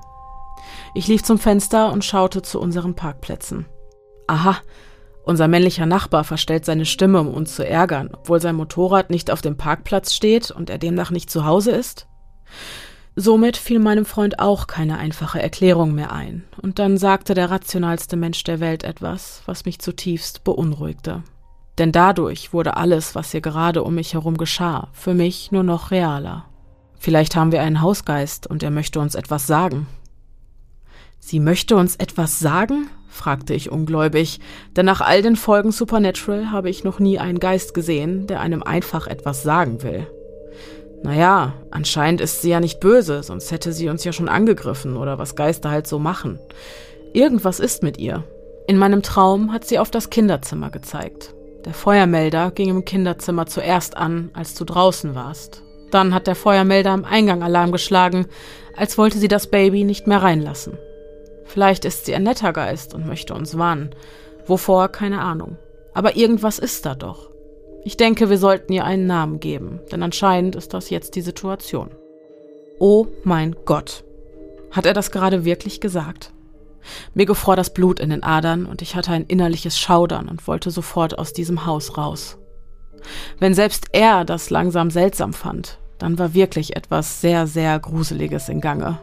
Ich 0.94 1.08
lief 1.08 1.24
zum 1.24 1.38
Fenster 1.38 1.92
und 1.92 2.06
schaute 2.06 2.42
zu 2.42 2.60
unseren 2.60 2.96
Parkplätzen. 2.96 3.66
Aha, 4.28 4.58
unser 5.24 5.48
männlicher 5.48 5.86
Nachbar 5.86 6.24
verstellt 6.24 6.66
seine 6.66 6.86
Stimme, 6.86 7.20
um 7.20 7.34
uns 7.34 7.56
zu 7.56 7.68
ärgern, 7.68 8.10
obwohl 8.14 8.40
sein 8.40 8.56
Motorrad 8.56 9.10
nicht 9.10 9.32
auf 9.32 9.42
dem 9.42 9.58
Parkplatz 9.58 10.14
steht 10.14 10.52
und 10.52 10.70
er 10.70 10.78
demnach 10.78 11.12
nicht 11.12 11.30
zu 11.30 11.46
Hause 11.46 11.72
ist? 11.72 12.08
Somit 13.16 13.58
fiel 13.58 13.80
meinem 13.80 14.06
Freund 14.06 14.40
auch 14.40 14.68
keine 14.68 14.98
einfache 14.98 15.42
Erklärung 15.42 15.96
mehr 15.96 16.12
ein, 16.12 16.44
und 16.62 16.80
dann 16.80 16.98
sagte 16.98 17.34
der 17.34 17.50
rationalste 17.50 18.18
Mensch 18.18 18.44
der 18.44 18.60
Welt 18.60 18.84
etwas, 18.84 19.42
was 19.46 19.66
mich 19.66 19.80
zutiefst 19.80 20.44
beunruhigte. 20.44 21.24
Denn 21.78 21.92
dadurch 21.92 22.54
wurde 22.54 22.78
alles, 22.78 23.16
was 23.16 23.32
hier 23.32 23.42
gerade 23.42 23.84
um 23.84 23.96
mich 23.96 24.14
herum 24.14 24.38
geschah, 24.38 24.90
für 24.94 25.14
mich 25.14 25.52
nur 25.52 25.64
noch 25.64 25.92
realer. 25.92 26.46
Vielleicht 26.98 27.36
haben 27.36 27.52
wir 27.52 27.62
einen 27.62 27.82
Hausgeist 27.82 28.48
und 28.48 28.64
er 28.64 28.72
möchte 28.72 29.00
uns 29.00 29.16
etwas 29.16 29.46
sagen. 29.46 29.88
Sie 31.20 31.40
möchte 31.40 31.76
uns 31.76 31.96
etwas 31.96 32.40
sagen? 32.40 32.90
fragte 33.10 33.54
ich 33.54 33.72
ungläubig, 33.72 34.40
denn 34.76 34.86
nach 34.86 35.02
all 35.02 35.22
den 35.22 35.36
Folgen 35.36 35.72
Supernatural 35.72 36.52
habe 36.52 36.70
ich 36.70 36.84
noch 36.84 37.00
nie 37.00 37.18
einen 37.20 37.40
Geist 37.40 37.74
gesehen, 37.74 38.28
der 38.28 38.42
einem 38.42 38.62
einfach 38.62 39.08
etwas 39.08 39.44
sagen 39.44 39.84
will. 39.84 40.08
Naja, 41.04 41.54
anscheinend 41.72 42.20
ist 42.20 42.42
sie 42.42 42.50
ja 42.50 42.60
nicht 42.60 42.80
böse, 42.80 43.22
sonst 43.22 43.52
hätte 43.52 43.72
sie 43.74 43.90
uns 43.90 44.04
ja 44.04 44.12
schon 44.12 44.28
angegriffen 44.28 44.98
oder 44.98 45.20
was 45.20 45.36
Geister 45.36 45.70
halt 45.70 45.88
so 45.88 46.00
machen. 46.00 46.40
Irgendwas 47.14 47.60
ist 47.60 47.84
mit 47.84 48.00
ihr. 48.00 48.24
In 48.68 48.80
meinem 48.80 49.04
Traum 49.04 49.54
hat 49.54 49.66
sie 49.66 49.78
auf 49.78 49.92
das 49.92 50.10
Kinderzimmer 50.10 50.72
gezeigt. 50.72 51.35
Der 51.66 51.74
Feuermelder 51.74 52.52
ging 52.52 52.70
im 52.70 52.86
Kinderzimmer 52.86 53.48
zuerst 53.48 53.98
an, 53.98 54.30
als 54.34 54.54
du 54.54 54.66
draußen 54.66 55.16
warst. 55.16 55.64
Dann 55.90 56.14
hat 56.14 56.28
der 56.28 56.36
Feuermelder 56.36 56.92
am 56.92 57.06
Eingang 57.06 57.42
Alarm 57.42 57.72
geschlagen, 57.72 58.28
als 58.76 58.98
wollte 59.00 59.18
sie 59.18 59.28
das 59.28 59.48
Baby 59.48 59.84
nicht 59.84 60.06
mehr 60.06 60.22
reinlassen. 60.22 60.78
Vielleicht 61.46 61.86
ist 61.86 62.06
sie 62.06 62.14
ein 62.14 62.24
netter 62.24 62.54
Geist 62.54 62.94
und 62.94 63.08
möchte 63.08 63.34
uns 63.34 63.58
warnen. 63.58 63.96
Wovor, 64.46 64.90
keine 64.90 65.22
Ahnung. 65.22 65.58
Aber 65.94 66.16
irgendwas 66.16 66.60
ist 66.60 66.86
da 66.86 66.94
doch. 66.94 67.32
Ich 67.84 67.98
denke, 67.98 68.30
wir 68.30 68.38
sollten 68.38 68.74
ihr 68.74 68.84
einen 68.84 69.08
Namen 69.08 69.40
geben, 69.40 69.80
denn 69.92 70.04
anscheinend 70.04 70.56
ist 70.56 70.74
das 70.74 70.90
jetzt 70.90 71.16
die 71.16 71.22
Situation. 71.22 71.90
Oh 72.80 73.08
mein 73.24 73.56
Gott. 73.66 74.04
Hat 74.72 74.86
er 74.86 74.94
das 74.94 75.12
gerade 75.12 75.46
wirklich 75.46 75.82
gesagt? 75.82 76.34
Mir 77.14 77.26
gefror 77.26 77.56
das 77.56 77.74
Blut 77.74 78.00
in 78.00 78.10
den 78.10 78.24
Adern 78.24 78.66
und 78.66 78.82
ich 78.82 78.96
hatte 78.96 79.12
ein 79.12 79.26
innerliches 79.26 79.80
Schaudern 79.80 80.30
und 80.30 80.48
wollte 80.48 80.72
sofort 80.72 81.18
aus 81.18 81.34
diesem 81.34 81.66
Haus 81.66 81.98
raus. 81.98 82.38
Wenn 83.40 83.54
selbst 83.54 83.88
er 83.92 84.26
das 84.26 84.50
langsam 84.50 84.90
seltsam 84.90 85.34
fand, 85.34 85.80
dann 85.98 86.20
war 86.20 86.34
wirklich 86.34 86.76
etwas 86.76 87.22
sehr, 87.22 87.48
sehr 87.48 87.80
Gruseliges 87.80 88.50
in 88.50 88.62
Gange. 88.62 89.00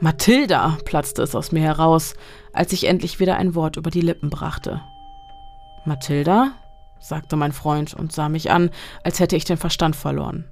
Mathilda, 0.00 0.78
platzte 0.84 1.22
es 1.22 1.34
aus 1.34 1.52
mir 1.52 1.62
heraus, 1.62 2.14
als 2.52 2.72
ich 2.72 2.86
endlich 2.86 3.18
wieder 3.18 3.36
ein 3.36 3.54
Wort 3.54 3.76
über 3.76 3.90
die 3.90 4.00
Lippen 4.00 4.30
brachte. 4.30 4.80
Mathilda? 5.84 6.52
sagte 7.00 7.36
mein 7.36 7.52
Freund 7.52 7.94
und 7.94 8.12
sah 8.12 8.28
mich 8.28 8.50
an, 8.50 8.70
als 9.04 9.20
hätte 9.20 9.36
ich 9.36 9.44
den 9.44 9.56
Verstand 9.56 9.96
verloren. 9.96 10.44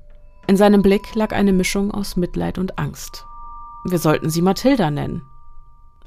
In 0.46 0.56
seinem 0.56 0.82
Blick 0.82 1.14
lag 1.14 1.32
eine 1.32 1.52
Mischung 1.52 1.90
aus 1.90 2.16
Mitleid 2.16 2.58
und 2.58 2.78
Angst. 2.78 3.24
Wir 3.84 3.98
sollten 3.98 4.30
sie 4.30 4.42
Mathilda 4.42 4.90
nennen. 4.90 5.22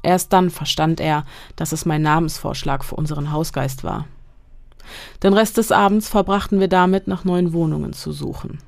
Erst 0.02 0.32
dann 0.32 0.50
verstand 0.50 1.00
er, 1.00 1.24
dass 1.56 1.72
es 1.72 1.84
mein 1.84 2.02
Namensvorschlag 2.02 2.84
für 2.84 2.96
unseren 2.96 3.32
Hausgeist 3.32 3.84
war. 3.84 4.06
Den 5.22 5.34
Rest 5.34 5.56
des 5.56 5.72
Abends 5.72 6.08
verbrachten 6.08 6.60
wir 6.60 6.68
damit, 6.68 7.06
nach 7.06 7.24
neuen 7.24 7.52
Wohnungen 7.52 7.92
zu 7.92 8.12
suchen. 8.12 8.58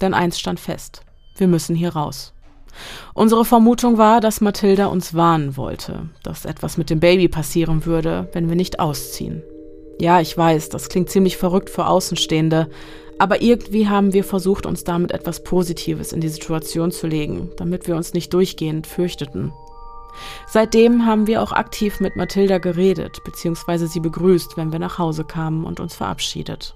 Denn 0.00 0.14
eins 0.14 0.38
stand 0.38 0.60
fest. 0.60 1.02
Wir 1.36 1.48
müssen 1.48 1.76
hier 1.76 1.94
raus. 1.94 2.32
Unsere 3.14 3.44
Vermutung 3.44 3.98
war, 3.98 4.20
dass 4.20 4.40
Mathilda 4.40 4.86
uns 4.86 5.14
warnen 5.14 5.56
wollte, 5.56 6.08
dass 6.22 6.44
etwas 6.44 6.76
mit 6.76 6.90
dem 6.90 7.00
Baby 7.00 7.28
passieren 7.28 7.86
würde, 7.86 8.28
wenn 8.32 8.48
wir 8.48 8.56
nicht 8.56 8.80
ausziehen. 8.80 9.42
Ja, 9.98 10.20
ich 10.20 10.36
weiß, 10.36 10.68
das 10.68 10.90
klingt 10.90 11.08
ziemlich 11.08 11.38
verrückt 11.38 11.70
für 11.70 11.86
Außenstehende, 11.86 12.68
aber 13.18 13.40
irgendwie 13.40 13.88
haben 13.88 14.12
wir 14.12 14.24
versucht, 14.24 14.66
uns 14.66 14.84
damit 14.84 15.10
etwas 15.10 15.42
Positives 15.42 16.12
in 16.12 16.20
die 16.20 16.28
Situation 16.28 16.90
zu 16.90 17.06
legen, 17.06 17.50
damit 17.56 17.86
wir 17.86 17.96
uns 17.96 18.12
nicht 18.12 18.34
durchgehend 18.34 18.86
fürchteten. 18.86 19.52
Seitdem 20.46 21.06
haben 21.06 21.26
wir 21.26 21.42
auch 21.42 21.52
aktiv 21.52 22.00
mit 22.00 22.16
Mathilda 22.16 22.58
geredet, 22.58 23.22
beziehungsweise 23.24 23.86
sie 23.86 24.00
begrüßt, 24.00 24.56
wenn 24.56 24.72
wir 24.72 24.78
nach 24.78 24.98
Hause 24.98 25.24
kamen 25.24 25.64
und 25.64 25.80
uns 25.80 25.94
verabschiedet. 25.94 26.74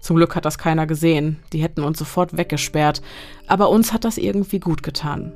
Zum 0.00 0.16
Glück 0.16 0.36
hat 0.36 0.44
das 0.44 0.58
keiner 0.58 0.86
gesehen, 0.86 1.42
die 1.52 1.62
hätten 1.62 1.82
uns 1.82 1.98
sofort 1.98 2.36
weggesperrt, 2.36 3.00
aber 3.46 3.70
uns 3.70 3.92
hat 3.92 4.04
das 4.04 4.18
irgendwie 4.18 4.60
gut 4.60 4.82
getan. 4.82 5.32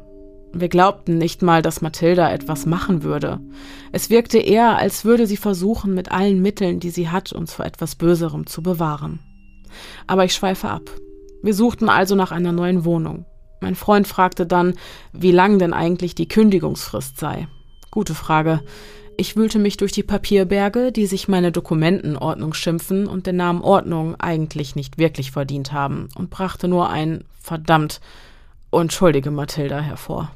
Wir 0.53 0.69
glaubten 0.69 1.19
nicht 1.19 1.43
mal, 1.43 1.63
dass 1.63 1.83
Mathilda 1.83 2.31
etwas 2.31 2.67
machen 2.67 3.03
würde. 3.03 3.41
Es 3.93 4.11
wirkte 4.11 4.39
eher, 4.39 4.77
als 4.77 5.05
würde 5.05 5.27
sie 5.27 5.37
versuchen, 5.37 5.95
mit 5.95 6.11
allen 6.11 6.41
Mitteln, 6.41 6.81
die 6.81 6.91
sie 6.91 7.09
hat, 7.09 7.33
uns 7.33 7.53
vor 7.53 7.67
etwas 7.67 7.97
Böserem 7.97 8.47
zu 8.47 8.63
bewahren. 8.63 9.21
Aber 10.07 10.25
ich 10.25 10.33
schweife 10.35 10.69
ab. 10.69 10.91
Wir 11.43 11.55
suchten 11.55 11.89
also 11.89 12.15
nach 12.15 12.33
einer 12.33 12.53
neuen 12.53 12.85
Wohnung. 12.85 13.27
Mein 13.61 13.75
Freund 13.75 14.07
fragte 14.07 14.47
dann, 14.47 14.75
wie 15.13 15.33
lang 15.33 15.59
denn 15.59 15.73
eigentlich 15.73 16.15
die 16.15 16.29
Kündigungsfrist 16.29 17.19
sei. 17.19 17.49
Gute 17.91 18.15
Frage. 18.15 18.61
Ich 19.17 19.37
wühlte 19.37 19.59
mich 19.59 19.77
durch 19.77 19.91
die 19.91 20.05
Papierberge, 20.05 20.93
die 20.93 21.07
sich 21.07 21.27
meine 21.27 21.51
Dokumentenordnung 21.51 22.55
schimpfen 22.55 23.09
und 23.09 23.27
den 23.27 23.35
Namen 23.37 23.63
Ordnung 23.63 24.15
eigentlich 24.21 24.77
nicht 24.77 24.97
wirklich 24.97 25.33
verdient 25.33 25.73
haben, 25.73 26.09
und 26.15 26.31
brachte 26.31 26.69
nur 26.69 26.89
ein 26.89 27.25
verdammt 27.41 28.01
unschuldige 28.71 29.33
Mathilda 29.33 29.81
hervor. 29.81 30.31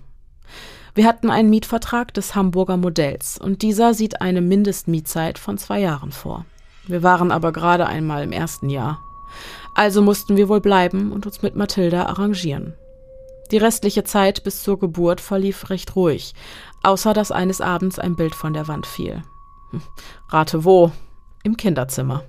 Wir 0.94 1.06
hatten 1.06 1.30
einen 1.30 1.48
Mietvertrag 1.48 2.12
des 2.12 2.34
Hamburger 2.34 2.76
Modells 2.76 3.38
und 3.38 3.62
dieser 3.62 3.94
sieht 3.94 4.20
eine 4.20 4.40
Mindestmietzeit 4.40 5.38
von 5.38 5.58
zwei 5.58 5.80
Jahren 5.80 6.12
vor. 6.12 6.44
Wir 6.86 7.02
waren 7.02 7.30
aber 7.30 7.52
gerade 7.52 7.86
einmal 7.86 8.24
im 8.24 8.32
ersten 8.32 8.68
Jahr. 8.68 9.00
Also 9.74 10.02
mussten 10.02 10.36
wir 10.36 10.48
wohl 10.48 10.60
bleiben 10.60 11.12
und 11.12 11.24
uns 11.24 11.40
mit 11.40 11.56
Mathilda 11.56 12.06
arrangieren. 12.06 12.74
Die 13.52 13.58
restliche 13.58 14.02
Zeit 14.02 14.44
bis 14.44 14.62
zur 14.62 14.78
Geburt 14.78 15.20
verlief 15.20 15.68
recht 15.68 15.94
ruhig, 15.94 16.32
außer 16.82 17.12
dass 17.12 17.30
eines 17.30 17.60
Abends 17.60 17.98
ein 17.98 18.16
Bild 18.16 18.34
von 18.34 18.54
der 18.54 18.66
Wand 18.66 18.86
fiel. 18.86 19.22
Hm, 19.70 19.82
rate 20.30 20.64
wo? 20.64 20.90
Im 21.44 21.58
Kinderzimmer. 21.58 22.24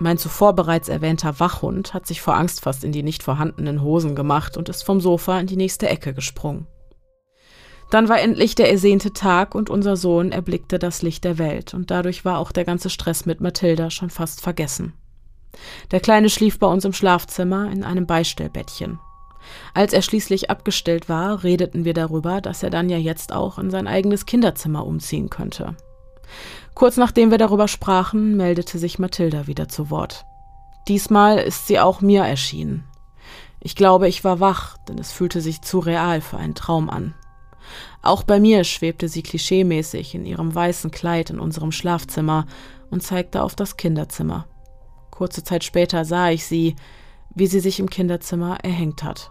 Mein 0.00 0.16
zuvor 0.16 0.54
bereits 0.54 0.88
erwähnter 0.88 1.38
Wachhund 1.38 1.92
hat 1.92 2.06
sich 2.06 2.22
vor 2.22 2.34
Angst 2.34 2.62
fast 2.62 2.82
in 2.82 2.92
die 2.92 3.02
nicht 3.02 3.22
vorhandenen 3.22 3.82
Hosen 3.82 4.16
gemacht 4.16 4.56
und 4.56 4.70
ist 4.70 4.84
vom 4.84 5.02
Sofa 5.02 5.38
in 5.38 5.46
die 5.46 5.56
nächste 5.56 5.88
Ecke 5.88 6.14
gesprungen. 6.14 6.66
Dann 7.90 8.08
war 8.08 8.18
endlich 8.18 8.54
der 8.54 8.70
ersehnte 8.70 9.12
Tag 9.12 9.54
und 9.54 9.68
unser 9.68 9.98
Sohn 9.98 10.32
erblickte 10.32 10.78
das 10.78 11.02
Licht 11.02 11.24
der 11.24 11.36
Welt 11.36 11.74
und 11.74 11.90
dadurch 11.90 12.24
war 12.24 12.38
auch 12.38 12.52
der 12.52 12.64
ganze 12.64 12.88
Stress 12.88 13.26
mit 13.26 13.42
Mathilda 13.42 13.90
schon 13.90 14.08
fast 14.08 14.40
vergessen. 14.40 14.94
Der 15.90 16.00
Kleine 16.00 16.30
schlief 16.30 16.58
bei 16.58 16.66
uns 16.66 16.86
im 16.86 16.94
Schlafzimmer 16.94 17.70
in 17.70 17.84
einem 17.84 18.06
Beistellbettchen. 18.06 18.98
Als 19.74 19.92
er 19.92 20.02
schließlich 20.02 20.50
abgestellt 20.50 21.08
war, 21.08 21.44
redeten 21.44 21.84
wir 21.84 21.94
darüber, 21.94 22.40
dass 22.40 22.62
er 22.62 22.70
dann 22.70 22.88
ja 22.88 22.98
jetzt 22.98 23.32
auch 23.32 23.58
in 23.58 23.70
sein 23.70 23.86
eigenes 23.86 24.26
Kinderzimmer 24.26 24.86
umziehen 24.86 25.30
könnte. 25.30 25.76
Kurz 26.74 26.96
nachdem 26.96 27.30
wir 27.30 27.38
darüber 27.38 27.68
sprachen, 27.68 28.36
meldete 28.36 28.78
sich 28.78 28.98
Mathilda 28.98 29.46
wieder 29.46 29.68
zu 29.68 29.90
Wort. 29.90 30.24
Diesmal 30.88 31.38
ist 31.38 31.66
sie 31.66 31.78
auch 31.78 32.00
mir 32.00 32.24
erschienen. 32.24 32.84
Ich 33.60 33.76
glaube, 33.76 34.08
ich 34.08 34.24
war 34.24 34.40
wach, 34.40 34.76
denn 34.88 34.98
es 34.98 35.12
fühlte 35.12 35.40
sich 35.40 35.62
zu 35.62 35.78
real 35.78 36.20
für 36.20 36.36
einen 36.36 36.54
Traum 36.54 36.90
an. 36.90 37.14
Auch 38.02 38.24
bei 38.24 38.40
mir 38.40 38.64
schwebte 38.64 39.08
sie 39.08 39.22
klischeemäßig 39.22 40.14
in 40.14 40.26
ihrem 40.26 40.54
weißen 40.54 40.90
Kleid 40.90 41.30
in 41.30 41.38
unserem 41.38 41.70
Schlafzimmer 41.70 42.46
und 42.90 43.02
zeigte 43.02 43.42
auf 43.42 43.54
das 43.54 43.76
Kinderzimmer. 43.76 44.46
Kurze 45.10 45.44
Zeit 45.44 45.62
später 45.62 46.04
sah 46.04 46.30
ich 46.30 46.44
sie, 46.46 46.74
wie 47.34 47.46
sie 47.46 47.60
sich 47.60 47.78
im 47.78 47.88
Kinderzimmer 47.88 48.58
erhängt 48.62 49.04
hat. 49.04 49.30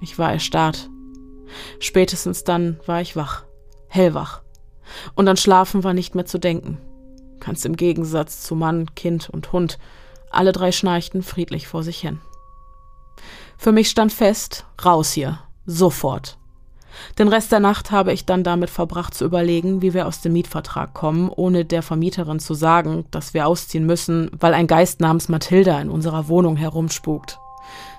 Ich 0.00 0.18
war 0.18 0.32
erstarrt. 0.32 0.88
Spätestens 1.78 2.44
dann 2.44 2.78
war 2.86 3.00
ich 3.00 3.16
wach, 3.16 3.44
hellwach. 3.88 4.42
Und 5.14 5.28
an 5.28 5.36
Schlafen 5.36 5.84
war 5.84 5.94
nicht 5.94 6.14
mehr 6.14 6.26
zu 6.26 6.38
denken. 6.38 6.78
Ganz 7.38 7.64
im 7.64 7.76
Gegensatz 7.76 8.42
zu 8.42 8.54
Mann, 8.54 8.94
Kind 8.94 9.30
und 9.30 9.52
Hund. 9.52 9.78
Alle 10.30 10.52
drei 10.52 10.72
schnarchten 10.72 11.22
friedlich 11.22 11.66
vor 11.66 11.82
sich 11.82 11.98
hin. 11.98 12.20
Für 13.56 13.72
mich 13.72 13.90
stand 13.90 14.12
fest, 14.12 14.64
raus 14.84 15.12
hier, 15.12 15.38
sofort. 15.66 16.38
Den 17.18 17.28
Rest 17.28 17.52
der 17.52 17.60
Nacht 17.60 17.90
habe 17.90 18.12
ich 18.12 18.26
dann 18.26 18.42
damit 18.42 18.70
verbracht 18.70 19.14
zu 19.14 19.24
überlegen, 19.24 19.80
wie 19.82 19.94
wir 19.94 20.06
aus 20.06 20.20
dem 20.20 20.32
Mietvertrag 20.32 20.92
kommen, 20.92 21.30
ohne 21.30 21.64
der 21.64 21.82
Vermieterin 21.82 22.40
zu 22.40 22.54
sagen, 22.54 23.04
dass 23.10 23.32
wir 23.34 23.46
ausziehen 23.46 23.86
müssen, 23.86 24.30
weil 24.38 24.54
ein 24.54 24.66
Geist 24.66 25.00
namens 25.00 25.28
Mathilda 25.28 25.80
in 25.80 25.90
unserer 25.90 26.28
Wohnung 26.28 26.56
herumspukt. 26.56 27.38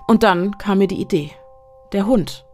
Und 0.08 0.24
dann 0.24 0.58
kam 0.58 0.80
mir 0.80 0.88
die 0.88 1.02
Idee. 1.02 1.32
Der 1.92 2.06
Hund. 2.06 2.46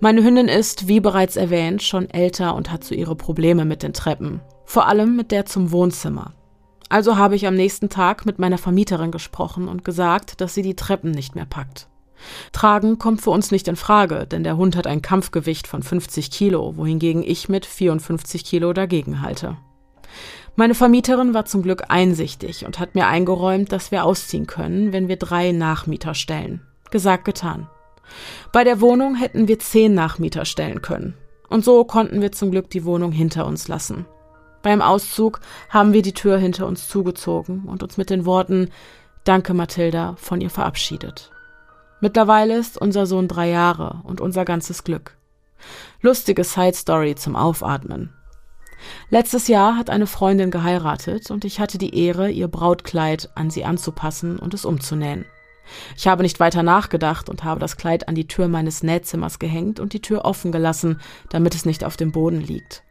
Meine 0.00 0.24
Hündin 0.24 0.48
ist, 0.48 0.88
wie 0.88 1.00
bereits 1.00 1.36
erwähnt, 1.36 1.82
schon 1.82 2.10
älter 2.10 2.54
und 2.54 2.72
hat 2.72 2.82
so 2.82 2.94
ihre 2.94 3.14
Probleme 3.14 3.64
mit 3.64 3.82
den 3.82 3.92
Treppen. 3.92 4.40
Vor 4.64 4.86
allem 4.86 5.14
mit 5.14 5.30
der 5.30 5.46
zum 5.46 5.70
Wohnzimmer. 5.70 6.34
Also 6.88 7.16
habe 7.16 7.36
ich 7.36 7.46
am 7.46 7.54
nächsten 7.54 7.88
Tag 7.88 8.26
mit 8.26 8.40
meiner 8.40 8.58
Vermieterin 8.58 9.12
gesprochen 9.12 9.68
und 9.68 9.84
gesagt, 9.84 10.40
dass 10.40 10.54
sie 10.54 10.62
die 10.62 10.74
Treppen 10.74 11.12
nicht 11.12 11.36
mehr 11.36 11.46
packt. 11.46 11.88
Tragen 12.52 12.98
kommt 12.98 13.20
für 13.20 13.30
uns 13.30 13.52
nicht 13.52 13.68
in 13.68 13.76
Frage, 13.76 14.26
denn 14.26 14.42
der 14.42 14.56
Hund 14.56 14.76
hat 14.76 14.86
ein 14.86 15.00
Kampfgewicht 15.00 15.66
von 15.66 15.82
50 15.82 16.30
Kilo, 16.30 16.76
wohingegen 16.76 17.22
ich 17.22 17.48
mit 17.48 17.64
54 17.64 18.44
Kilo 18.44 18.72
dagegen 18.72 19.22
halte. 19.22 19.56
Meine 20.56 20.74
Vermieterin 20.74 21.32
war 21.32 21.44
zum 21.44 21.62
Glück 21.62 21.84
einsichtig 21.88 22.66
und 22.66 22.80
hat 22.80 22.96
mir 22.96 23.06
eingeräumt, 23.06 23.70
dass 23.70 23.92
wir 23.92 24.04
ausziehen 24.04 24.48
können, 24.48 24.92
wenn 24.92 25.06
wir 25.06 25.16
drei 25.16 25.52
Nachmieter 25.52 26.14
stellen. 26.14 26.62
Gesagt, 26.90 27.24
getan. 27.24 27.68
Bei 28.52 28.64
der 28.64 28.80
Wohnung 28.80 29.14
hätten 29.14 29.48
wir 29.48 29.58
zehn 29.58 29.94
Nachmieter 29.94 30.44
stellen 30.44 30.82
können. 30.82 31.14
Und 31.48 31.64
so 31.64 31.84
konnten 31.84 32.20
wir 32.20 32.32
zum 32.32 32.50
Glück 32.50 32.70
die 32.70 32.84
Wohnung 32.84 33.12
hinter 33.12 33.46
uns 33.46 33.68
lassen. 33.68 34.06
Beim 34.62 34.82
Auszug 34.82 35.40
haben 35.68 35.92
wir 35.92 36.02
die 36.02 36.12
Tür 36.12 36.38
hinter 36.38 36.66
uns 36.66 36.88
zugezogen 36.88 37.64
und 37.66 37.82
uns 37.82 37.96
mit 37.96 38.10
den 38.10 38.24
Worten 38.26 38.70
Danke, 39.24 39.52
Mathilda, 39.52 40.14
von 40.16 40.40
ihr 40.40 40.50
verabschiedet. 40.50 41.30
Mittlerweile 42.00 42.56
ist 42.56 42.78
unser 42.78 43.06
Sohn 43.06 43.28
drei 43.28 43.50
Jahre 43.50 44.00
und 44.04 44.20
unser 44.20 44.44
ganzes 44.44 44.84
Glück. 44.84 45.16
Lustige 46.00 46.44
Side 46.44 46.74
Story 46.74 47.14
zum 47.14 47.36
Aufatmen. 47.36 48.14
Letztes 49.10 49.48
Jahr 49.48 49.76
hat 49.76 49.90
eine 49.90 50.06
Freundin 50.06 50.50
geheiratet 50.50 51.30
und 51.30 51.44
ich 51.44 51.60
hatte 51.60 51.76
die 51.76 51.94
Ehre, 51.98 52.30
ihr 52.30 52.48
Brautkleid 52.48 53.30
an 53.34 53.50
sie 53.50 53.64
anzupassen 53.64 54.38
und 54.38 54.54
es 54.54 54.64
umzunähen. 54.64 55.26
Ich 55.96 56.06
habe 56.06 56.22
nicht 56.22 56.40
weiter 56.40 56.62
nachgedacht 56.62 57.28
und 57.28 57.44
habe 57.44 57.60
das 57.60 57.76
Kleid 57.76 58.08
an 58.08 58.14
die 58.14 58.26
Tür 58.26 58.48
meines 58.48 58.82
Nähzimmers 58.82 59.38
gehängt 59.38 59.80
und 59.80 59.92
die 59.92 60.02
Tür 60.02 60.24
offen 60.24 60.52
gelassen, 60.52 61.00
damit 61.28 61.54
es 61.54 61.64
nicht 61.64 61.84
auf 61.84 61.96
dem 61.96 62.12
Boden 62.12 62.40
liegt. 62.40 62.82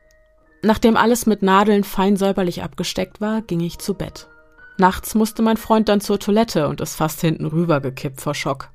Nachdem 0.62 0.98
alles 0.98 1.26
mit 1.26 1.42
Nadeln 1.42 1.84
fein 1.84 2.18
säuberlich 2.18 2.64
abgesteckt 2.64 3.22
war, 3.22 3.42
ging 3.42 3.62
ich 3.62 3.80
zu 3.80 3.94
Bett. 3.94 4.28
Nachts 4.78 5.16
musste 5.16 5.42
mein 5.42 5.58
Freund 5.58 5.90
dann 5.90 6.02
zur 6.02 6.20
Toilette 6.20 6.68
und 6.68 6.82
ist 6.82 6.96
fast 6.96 7.22
hinten 7.22 7.46
rübergekippt 7.46 8.22
vor 8.22 8.34
Schock. 8.36 8.72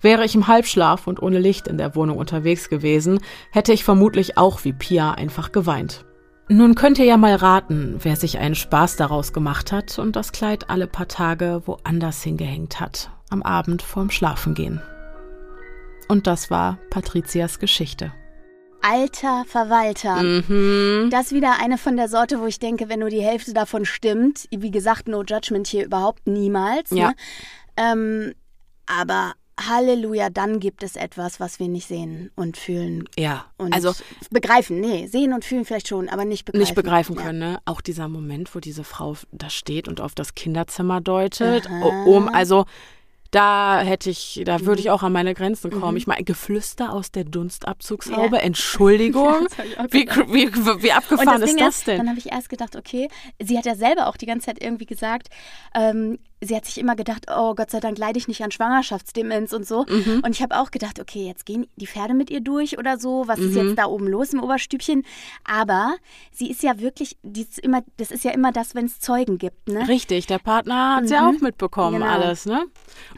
Wäre 0.00 0.24
ich 0.24 0.34
im 0.34 0.46
Halbschlaf 0.46 1.06
und 1.06 1.22
ohne 1.22 1.38
Licht 1.38 1.68
in 1.68 1.78
der 1.78 1.94
Wohnung 1.94 2.18
unterwegs 2.18 2.68
gewesen, 2.68 3.20
hätte 3.50 3.72
ich 3.72 3.84
vermutlich 3.84 4.38
auch 4.38 4.64
wie 4.64 4.72
Pia 4.72 5.12
einfach 5.12 5.52
geweint. 5.52 6.04
Nun 6.48 6.74
könnt 6.74 6.98
ihr 6.98 7.04
ja 7.04 7.18
mal 7.18 7.34
raten, 7.34 7.96
wer 8.02 8.16
sich 8.16 8.38
einen 8.38 8.54
Spaß 8.54 8.96
daraus 8.96 9.34
gemacht 9.34 9.70
hat 9.70 9.98
und 9.98 10.16
das 10.16 10.32
Kleid 10.32 10.70
alle 10.70 10.86
paar 10.86 11.08
Tage 11.08 11.62
woanders 11.66 12.22
hingehängt 12.22 12.80
hat, 12.80 13.10
am 13.30 13.42
Abend 13.42 13.82
vorm 13.82 14.10
Schlafengehen. 14.10 14.80
Und 16.08 16.26
das 16.26 16.50
war 16.50 16.78
Patrizias 16.90 17.58
Geschichte. 17.58 18.12
Alter 18.80 19.44
Verwalter. 19.46 20.22
Mhm. 20.22 21.08
Das 21.10 21.26
ist 21.26 21.32
wieder 21.32 21.56
eine 21.60 21.78
von 21.78 21.96
der 21.96 22.08
Sorte, 22.08 22.40
wo 22.40 22.46
ich 22.46 22.58
denke, 22.58 22.88
wenn 22.88 23.00
nur 23.00 23.10
die 23.10 23.22
Hälfte 23.22 23.52
davon 23.52 23.84
stimmt, 23.84 24.48
wie 24.50 24.70
gesagt, 24.70 25.08
no 25.08 25.22
judgment 25.22 25.66
hier 25.66 25.84
überhaupt 25.84 26.26
niemals. 26.26 26.90
Ja. 26.90 27.08
Ne? 27.08 27.14
Ähm, 27.76 28.34
aber 28.86 29.34
Halleluja, 29.60 30.30
dann 30.30 30.60
gibt 30.60 30.84
es 30.84 30.94
etwas, 30.94 31.40
was 31.40 31.58
wir 31.58 31.68
nicht 31.68 31.88
sehen 31.88 32.30
und 32.36 32.56
fühlen 32.56 33.08
Ja, 33.18 33.46
und 33.56 33.74
also 33.74 33.92
begreifen. 34.30 34.80
Nee, 34.80 35.08
sehen 35.08 35.32
und 35.32 35.44
fühlen 35.44 35.64
vielleicht 35.64 35.88
schon, 35.88 36.08
aber 36.08 36.24
nicht 36.24 36.44
begreifen. 36.44 36.60
nicht 36.62 36.74
begreifen 36.76 37.16
Ja. 37.16 37.22
können. 37.22 37.38
Ne? 37.40 37.58
Auch 37.64 37.80
dieser 37.80 38.08
Moment, 38.08 38.54
wo 38.54 38.60
diese 38.60 38.84
Frau 38.84 39.16
da 39.32 39.50
steht 39.50 39.88
und 39.88 40.00
auf 40.00 40.14
das 40.14 40.36
Kinderzimmer 40.36 41.00
deutet. 41.00 41.68
Aha. 41.68 42.04
Um, 42.04 42.28
also 42.28 42.66
da 43.30 43.80
hätte 43.80 44.08
ich, 44.10 44.40
da 44.44 44.60
würde 44.60 44.72
Mhm. 44.80 44.86
ich 44.86 44.90
auch 44.90 45.02
an 45.02 45.12
meine 45.12 45.34
Grenzen 45.34 45.70
kommen. 45.70 45.96
Ich 45.96 46.06
meine, 46.06 46.24
Geflüster 46.24 46.92
aus 46.92 47.10
der 47.12 47.24
Dunstabzugshaube, 47.24 48.40
Entschuldigung. 48.40 49.46
Ich 49.64 49.78
auch 49.78 49.84
wie, 49.90 50.06
wie, 50.06 50.82
wie 50.82 50.92
abgefahren 50.92 51.42
ist 51.42 51.60
das 51.60 51.84
denn? 51.84 51.98
Dann 51.98 52.08
habe 52.08 52.18
ich 52.18 52.32
erst 52.32 52.48
gedacht, 52.48 52.76
okay, 52.76 53.08
sie 53.40 53.58
hat 53.58 53.66
ja 53.66 53.74
selber 53.74 54.06
auch 54.06 54.16
die 54.16 54.26
ganze 54.26 54.46
Zeit 54.46 54.62
irgendwie 54.62 54.86
gesagt, 54.86 55.28
ähm, 55.74 56.18
sie 56.40 56.54
hat 56.56 56.64
sich 56.66 56.78
immer 56.78 56.94
gedacht, 56.96 57.26
oh 57.28 57.54
Gott 57.54 57.70
sei 57.70 57.80
Dank 57.80 57.98
leide 57.98 58.18
ich 58.18 58.28
nicht 58.28 58.42
an 58.42 58.50
Schwangerschaftsdemenz 58.50 59.52
und 59.52 59.66
so. 59.66 59.84
Mhm. 59.88 60.22
Und 60.24 60.30
ich 60.30 60.42
habe 60.42 60.56
auch 60.60 60.70
gedacht, 60.70 61.00
okay, 61.00 61.26
jetzt 61.26 61.46
gehen 61.46 61.66
die 61.76 61.86
Pferde 61.86 62.14
mit 62.14 62.30
ihr 62.30 62.40
durch 62.40 62.78
oder 62.78 62.98
so, 62.98 63.24
was 63.26 63.38
ist 63.38 63.54
Mhm. 63.54 63.68
jetzt 63.68 63.78
da 63.78 63.86
oben 63.86 64.06
los 64.06 64.32
im 64.32 64.42
Oberstübchen? 64.42 65.04
Aber 65.44 65.96
sie 66.30 66.50
ist 66.50 66.62
ja 66.62 66.78
wirklich, 66.78 67.16
ist 67.22 67.58
immer, 67.58 67.82
das 67.96 68.10
ist 68.10 68.24
ja 68.24 68.30
immer 68.30 68.52
das, 68.52 68.74
wenn 68.74 68.86
es 68.86 69.00
Zeugen 69.00 69.38
gibt, 69.38 69.68
ne? 69.68 69.88
Richtig, 69.88 70.26
der 70.26 70.38
Partner 70.38 70.96
hat 70.96 71.04
es 71.04 71.10
ja 71.10 71.22
Mhm. 71.22 71.36
auch 71.36 71.40
mitbekommen, 71.40 72.00
Genau. 72.00 72.06
alles, 72.12 72.46
ne? 72.46 72.66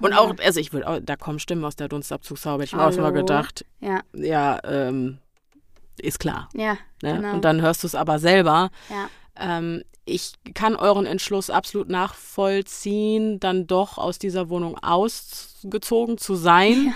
Und 0.01 0.13
Ja. 0.13 0.19
auch, 0.21 0.35
also 0.43 0.61
ich 0.61 0.73
würde, 0.73 0.89
auch- 0.89 1.01
da 1.03 1.17
kommen 1.17 1.39
Stimmen 1.39 1.65
aus 1.65 1.77
der 1.77 1.89
Dunstabzugshaube. 1.89 2.65
Ich 2.65 2.73
habe 2.75 2.85
auch 2.87 2.97
mal 2.97 3.05
Hallo? 3.05 3.15
gedacht, 3.15 3.65
Ja, 3.81 4.01
ja, 4.15 4.59
ähm, 4.65 5.19
ist 6.01 6.19
klar. 6.21 6.49
ja, 6.55 6.79
Ne? 7.03 7.17
genau. 7.17 7.35
Und 7.35 7.45
dann 7.45 7.61
hörst 7.61 7.83
du 7.83 7.87
es 7.87 7.95
aber 7.95 8.19
selber. 8.19 8.71
ja. 8.89 9.09
Ähm, 9.41 9.83
ich 10.05 10.33
kann 10.55 10.77
euren 10.77 11.07
Entschluss 11.07 11.51
absolut 11.51 11.89
nachvollziehen, 11.89 13.41
dann 13.41 13.67
doch 13.67 13.99
aus 13.99 14.19
dieser 14.19 14.49
Wohnung 14.49 14.77
ausgezogen 14.79 16.19
zu 16.19 16.35
sein. 16.35 16.95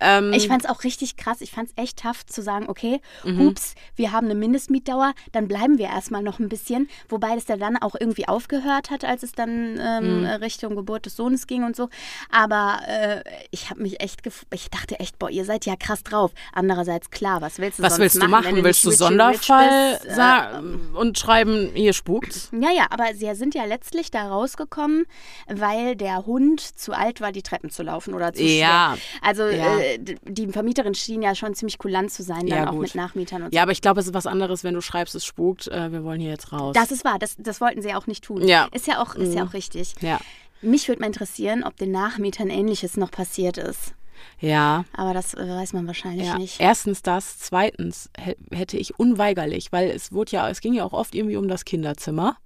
Ähm, 0.00 0.32
Ich 0.32 0.48
fand 0.48 0.64
es 0.64 0.70
auch 0.70 0.82
richtig 0.84 1.16
krass. 1.16 1.40
Ich 1.40 1.50
fand 1.50 1.68
es 1.70 1.74
echt 1.82 2.02
tough 2.02 2.24
zu 2.26 2.42
sagen, 2.42 2.68
okay, 2.68 3.00
Mhm. 3.24 3.38
hups, 3.38 3.74
wir 3.96 4.12
haben 4.12 4.26
eine 4.26 4.34
Mindestmietdauer, 4.34 5.12
dann 5.32 5.46
bleiben 5.48 5.78
wir 5.78 5.86
erstmal 5.86 6.22
noch 6.22 6.38
ein 6.38 6.48
bisschen. 6.48 6.88
Wobei 7.08 7.34
das 7.34 7.48
ja 7.48 7.56
dann 7.56 7.76
auch 7.76 7.94
irgendwie 7.98 8.26
aufgehört 8.28 8.90
hat, 8.90 9.04
als 9.04 9.22
es 9.22 9.32
dann 9.32 9.78
ähm, 9.80 10.20
Mhm. 10.20 10.26
Richtung 10.42 10.76
Geburt 10.76 11.06
des 11.06 11.16
Sohnes 11.16 11.46
ging 11.46 11.64
und 11.64 11.76
so. 11.76 11.88
Aber 12.30 12.80
äh, 12.86 13.22
ich 13.50 13.70
habe 13.70 13.82
mich 13.82 14.00
echt, 14.00 14.22
gef 14.22 14.44
ich 14.52 14.70
dachte 14.70 14.98
echt, 15.00 15.18
boah, 15.18 15.30
ihr 15.30 15.44
seid 15.44 15.66
ja 15.66 15.76
krass 15.76 16.02
drauf. 16.02 16.32
Andererseits, 16.52 17.10
klar, 17.10 17.40
was 17.40 17.58
willst 17.58 17.78
du 17.78 17.82
was 17.82 17.98
willst 17.98 18.16
du 18.16 18.20
machen? 18.20 18.30
machen? 18.30 18.56
wenn 18.56 18.64
willst 18.64 18.84
du 18.84 18.90
Sonderfall 18.90 19.98
bist? 20.02 20.16
Äh, 20.18 20.96
und 20.96 21.18
schreiben, 21.18 21.70
hier 21.74 21.92
spukt's? 21.92 22.50
Ja, 22.52 22.70
ja, 22.70 22.86
aber 22.90 23.14
sie 23.14 23.32
sind 23.34 23.54
ja 23.54 23.64
letztlich 23.64 24.10
da 24.10 24.28
rausgekommen, 24.28 25.04
weil 25.48 25.96
der 25.96 26.26
Hund 26.26 26.60
zu 26.60 26.92
alt 26.92 27.20
war, 27.20 27.32
die 27.32 27.42
Treppen 27.42 27.70
zu 27.70 27.82
laufen 27.82 28.14
oder 28.14 28.32
zu 28.32 28.42
Ja. 28.42 28.96
schwer. 28.96 28.98
Also 29.22 29.44
Ja. 29.46 29.78
äh, 29.78 29.89
die 29.98 30.46
Vermieterin 30.48 30.94
schien 30.94 31.22
ja 31.22 31.34
schon 31.34 31.54
ziemlich 31.54 31.78
kulant 31.78 32.10
zu 32.12 32.22
sein, 32.22 32.46
dann 32.46 32.48
Ja, 32.48 32.66
auch 32.68 32.72
gut. 32.72 32.82
mit 32.82 32.94
Nachmietern 32.94 33.42
und 33.42 33.54
Ja, 33.54 33.60
so. 33.60 33.62
aber 33.64 33.72
ich 33.72 33.80
glaube, 33.82 34.00
es 34.00 34.06
ist 34.06 34.14
was 34.14 34.26
anderes, 34.26 34.62
wenn 34.64 34.74
du 34.74 34.80
schreibst, 34.80 35.14
es 35.14 35.24
spukt, 35.24 35.68
äh, 35.68 35.90
wir 35.92 36.04
wollen 36.04 36.20
hier 36.20 36.30
jetzt 36.30 36.52
raus. 36.52 36.74
Das 36.74 36.90
ist 36.92 37.04
wahr, 37.04 37.18
das, 37.18 37.36
das 37.38 37.60
wollten 37.60 37.82
sie 37.82 37.94
auch 37.94 38.06
nicht 38.06 38.24
tun. 38.24 38.46
Ja. 38.46 38.68
Ist 38.72 38.86
ja 38.86 39.02
auch, 39.02 39.14
ist 39.14 39.34
ja 39.34 39.42
Mhm. 39.44 39.48
auch 39.50 39.54
richtig. 39.54 39.94
ja. 40.00 40.18
Mich 40.62 40.88
würde 40.88 41.00
mal 41.00 41.06
interessieren, 41.06 41.64
ob 41.64 41.76
den 41.78 41.90
Nachmietern 41.90 42.50
Ähnliches 42.50 42.98
noch 42.98 43.10
passiert 43.10 43.56
ist. 43.56 43.94
Ja. 44.40 44.84
Aber 44.94 45.14
das 45.14 45.32
äh, 45.32 45.38
weiß 45.48 45.72
man 45.72 45.86
wahrscheinlich 45.86 46.26
Ja, 46.26 46.36
nicht. 46.36 46.60
erstens 46.60 47.00
das, 47.00 47.38
zweitens 47.38 48.10
hä- 48.18 48.36
hätte 48.52 48.76
ich 48.76 48.98
unweigerlich, 48.98 49.72
weil 49.72 49.88
es 49.90 50.12
wurde 50.12 50.32
ja, 50.32 50.50
es 50.50 50.60
ging 50.60 50.74
ja 50.74 50.84
auch 50.84 50.92
oft 50.92 51.14
irgendwie 51.14 51.36
um 51.38 51.48
das 51.48 51.64
Kinderzimmer. 51.64 52.36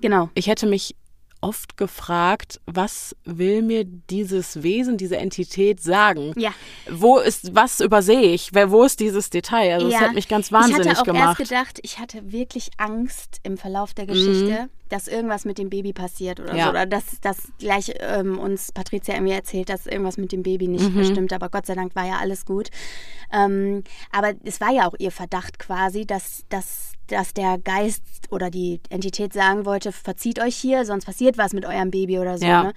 Genau. 0.00 0.28
Ich 0.34 0.46
hätte 0.46 0.66
mich 0.66 0.94
oft 1.42 1.76
gefragt, 1.76 2.60
was 2.66 3.14
will 3.24 3.60
mir 3.62 3.84
dieses 3.84 4.62
Wesen, 4.62 4.96
diese 4.96 5.18
Entität 5.18 5.82
sagen? 5.82 6.32
Ja. 6.36 6.52
Wo 6.90 7.18
ist, 7.18 7.54
was 7.54 7.80
übersehe 7.80 8.20
ich? 8.32 8.54
Wer, 8.54 8.70
wo 8.70 8.84
ist 8.84 9.00
dieses 9.00 9.28
Detail? 9.28 9.74
Also, 9.74 9.86
das 9.90 10.00
Ja. 10.00 10.06
hat 10.06 10.14
mich 10.14 10.28
ganz 10.28 10.50
wahnsinnig 10.52 10.80
ich 10.86 10.88
hatte 10.90 11.00
auch 11.00 11.04
gemacht. 11.04 11.40
erst 11.40 11.50
gedacht, 11.50 11.78
ich 11.82 11.98
hatte 11.98 12.32
wirklich 12.32 12.70
Angst 12.78 13.40
im 13.42 13.58
Verlauf 13.58 13.92
der 13.92 14.04
Mhm. 14.06 14.08
Geschichte, 14.12 14.68
dass 14.88 15.08
irgendwas 15.08 15.44
mit 15.44 15.58
dem 15.58 15.68
Baby 15.68 15.92
passiert 15.92 16.38
oder 16.40 16.54
Ja. 16.54 16.64
so. 16.64 16.70
Oder 16.70 16.86
dass, 16.86 17.04
dass 17.20 17.38
gleich 17.58 17.92
ähm, 18.00 18.38
uns 18.38 18.72
Patricia 18.72 19.14
irgendwie 19.14 19.32
erzählt, 19.32 19.68
dass 19.68 19.86
irgendwas 19.86 20.16
mit 20.18 20.32
dem 20.32 20.42
Baby 20.42 20.68
nicht 20.68 20.94
Mhm. 20.94 21.04
stimmt. 21.04 21.32
Aber 21.32 21.48
Gott 21.48 21.66
sei 21.66 21.74
Dank 21.74 21.94
war 21.96 22.06
ja 22.06 22.18
alles 22.18 22.44
gut. 22.44 22.68
Ähm, 23.32 23.82
aber 24.10 24.34
es 24.44 24.60
war 24.60 24.70
ja 24.72 24.86
auch 24.86 24.94
ihr 24.98 25.10
Verdacht 25.10 25.58
quasi, 25.58 26.06
dass, 26.06 26.44
dass, 26.50 26.91
dass 27.08 27.34
der 27.34 27.58
Geist 27.58 28.02
oder 28.30 28.50
die 28.50 28.80
Entität 28.88 29.32
sagen 29.32 29.64
wollte, 29.64 29.92
verzieht 29.92 30.38
euch 30.40 30.56
hier, 30.56 30.84
sonst 30.84 31.04
passiert 31.04 31.36
was 31.38 31.52
mit 31.52 31.64
eurem 31.66 31.90
Baby 31.90 32.18
oder 32.18 32.38
so. 32.38 32.46
Ja. 32.46 32.62
Ne? 32.64 32.72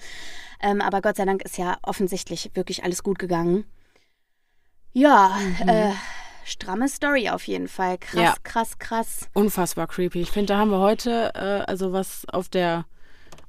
Ähm, 0.61 0.81
aber 0.81 1.01
Gott 1.01 1.17
sei 1.17 1.25
Dank 1.25 1.43
ist 1.43 1.57
ja 1.57 1.77
offensichtlich 1.83 2.51
wirklich 2.53 2.83
alles 2.83 3.03
gut 3.03 3.19
gegangen. 3.19 3.65
Ja, 4.93 5.37
Mhm. 5.61 5.69
äh, 5.69 5.91
stramme 6.45 6.87
Story 6.87 7.29
auf 7.29 7.45
jeden 7.47 7.67
Fall. 7.67 7.97
Krass, 7.97 8.21
Ja. 8.21 8.33
krass, 8.43 8.79
krass. 8.79 9.29
Unfassbar 9.33 9.87
creepy. 9.87 10.21
Ich 10.21 10.31
finde, 10.31 10.53
da 10.53 10.59
haben 10.59 10.71
wir 10.71 10.79
heute, 10.79 11.31
äh, 11.35 11.69
also 11.69 11.91
was 11.93 12.25
auf 12.29 12.49
der, 12.49 12.85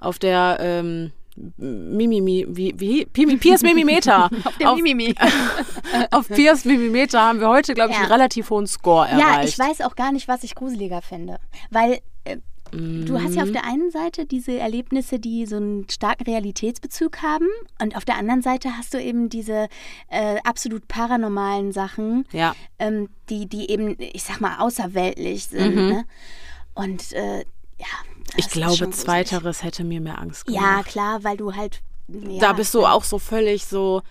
auf 0.01 0.19
der, 0.19 0.59
ähm, 0.61 1.13
Mimimi, 1.57 2.47
wie, 2.49 2.75
wie, 2.79 3.05
Pi- 3.07 3.37
Piers 3.37 3.63
Mimimeter. 3.63 4.31
Auf 4.45 4.57
der 4.59 4.75
Mimimi. 4.75 5.15
auf 6.11 6.29
Piers 6.29 6.65
Mimimeter 6.65 7.21
haben 7.21 7.41
wir 7.41 7.49
heute, 7.49 7.75
glaube 7.75 7.91
ich, 7.91 7.97
Ja. 7.97 8.03
einen 8.05 8.13
relativ 8.13 8.51
hohen 8.51 8.67
Score 8.67 9.07
erreicht. 9.09 9.21
Ja, 9.21 9.45
ich 9.45 9.59
weiß 9.59 9.81
auch 9.83 9.97
gar 9.97 10.13
nicht, 10.13 10.29
was 10.29 10.45
ich 10.45 10.55
gruseliger 10.55 11.03
finde. 11.03 11.39
Weil 11.71 12.01
äh, 12.25 12.39
du 12.73 13.21
hast 13.23 13.35
ja 13.35 13.43
Mhm. 13.45 13.49
auf 13.49 13.53
der 13.53 13.65
einen 13.65 13.91
Seite 13.91 14.27
diese 14.27 14.59
Erlebnisse, 14.59 15.19
die 15.19 15.47
so 15.47 15.57
einen 15.57 15.89
starken 15.89 16.25
Realitätsbezug 16.25 17.23
haben. 17.23 17.47
Und 17.81 17.97
auf 17.97 18.05
der 18.05 18.17
anderen 18.17 18.43
Seite 18.43 18.71
hast 18.77 18.93
du 18.95 19.01
eben 19.01 19.29
diese 19.29 19.69
äh, 20.09 20.39
absolut 20.45 20.89
paranormalen 20.89 21.73
Sachen, 21.73 22.25
Ja, 22.33 22.55
ähm, 22.79 23.09
die, 23.31 23.47
die 23.47 23.71
eben, 23.71 23.95
ich 23.99 24.23
sag 24.25 24.41
mal, 24.41 24.59
außerweltlich 24.59 25.45
sind. 25.47 25.77
Mhm. 25.77 25.89
Ne? 25.89 26.05
Und 26.75 27.13
äh, 27.13 27.45
ja. 27.79 27.87
Ich 28.37 28.47
ist 28.47 28.53
glaube, 28.53 28.91
zweiteres 28.91 29.63
hätte 29.63 29.85
mir 29.85 30.01
mehr 30.01 30.19
Angst 30.19 30.47
gemacht. 30.47 30.63
Ja, 30.63 30.83
klar, 30.83 31.25
weil 31.25 31.37
du 31.37 31.55
halt. 31.55 31.83
Ja, 32.09 32.41
da 32.41 32.53
bist 32.53 32.75
du 32.75 32.87
auch 32.87 33.05
so 33.05 33.19
völlig 33.19 33.67
so, 33.67 34.03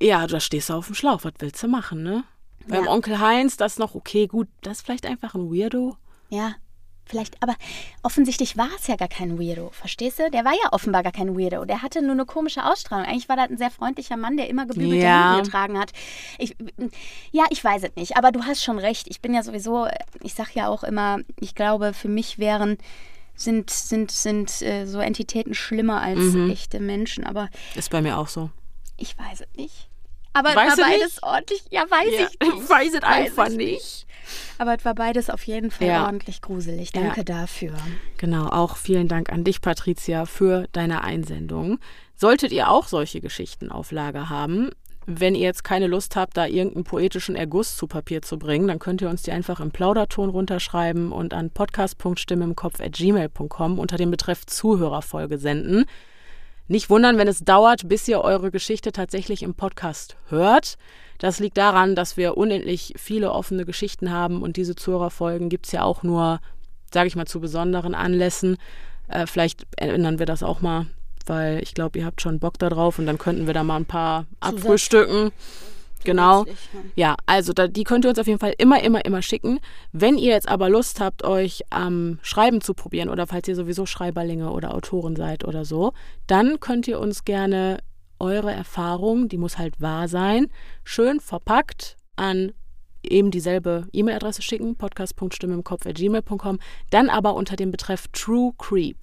ja, 0.00 0.26
da 0.26 0.38
stehst 0.40 0.68
du 0.68 0.74
auf 0.74 0.86
dem 0.86 0.94
Schlauch. 0.94 1.24
Was 1.24 1.32
willst 1.38 1.62
du 1.62 1.68
machen, 1.68 2.02
ne? 2.02 2.24
Beim 2.68 2.84
Ja. 2.84 2.90
Onkel 2.90 3.18
Heinz, 3.18 3.56
das 3.56 3.78
noch 3.78 3.94
okay, 3.94 4.26
gut, 4.26 4.48
das 4.62 4.78
ist 4.78 4.84
vielleicht 4.84 5.06
einfach 5.06 5.34
ein 5.34 5.50
Weirdo. 5.50 5.96
Ja, 6.28 6.54
vielleicht, 7.06 7.40
aber 7.42 7.54
offensichtlich 8.02 8.56
war 8.56 8.68
es 8.78 8.86
ja 8.86 8.96
gar 8.96 9.08
kein 9.08 9.38
Weirdo, 9.38 9.70
verstehst 9.72 10.18
du? 10.18 10.30
Der 10.30 10.44
war 10.44 10.52
ja 10.52 10.72
offenbar 10.72 11.02
gar 11.02 11.12
kein 11.12 11.38
Weirdo. 11.38 11.64
Der 11.64 11.82
hatte 11.82 12.02
nur 12.02 12.12
eine 12.12 12.26
komische 12.26 12.64
Ausstrahlung. 12.64 13.06
Eigentlich 13.06 13.28
war 13.28 13.36
das 13.36 13.48
ein 13.50 13.58
sehr 13.58 13.70
freundlicher 13.70 14.16
Mann, 14.16 14.36
der 14.36 14.48
immer 14.48 14.66
gebügelte 14.66 15.04
Ja. 15.04 15.30
Hemden 15.30 15.44
getragen 15.44 15.78
hat. 15.78 15.92
Ich, 16.38 16.56
ja, 17.32 17.44
ich 17.50 17.62
weiß 17.62 17.84
es 17.84 17.96
nicht, 17.96 18.16
aber 18.16 18.32
du 18.32 18.44
hast 18.44 18.62
schon 18.64 18.78
recht. 18.78 19.06
Ich 19.08 19.20
bin 19.20 19.32
ja 19.34 19.42
sowieso, 19.42 19.86
ich 20.22 20.34
sag 20.34 20.54
ja 20.54 20.68
auch 20.68 20.82
immer, 20.84 21.18
ich 21.40 21.54
glaube, 21.54 21.94
für 21.94 22.08
mich 22.08 22.38
wären 22.38 22.78
sind, 23.34 23.70
sind, 23.70 24.10
sind 24.10 24.62
äh, 24.62 24.86
so 24.86 24.98
Entitäten 24.98 25.54
schlimmer 25.54 26.00
als 26.00 26.18
Mhm. 26.18 26.50
echte 26.50 26.80
Menschen, 26.80 27.24
aber 27.24 27.48
Ist 27.74 27.90
bei 27.90 28.00
mir 28.00 28.16
auch 28.18 28.28
so. 28.28 28.50
ich 28.96 29.16
weiß 29.18 29.42
es 29.42 29.56
nicht. 29.56 29.88
Aber 30.32 30.54
Weißt 30.54 30.78
war 30.78 30.86
beides 30.88 31.14
nicht? 31.14 31.22
ordentlich. 31.22 31.64
Ja, 31.70 31.82
weiß 31.90 32.08
Ja, 32.12 32.28
ich 32.30 32.40
nicht. 32.54 32.68
weiß 32.70 32.88
es 32.94 33.02
Weiß 33.02 33.04
einfach 33.04 33.48
ich 33.48 33.56
nicht. 33.56 34.05
Aber 34.58 34.74
es 34.76 34.84
war 34.84 34.94
beides 34.94 35.30
auf 35.30 35.44
jeden 35.44 35.70
Fall 35.70 35.86
Ja. 35.88 36.04
ordentlich 36.06 36.40
gruselig. 36.42 36.90
Danke 36.92 37.20
Ja. 37.20 37.24
dafür. 37.24 37.74
Genau, 38.18 38.46
auch 38.48 38.76
vielen 38.76 39.08
Dank 39.08 39.32
an 39.32 39.44
dich, 39.44 39.60
Patricia, 39.60 40.26
für 40.26 40.66
deine 40.72 41.04
Einsendung. 41.04 41.78
Solltet 42.14 42.50
ihr 42.52 42.70
auch 42.70 42.88
solche 42.88 43.20
Geschichten 43.20 43.70
auf 43.70 43.92
Lager 43.92 44.28
haben, 44.30 44.70
wenn 45.08 45.36
ihr 45.36 45.42
jetzt 45.42 45.62
keine 45.62 45.86
Lust 45.86 46.16
habt, 46.16 46.36
da 46.36 46.46
irgendeinen 46.46 46.82
poetischen 46.82 47.36
Erguss 47.36 47.76
zu 47.76 47.86
Papier 47.86 48.22
zu 48.22 48.40
bringen, 48.40 48.66
dann 48.66 48.80
könnt 48.80 49.00
ihr 49.02 49.08
uns 49.08 49.22
die 49.22 49.30
einfach 49.30 49.60
im 49.60 49.70
Plauderton 49.70 50.30
runterschreiben 50.30 51.12
und 51.12 51.32
an 51.32 51.50
podcast.stimmemkopf.gmail.com 51.50 53.78
unter 53.78 53.96
dem 53.96 54.10
Betreff 54.10 54.46
Zuhörerfolge 54.46 55.38
senden. 55.38 55.84
Nicht 56.68 56.90
wundern, 56.90 57.16
wenn 57.18 57.28
es 57.28 57.44
dauert, 57.44 57.88
bis 57.88 58.08
ihr 58.08 58.20
eure 58.22 58.50
Geschichte 58.50 58.90
tatsächlich 58.90 59.44
im 59.44 59.54
Podcast 59.54 60.16
hört. 60.28 60.76
Das 61.18 61.38
liegt 61.38 61.56
daran, 61.56 61.94
dass 61.94 62.16
wir 62.16 62.36
unendlich 62.36 62.94
viele 62.96 63.32
offene 63.32 63.64
Geschichten 63.64 64.10
haben 64.10 64.42
und 64.42 64.56
diese 64.56 64.74
Zuhörerfolgen 64.74 65.48
gibt 65.48 65.66
es 65.66 65.72
ja 65.72 65.82
auch 65.82 66.02
nur, 66.02 66.40
sage 66.92 67.08
ich 67.08 67.16
mal, 67.16 67.26
zu 67.26 67.40
besonderen 67.40 67.94
Anlässen. 67.94 68.56
Äh, 69.08 69.26
vielleicht 69.26 69.66
ändern 69.76 70.18
wir 70.18 70.26
das 70.26 70.42
auch 70.42 70.60
mal, 70.60 70.86
weil 71.26 71.62
ich 71.62 71.74
glaube, 71.74 71.98
ihr 71.98 72.04
habt 72.04 72.20
schon 72.20 72.38
Bock 72.38 72.58
darauf 72.58 72.98
und 72.98 73.06
dann 73.06 73.18
könnten 73.18 73.46
wir 73.46 73.54
da 73.54 73.64
mal 73.64 73.76
ein 73.76 73.86
paar 73.86 74.26
Zusatz. 74.40 74.54
abfrühstücken. 74.54 75.32
Genau. 76.04 76.44
Ja. 76.94 77.16
Also 77.26 77.52
da, 77.52 77.66
die 77.66 77.84
könnt 77.84 78.04
ihr 78.04 78.10
uns 78.10 78.18
auf 78.18 78.26
jeden 78.28 78.38
Fall 78.38 78.54
immer, 78.58 78.82
immer, 78.82 79.04
immer 79.04 79.22
schicken. 79.22 79.58
Wenn 79.92 80.16
ihr 80.16 80.32
jetzt 80.32 80.48
aber 80.48 80.68
Lust 80.68 81.00
habt, 81.00 81.24
euch 81.24 81.62
am 81.70 82.18
Schreiben 82.22 82.60
zu 82.60 82.74
probieren 82.74 83.08
oder 83.08 83.26
falls 83.26 83.48
ihr 83.48 83.56
sowieso 83.56 83.86
Schreiberlinge 83.86 84.50
oder 84.50 84.74
Autoren 84.74 85.16
seid 85.16 85.44
oder 85.44 85.64
so, 85.64 85.92
dann 86.26 86.60
könnt 86.60 86.86
ihr 86.86 87.00
uns 87.00 87.24
gerne 87.24 87.78
eure 88.18 88.52
Erfahrung, 88.52 89.28
die 89.28 89.38
muss 89.38 89.58
halt 89.58 89.80
wahr 89.80 90.08
sein, 90.08 90.48
schön 90.84 91.20
verpackt 91.20 91.96
an 92.16 92.52
eben 93.02 93.30
dieselbe 93.30 93.86
E-Mail-Adresse 93.92 94.42
schicken, 94.42 94.76
podcast.stimmemkopf.gmail.com, 94.76 96.58
dann 96.90 97.08
aber 97.08 97.34
unter 97.34 97.56
dem 97.56 97.70
Betreff 97.70 98.08
True 98.08 98.52
Creep. 98.58 98.96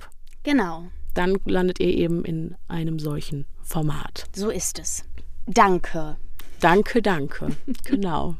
Genau, 0.44 0.88
Dann 1.14 1.38
landet 1.46 1.80
ihr 1.80 1.88
eben 1.96 2.26
in 2.26 2.56
einem 2.68 3.00
solchen 3.00 3.46
Format. 3.62 4.26
so 4.36 4.50
ist 4.50 4.80
es. 4.80 5.06
Danke. 5.48 6.18
Danke, 6.60 7.02
danke. 7.02 7.50
Genau. 7.86 8.36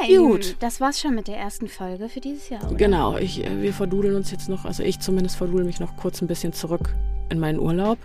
Ja, 0.00 0.08
eben, 0.08 0.28
Gut. 0.28 0.56
das 0.60 0.80
war's 0.80 1.00
schon 1.00 1.14
mit 1.16 1.26
der 1.26 1.36
ersten 1.36 1.66
Folge 1.68 2.08
für 2.08 2.20
dieses 2.20 2.48
Jahr. 2.48 2.64
Oder? 2.64 2.74
Genau, 2.76 3.16
ich, 3.16 3.44
äh, 3.44 3.60
wir 3.60 3.72
verdudeln 3.74 4.14
uns 4.14 4.30
jetzt 4.30 4.48
noch, 4.48 4.64
also 4.64 4.84
ich 4.84 5.00
zumindest 5.00 5.36
verdudel 5.36 5.64
mich 5.64 5.80
noch 5.80 5.96
kurz 5.96 6.22
ein 6.22 6.28
bisschen 6.28 6.52
zurück 6.52 6.94
in 7.28 7.40
meinen 7.40 7.58
Urlaub. 7.58 7.98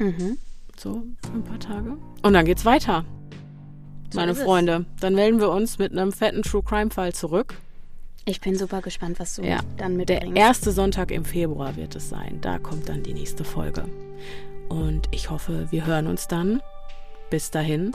Mhm. 0.00 0.38
So, 0.76 1.02
ein 1.34 1.44
paar 1.44 1.60
Tage. 1.60 1.96
Und 2.22 2.32
dann 2.32 2.44
geht's 2.46 2.64
weiter, 2.64 3.04
So 4.10 4.18
meine. 4.18 4.34
Freunde. 4.34 4.86
Dann 5.00 5.14
melden 5.14 5.38
wir 5.40 5.50
uns 5.50 5.78
mit 5.78 5.92
einem 5.92 6.10
fetten 6.12 6.42
True 6.42 6.62
Crime 6.62 6.90
Fall 6.90 7.12
zurück. 7.12 7.54
Ich 8.24 8.40
bin 8.40 8.56
super 8.56 8.80
gespannt, 8.82 9.20
was 9.20 9.36
du 9.36 9.42
Ja, 9.42 9.60
dann 9.76 9.98
Der 9.98 10.16
mitbringst. 10.16 10.36
erste 10.38 10.72
Sonntag 10.72 11.10
im 11.10 11.24
Februar 11.24 11.76
wird 11.76 11.94
es 11.96 12.08
sein. 12.08 12.38
Da 12.40 12.58
kommt 12.58 12.88
dann 12.88 13.02
die 13.02 13.14
nächste 13.14 13.44
Folge. 13.44 13.84
Und 14.68 15.08
ich 15.10 15.30
hoffe, 15.30 15.68
wir 15.70 15.86
hören 15.86 16.06
uns 16.06 16.28
dann. 16.28 16.60
Bis 17.30 17.50
dahin. 17.50 17.92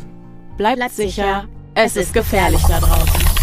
Bleibt, 0.58 0.78
Bleibt 0.78 0.94
sicher. 0.96 1.10
sicher. 1.10 1.46
Es, 1.76 1.96
ist 1.96 2.14
gefährlich 2.14 2.62
da 2.64 2.80
draußen. 2.80 3.35